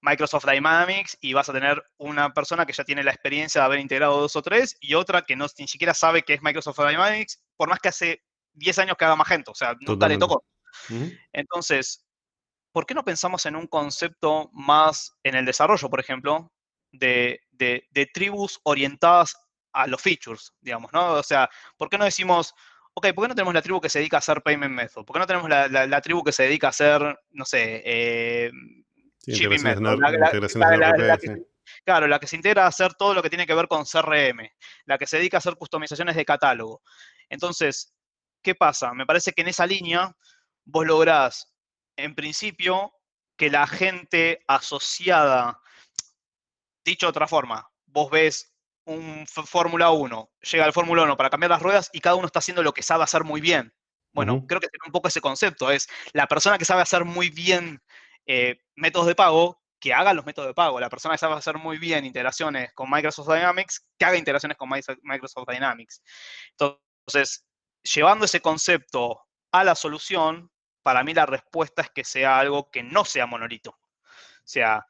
Microsoft 0.00 0.46
Dynamics 0.46 1.16
y 1.20 1.32
vas 1.32 1.48
a 1.48 1.52
tener 1.52 1.82
una 1.98 2.32
persona 2.32 2.66
que 2.66 2.72
ya 2.72 2.84
tiene 2.84 3.04
la 3.04 3.12
experiencia 3.12 3.60
de 3.60 3.66
haber 3.66 3.78
integrado 3.80 4.20
dos 4.20 4.36
o 4.36 4.42
tres 4.42 4.76
y 4.80 4.94
otra 4.94 5.22
que 5.22 5.36
no, 5.36 5.46
ni 5.58 5.68
siquiera 5.68 5.94
sabe 5.94 6.22
qué 6.22 6.34
es 6.34 6.42
Microsoft 6.42 6.78
Dynamics, 6.78 7.42
por 7.56 7.68
más 7.68 7.78
que 7.78 7.88
hace 7.88 8.22
10 8.54 8.78
años 8.78 8.96
que 8.98 9.04
haga 9.04 9.16
Magento, 9.16 9.52
o 9.52 9.54
sea, 9.54 9.76
nunca 9.80 10.08
le 10.08 10.18
tocó. 10.18 10.44
Entonces, 11.32 12.06
¿por 12.72 12.86
qué 12.86 12.94
no 12.94 13.04
pensamos 13.04 13.44
en 13.46 13.56
un 13.56 13.66
concepto 13.66 14.50
más 14.52 15.14
en 15.22 15.34
el 15.34 15.44
desarrollo, 15.44 15.88
por 15.88 16.00
ejemplo, 16.00 16.52
de, 16.90 17.40
de 17.50 18.10
tribus 18.12 18.60
orientadas 18.64 19.36
a 19.72 19.86
los 19.86 20.00
features, 20.00 20.52
digamos, 20.60 20.92
¿no? 20.92 21.14
O 21.14 21.22
sea, 21.22 21.48
¿por 21.76 21.88
qué 21.88 21.98
no 21.98 22.04
decimos, 22.04 22.54
ok, 22.94 23.08
¿por 23.14 23.24
qué 23.24 23.28
no 23.28 23.34
tenemos 23.34 23.54
la 23.54 23.62
tribu 23.62 23.80
que 23.80 23.88
se 23.88 23.98
dedica 23.98 24.16
a 24.16 24.18
hacer 24.18 24.42
payment 24.42 24.74
method? 24.74 25.04
¿Por 25.04 25.14
qué 25.14 25.20
no 25.20 25.26
tenemos 25.26 25.48
la, 25.48 26.00
tribu 26.00 26.22
que 26.22 26.32
se 26.32 26.44
dedica 26.44 26.68
a 26.68 26.70
hacer, 26.70 27.18
no 27.30 27.44
sé, 27.44 27.82
eh, 27.84 28.50
shipping 29.26 29.62
method? 29.62 29.98
claro, 31.84 32.06
la 32.06 32.18
que 32.18 32.26
se 32.26 32.36
integra 32.36 32.64
a 32.64 32.68
hacer 32.68 32.94
todo 32.94 33.14
lo 33.14 33.22
que 33.22 33.30
tiene 33.30 33.46
que 33.46 33.54
ver 33.54 33.68
con 33.68 33.84
CRM, 33.84 34.50
la 34.84 34.98
que 34.98 35.06
se 35.06 35.16
dedica 35.16 35.36
a 35.36 35.38
hacer 35.38 35.56
customizaciones 35.56 36.16
de 36.16 36.24
catálogo. 36.24 36.82
Entonces, 37.28 37.94
¿qué 38.42 38.54
pasa? 38.54 38.92
Me 38.94 39.06
parece 39.06 39.32
que 39.32 39.42
en 39.42 39.48
esa 39.48 39.66
línea 39.66 40.14
vos 40.64 40.86
lográs, 40.86 41.54
en 41.96 42.14
principio, 42.14 42.92
que 43.36 43.50
la 43.50 43.66
gente 43.66 44.42
asociada, 44.46 45.60
dicho 46.84 47.06
de 47.06 47.10
otra 47.10 47.26
forma, 47.26 47.68
vos 47.86 48.10
ves 48.10 48.54
un 48.84 49.26
Fórmula 49.26 49.90
1, 49.90 50.30
llega 50.50 50.64
al 50.64 50.72
Fórmula 50.72 51.04
1 51.04 51.16
para 51.16 51.30
cambiar 51.30 51.50
las 51.50 51.62
ruedas 51.62 51.90
y 51.92 52.00
cada 52.00 52.16
uno 52.16 52.26
está 52.26 52.40
haciendo 52.40 52.62
lo 52.62 52.74
que 52.74 52.82
sabe 52.82 53.04
hacer 53.04 53.24
muy 53.24 53.40
bien. 53.40 53.72
Bueno, 54.12 54.44
creo 54.46 54.60
que 54.60 54.68
tiene 54.68 54.84
un 54.86 54.92
poco 54.92 55.08
ese 55.08 55.22
concepto, 55.22 55.70
es 55.70 55.88
la 56.12 56.26
persona 56.26 56.58
que 56.58 56.66
sabe 56.66 56.82
hacer 56.82 57.04
muy 57.04 57.30
bien 57.30 57.80
eh, 58.26 58.60
métodos 58.76 59.06
de 59.06 59.14
pago, 59.14 59.62
que 59.82 59.92
haga 59.92 60.14
los 60.14 60.24
métodos 60.24 60.48
de 60.48 60.54
pago. 60.54 60.78
La 60.78 60.88
persona 60.88 61.14
que 61.14 61.18
sabe 61.18 61.34
hacer 61.34 61.58
muy 61.58 61.76
bien 61.78 62.04
integraciones 62.04 62.72
con 62.72 62.88
Microsoft 62.88 63.28
Dynamics, 63.28 63.84
que 63.98 64.04
haga 64.04 64.16
integraciones 64.16 64.56
con 64.56 64.68
Microsoft 64.68 65.48
Dynamics. 65.48 66.02
Entonces, 66.50 67.44
llevando 67.82 68.24
ese 68.24 68.40
concepto 68.40 69.20
a 69.50 69.64
la 69.64 69.74
solución, 69.74 70.50
para 70.82 71.04
mí 71.04 71.14
la 71.14 71.26
respuesta 71.26 71.82
es 71.82 71.90
que 71.90 72.04
sea 72.04 72.38
algo 72.38 72.70
que 72.70 72.82
no 72.82 73.04
sea 73.04 73.26
monolito. 73.26 73.70
O 73.70 74.44
sea, 74.44 74.86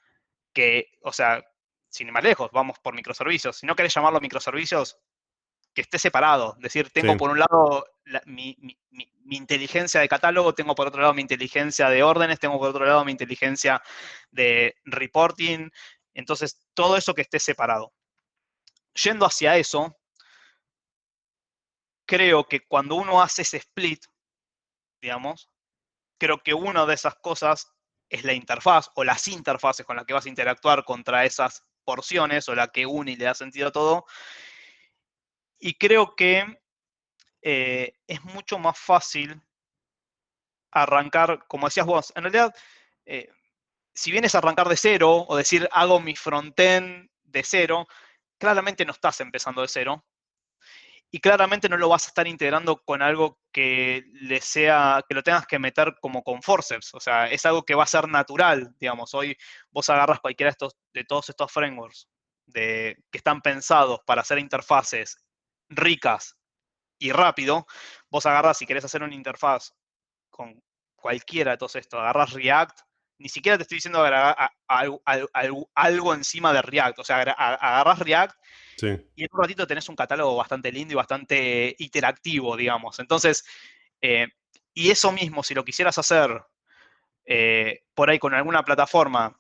que, 0.53 0.91
o 1.03 1.13
sea, 1.13 1.43
sin 1.89 2.07
ir 2.09 2.13
más 2.13 2.25
lejos, 2.25 2.51
vamos 2.53 2.79
por 2.79 2.95
microservicios. 2.95 3.57
Si 3.57 3.67
no 3.67 3.77
querés 3.77 3.95
llamarlo 3.95 4.21
microservicios, 4.21 4.99
que 5.75 5.83
esté 5.83 5.99
separado. 5.99 6.55
Es 6.57 6.63
decir, 6.63 6.91
tengo 6.91 7.17
por 7.17 7.31
un 7.31 7.39
lado 7.39 7.87
mi, 8.27 8.57
inteligencia 9.31 10.01
de 10.01 10.09
catálogo, 10.09 10.55
tengo 10.55 10.75
por 10.75 10.87
otro 10.87 11.01
lado 11.01 11.15
mi 11.15 11.23
inteligencia 11.23 11.89
de 11.89 12.03
órdenes, 12.03 12.39
tengo 12.39 12.59
por 12.59 12.69
otro 12.69 12.85
lado 12.85 13.05
mi 13.05 13.13
inteligencia 13.13 13.83
de 14.31 14.77
reporting. 14.85 15.71
Entonces, 16.15 16.61
todo 16.75 16.97
eso 16.97 17.15
que 17.15 17.23
esté 17.23 17.39
separado. 17.39 17.93
Yendo 18.95 19.25
hacia 19.25 19.57
eso, 19.57 19.97
creo 22.13 22.45
que 22.45 22.61
cuando 22.61 22.97
uno 22.97 23.23
hace 23.23 23.41
ese 23.41 23.57
split, 23.57 24.05
digamos, 25.01 25.49
creo 26.19 26.43
que 26.43 26.53
una 26.53 26.85
de 26.85 26.93
esas 26.93 27.15
cosas 27.15 27.73
es 28.11 28.23
la 28.23 28.35
interfaz 28.35 28.91
o 28.97 29.03
las 29.03 29.29
interfaces 29.29 29.87
con 29.87 29.97
las 29.97 30.05
que 30.05 30.13
vas 30.13 30.27
a 30.27 30.29
interactuar 30.29 30.85
contra 30.85 31.25
esas 31.25 31.65
porciones 31.85 32.51
o 32.51 32.55
la 32.55 32.69
que 32.69 32.85
une 32.85 33.13
y 33.13 33.17
le 33.17 33.25
da 33.25 33.35
sentido 33.35 33.69
a 33.69 33.73
todo. 33.73 34.05
Y 35.59 35.79
creo 35.79 36.15
que 36.15 36.61
eh, 37.41 37.95
es 38.07 38.23
mucho 38.25 38.59
más 38.59 38.79
fácil 38.79 39.41
arrancar, 40.71 41.47
como 41.49 41.67
decías 41.67 41.87
vos, 41.87 42.13
en 42.15 42.25
realidad, 42.25 42.55
eh, 43.07 43.31
si 43.95 44.13
vienes 44.13 44.35
a 44.35 44.39
arrancar 44.39 44.69
de 44.69 44.77
cero 44.77 45.25
o 45.27 45.35
decir 45.35 45.67
hago 45.73 45.99
mi 45.99 46.15
frontend 46.15 47.09
de 47.23 47.43
cero, 47.43 47.89
claramente 48.37 48.85
no 48.85 48.93
estás 48.93 49.19
empezando 49.23 49.63
de 49.63 49.69
cero, 49.69 50.05
y 51.15 51.21
claramente 51.21 51.69
no 51.69 51.77
lo 51.77 51.91
vas 51.91 52.07
a 52.07 52.09
estar 52.09 52.27
integrando 52.27 52.83
con 52.83 53.03
algo 53.03 53.39
que 53.53 54.03
le 54.15 54.41
sea, 54.41 55.05
que 55.07 55.15
lo 55.15 55.23
tengas 55.23 55.47
que 55.47 55.59
meter 55.59 55.95
como 56.01 56.23
con 56.23 56.43
forceps, 56.43 56.95
o 56.95 57.01
sea, 57.01 57.27
es 57.27 57.45
algo 57.45 57.65
que 57.65 57.75
va 57.75 57.85
a 57.85 57.87
ser 57.87 58.09
natural, 58.09 58.75
digamos, 58.81 59.13
hoy 59.13 59.37
vos 59.71 59.91
agarras 59.91 60.21
cualquiera 60.21 60.57
de, 60.95 61.05
todos 61.05 61.29
estos 61.29 61.53
frameworks 61.53 62.09
de, 62.47 62.97
que 63.11 63.19
están 63.19 63.43
pensados 63.43 64.01
para 64.07 64.23
hacer 64.23 64.39
interfaces 64.39 65.19
ricas 65.69 66.35
y 66.99 67.13
rápido, 67.13 67.67
vos 68.09 68.25
agarras 68.25 68.57
si 68.57 68.65
querés 68.65 68.87
hacer 68.87 69.03
una 69.03 69.15
interfaz 69.15 69.75
con 70.31 70.63
cualquiera 70.97 71.51
de 71.51 71.59
todos 71.59 71.77
estos, 71.77 72.01
agarras 72.01 72.33
React, 72.33 72.81
ni 73.19 73.29
siquiera 73.29 73.59
te 73.59 73.65
estoy 73.65 73.77
diciendo 73.77 74.01
agregar 74.01 74.51
algo, 75.75 76.15
encima 76.15 76.55
de 76.55 76.63
React, 76.63 77.01
o 77.01 77.05
sea, 77.05 77.21
agarras 77.21 77.99
React 77.99 78.35
y 78.81 79.25
en 79.25 79.29
un 79.33 79.41
ratito 79.41 79.67
tenés 79.67 79.89
un 79.89 79.97
catálogo 79.97 80.37
bastante 80.37 80.73
lindo 80.73 80.93
y 80.93 80.97
bastante 80.97 81.75
iterativo, 81.79 82.57
digamos. 82.57 82.99
Entonces, 82.99 83.45
eh, 84.01 84.27
y 84.75 84.91
eso 84.91 85.13
mismo, 85.13 85.43
si 85.43 85.55
lo 85.55 85.65
quisieras 85.65 85.99
hacer 85.99 86.43
eh, 87.25 87.85
por 87.95 88.11
ahí 88.11 88.19
con 88.19 88.35
alguna 88.35 88.65
plataforma 88.65 89.39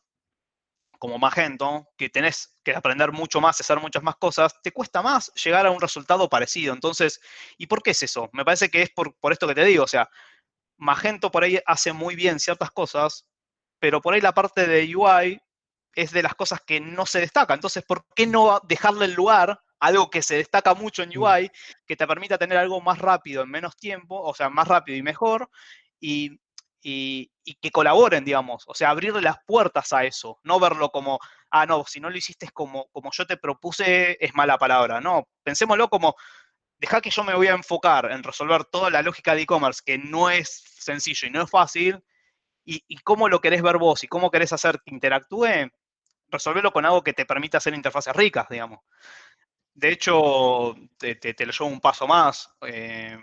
como 0.98 1.18
Magento, 1.18 1.88
que 1.96 2.10
tenés 2.10 2.56
que 2.62 2.76
aprender 2.76 3.10
mucho 3.10 3.40
más, 3.40 3.60
hacer 3.60 3.80
muchas 3.80 4.04
más 4.04 4.14
cosas, 4.16 4.54
te 4.62 4.70
cuesta 4.70 5.02
más 5.02 5.32
llegar 5.34 5.66
a 5.66 5.72
un 5.72 5.80
resultado 5.80 6.28
parecido. 6.28 6.72
Entonces, 6.72 7.20
¿y 7.58 7.66
por 7.66 7.82
qué 7.82 7.90
es 7.90 8.04
eso? 8.04 8.30
Me 8.32 8.44
parece 8.44 8.68
que 8.68 8.82
es 8.82 8.90
por, 8.90 9.16
por 9.16 9.32
esto 9.32 9.48
que 9.48 9.54
te 9.56 9.64
digo, 9.64 9.82
o 9.82 9.88
sea, 9.88 10.08
Magento 10.76 11.30
por 11.30 11.42
ahí 11.42 11.58
hace 11.66 11.92
muy 11.92 12.14
bien 12.14 12.38
ciertas 12.38 12.70
cosas, 12.70 13.26
pero 13.80 14.00
por 14.00 14.14
ahí 14.14 14.20
la 14.20 14.32
parte 14.32 14.66
de 14.66 14.94
UI 14.94 15.40
es 15.94 16.12
de 16.12 16.22
las 16.22 16.34
cosas 16.34 16.60
que 16.66 16.80
no 16.80 17.06
se 17.06 17.20
destaca. 17.20 17.54
Entonces, 17.54 17.84
¿por 17.84 18.04
qué 18.14 18.26
no 18.26 18.60
dejarle 18.64 19.06
el 19.06 19.14
lugar 19.14 19.50
a 19.50 19.86
algo 19.86 20.10
que 20.10 20.22
se 20.22 20.36
destaca 20.36 20.74
mucho 20.74 21.02
en 21.02 21.10
mm. 21.10 21.22
UI, 21.22 21.50
que 21.86 21.96
te 21.96 22.06
permita 22.06 22.38
tener 22.38 22.58
algo 22.58 22.80
más 22.80 22.98
rápido 22.98 23.42
en 23.42 23.50
menos 23.50 23.76
tiempo, 23.76 24.20
o 24.20 24.34
sea, 24.34 24.48
más 24.48 24.68
rápido 24.68 24.96
y 24.96 25.02
mejor, 25.02 25.50
y, 26.00 26.38
que 27.60 27.70
colaboren, 27.70 28.24
digamos, 28.24 28.64
o 28.66 28.74
sea, 28.74 28.90
abrirle 28.90 29.20
las 29.22 29.36
puertas 29.46 29.92
a 29.92 30.04
eso, 30.04 30.38
no 30.42 30.58
verlo 30.58 30.90
como, 30.90 31.18
ah, 31.50 31.66
no, 31.66 31.84
si 31.86 32.00
no 32.00 32.10
lo 32.10 32.16
hiciste 32.16 32.48
como, 32.52 32.88
como 32.92 33.10
yo 33.12 33.26
te 33.26 33.36
propuse, 33.36 34.16
es 34.24 34.34
mala 34.34 34.58
palabra, 34.58 35.00
no, 35.00 35.28
pensémoslo 35.44 35.88
como, 35.88 36.14
deja 36.78 37.00
que 37.00 37.10
yo 37.10 37.22
me 37.22 37.34
voy 37.34 37.46
a 37.48 37.54
enfocar 37.54 38.10
en 38.10 38.22
resolver 38.22 38.64
toda 38.64 38.90
la 38.90 39.02
lógica 39.02 39.34
de 39.34 39.42
e-commerce, 39.42 39.82
que 39.84 39.98
no 39.98 40.30
es 40.30 40.62
sencillo 40.78 41.28
y 41.28 41.30
no 41.30 41.42
es 41.42 41.50
fácil, 41.50 42.02
y, 42.64 42.84
y, 42.88 42.98
cómo 42.98 43.28
lo 43.28 43.40
querés 43.40 43.62
ver 43.62 43.78
vos 43.78 44.04
y 44.04 44.08
cómo 44.08 44.30
querés 44.30 44.52
hacer 44.52 44.80
que 44.84 44.94
interactúe, 44.94 45.70
resolverlo 46.32 46.72
con 46.72 46.84
algo 46.84 47.02
que 47.02 47.12
te 47.12 47.26
permita 47.26 47.58
hacer 47.58 47.74
interfaces 47.74 48.14
ricas, 48.16 48.48
digamos. 48.48 48.80
De 49.74 49.90
hecho, 49.90 50.74
te, 50.98 51.34
lo 51.46 51.52
llevo 51.52 51.66
un 51.66 51.80
paso 51.80 52.06
más. 52.06 52.50
Eh, 52.62 53.16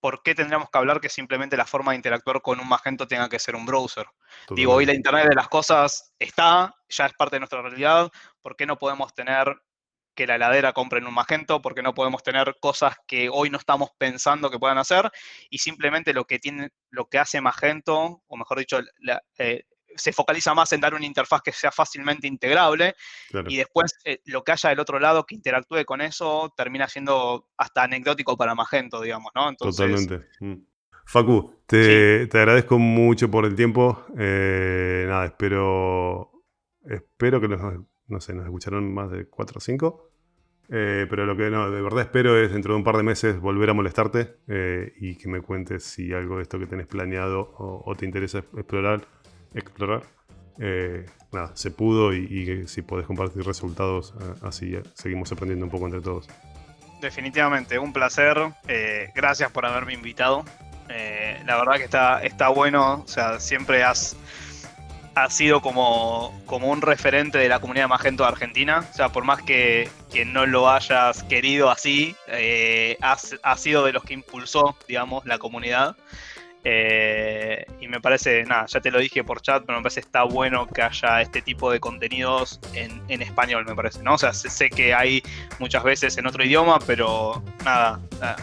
¿Por 0.00 0.22
qué 0.22 0.34
tendríamos 0.34 0.70
que 0.70 0.78
hablar 0.78 1.00
que 1.00 1.08
simplemente 1.08 1.56
la 1.56 1.64
forma 1.64 1.92
de 1.92 1.96
interactuar 1.96 2.42
con 2.42 2.60
un 2.60 2.68
Magento 2.68 3.08
tenga 3.08 3.28
que 3.28 3.38
ser 3.38 3.56
un 3.56 3.64
browser? 3.64 4.06
Digo, 4.50 4.74
hoy 4.74 4.86
la 4.86 4.94
Internet 4.94 5.28
de 5.28 5.34
las 5.34 5.48
cosas 5.48 6.14
está, 6.18 6.74
ya 6.88 7.06
es 7.06 7.12
parte 7.14 7.36
de 7.36 7.40
nuestra 7.40 7.62
realidad. 7.62 8.10
¿Por 8.42 8.56
qué 8.56 8.66
no 8.66 8.78
podemos 8.78 9.14
tener 9.14 9.56
que 10.14 10.26
la 10.26 10.36
heladera 10.36 10.72
compre 10.72 10.98
en 10.98 11.06
un 11.06 11.14
Magento? 11.14 11.62
¿Por 11.62 11.74
qué 11.74 11.82
no 11.82 11.94
podemos 11.94 12.22
tener 12.22 12.56
cosas 12.60 12.94
que 13.06 13.28
hoy 13.30 13.50
no 13.50 13.58
estamos 13.58 13.90
pensando 13.98 14.50
que 14.50 14.58
puedan 14.58 14.78
hacer? 14.78 15.10
Y 15.50 15.58
simplemente 15.58 16.12
lo 16.12 16.24
que, 16.26 16.38
tiene, 16.38 16.70
lo 16.90 17.06
que 17.08 17.18
hace 17.18 17.40
Magento, 17.40 18.22
o 18.26 18.36
mejor 18.36 18.58
dicho, 18.58 18.80
la, 18.98 19.22
eh, 19.38 19.64
se 19.96 20.12
focaliza 20.12 20.54
más 20.54 20.72
en 20.72 20.80
dar 20.80 20.94
una 20.94 21.06
interfaz 21.06 21.42
que 21.42 21.52
sea 21.52 21.70
fácilmente 21.70 22.26
integrable 22.26 22.94
y 23.48 23.56
después 23.56 23.98
eh, 24.04 24.20
lo 24.26 24.42
que 24.42 24.52
haya 24.52 24.70
del 24.70 24.80
otro 24.80 24.98
lado 24.98 25.24
que 25.24 25.34
interactúe 25.34 25.84
con 25.84 26.00
eso 26.00 26.52
termina 26.56 26.88
siendo 26.88 27.48
hasta 27.56 27.84
anecdótico 27.84 28.36
para 28.36 28.54
Magento, 28.54 29.00
digamos, 29.00 29.32
¿no? 29.34 29.54
Totalmente. 29.54 30.26
Mm. 30.40 30.54
Facu, 31.04 31.54
te, 31.66 32.28
agradezco 32.32 32.78
mucho 32.78 33.30
por 33.30 33.44
el 33.44 33.54
tiempo. 33.54 34.06
Eh, 34.18 35.04
nada, 35.08 35.26
espero, 35.26 36.32
espero 36.84 37.40
que 37.40 37.48
nos, 37.48 37.60
no 38.08 38.20
sé, 38.20 38.34
nos 38.34 38.44
escucharon 38.44 38.92
más 38.92 39.10
de 39.10 39.28
4 39.28 39.58
o 39.58 39.60
5. 39.60 40.10
Eh, 40.68 41.06
pero 41.08 41.26
lo 41.26 41.36
que 41.36 41.48
no, 41.48 41.70
de 41.70 41.80
verdad 41.80 42.00
espero 42.00 42.36
es 42.36 42.52
dentro 42.52 42.72
de 42.72 42.78
un 42.78 42.84
par 42.84 42.96
de 42.96 43.04
meses 43.04 43.38
volver 43.38 43.70
a 43.70 43.74
molestarte 43.74 44.38
y 44.98 45.16
que 45.16 45.28
me 45.28 45.40
cuentes 45.40 45.84
si 45.84 46.12
algo 46.12 46.38
de 46.38 46.42
esto 46.42 46.58
que 46.58 46.66
tenés 46.66 46.88
planeado 46.88 47.54
o 47.56 47.94
te 47.96 48.04
interesa 48.04 48.38
explorar 48.38 49.06
explorar. 49.54 50.02
Eh, 50.58 51.04
nada, 51.32 51.54
se 51.54 51.70
pudo 51.70 52.14
y, 52.14 52.66
si 52.66 52.82
podés 52.82 53.06
compartir 53.06 53.44
resultados, 53.44 54.14
eh, 54.20 54.34
así 54.42 54.78
seguimos 54.94 55.30
aprendiendo 55.32 55.66
un 55.66 55.70
poco 55.70 55.86
entre 55.86 56.00
todos. 56.00 56.28
Definitivamente, 57.00 57.78
un 57.78 57.92
placer. 57.92 58.38
Eh, 58.68 59.10
gracias 59.14 59.50
por 59.50 59.66
haberme 59.66 59.92
invitado. 59.92 60.44
la 60.88 61.56
verdad 61.56 61.76
que 61.76 61.84
está, 61.84 62.22
está 62.22 62.48
bueno, 62.48 63.02
o 63.04 63.08
sea, 63.08 63.38
siempre 63.38 63.84
has 63.84 64.16
ha 65.16 65.30
sido 65.30 65.62
como, 65.62 66.38
como 66.44 66.68
un 66.68 66.82
referente 66.82 67.38
de 67.38 67.48
la 67.48 67.58
comunidad 67.58 67.88
Magento 67.88 68.22
de 68.24 68.28
Argentina. 68.28 68.86
O 68.90 68.94
sea, 68.94 69.08
por 69.08 69.24
más 69.24 69.40
que, 69.42 69.88
no 70.26 70.44
lo 70.44 70.70
hayas 70.70 71.22
querido 71.22 71.70
así, 71.70 72.14
eh, 72.28 72.98
ha 73.00 73.56
sido 73.56 73.82
de 73.84 73.94
los 73.94 74.04
que 74.04 74.12
impulsó, 74.12 74.76
digamos, 74.86 75.24
la 75.24 75.38
comunidad. 75.38 75.96
Eh, 76.68 77.64
y 77.80 77.86
me 77.86 78.00
parece, 78.00 78.42
nada, 78.42 78.66
ya 78.66 78.80
te 78.80 78.90
lo 78.90 78.98
dije 78.98 79.22
por 79.22 79.40
chat, 79.40 79.62
pero 79.64 79.78
me 79.78 79.84
parece 79.84 80.00
está 80.00 80.24
bueno 80.24 80.66
que 80.66 80.82
haya 80.82 81.20
este 81.20 81.40
tipo 81.40 81.70
de 81.70 81.78
contenidos 81.78 82.58
en, 82.74 83.22
español, 83.22 83.64
me 83.68 83.76
parece, 83.76 84.02
¿no? 84.02 84.14
O 84.14 84.18
sea, 84.18 84.32
sé, 84.32 84.68
que 84.68 84.92
hay 84.92 85.22
muchas 85.60 85.84
veces 85.84 86.18
en 86.18 86.26
otro 86.26 86.44
idioma, 86.44 86.80
pero 86.84 87.40
nada, 87.64 88.00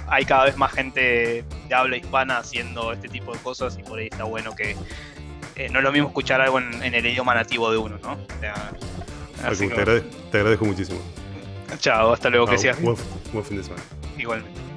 hay 0.08 0.24
cada 0.24 0.46
vez 0.46 0.56
más 0.56 0.72
gente 0.72 1.44
de 1.68 1.76
habla 1.76 1.98
hispana 1.98 2.38
haciendo 2.38 2.94
este 2.94 3.10
tipo 3.10 3.34
de 3.34 3.40
cosas 3.40 3.78
y 3.78 3.84
por 3.84 4.00
ahí 4.00 4.08
está 4.10 4.24
bueno 4.24 4.56
que 4.56 4.78
eh, 5.58 5.68
no 5.70 5.80
es 5.80 5.84
lo 5.84 5.92
mismo 5.92 6.08
escuchar 6.08 6.40
algo 6.40 6.60
en, 6.60 6.82
el 6.82 7.06
idioma 7.06 7.36
nativo 7.36 7.70
de 7.72 7.78
uno, 7.78 8.00
¿no? 8.02 8.16
te, 8.40 8.48
agradezco, 10.38 10.64
muchísimo. 10.64 11.02
Chao, 11.78 12.14
hasta 12.14 12.30
luego, 12.30 12.48
que 12.48 12.58
sea. 12.58 12.74
Buen, 12.80 12.96
buen 13.34 13.44
fin 13.44 13.58
de 13.58 13.64
semana. 13.64 13.84
Igualmente. 14.18 14.73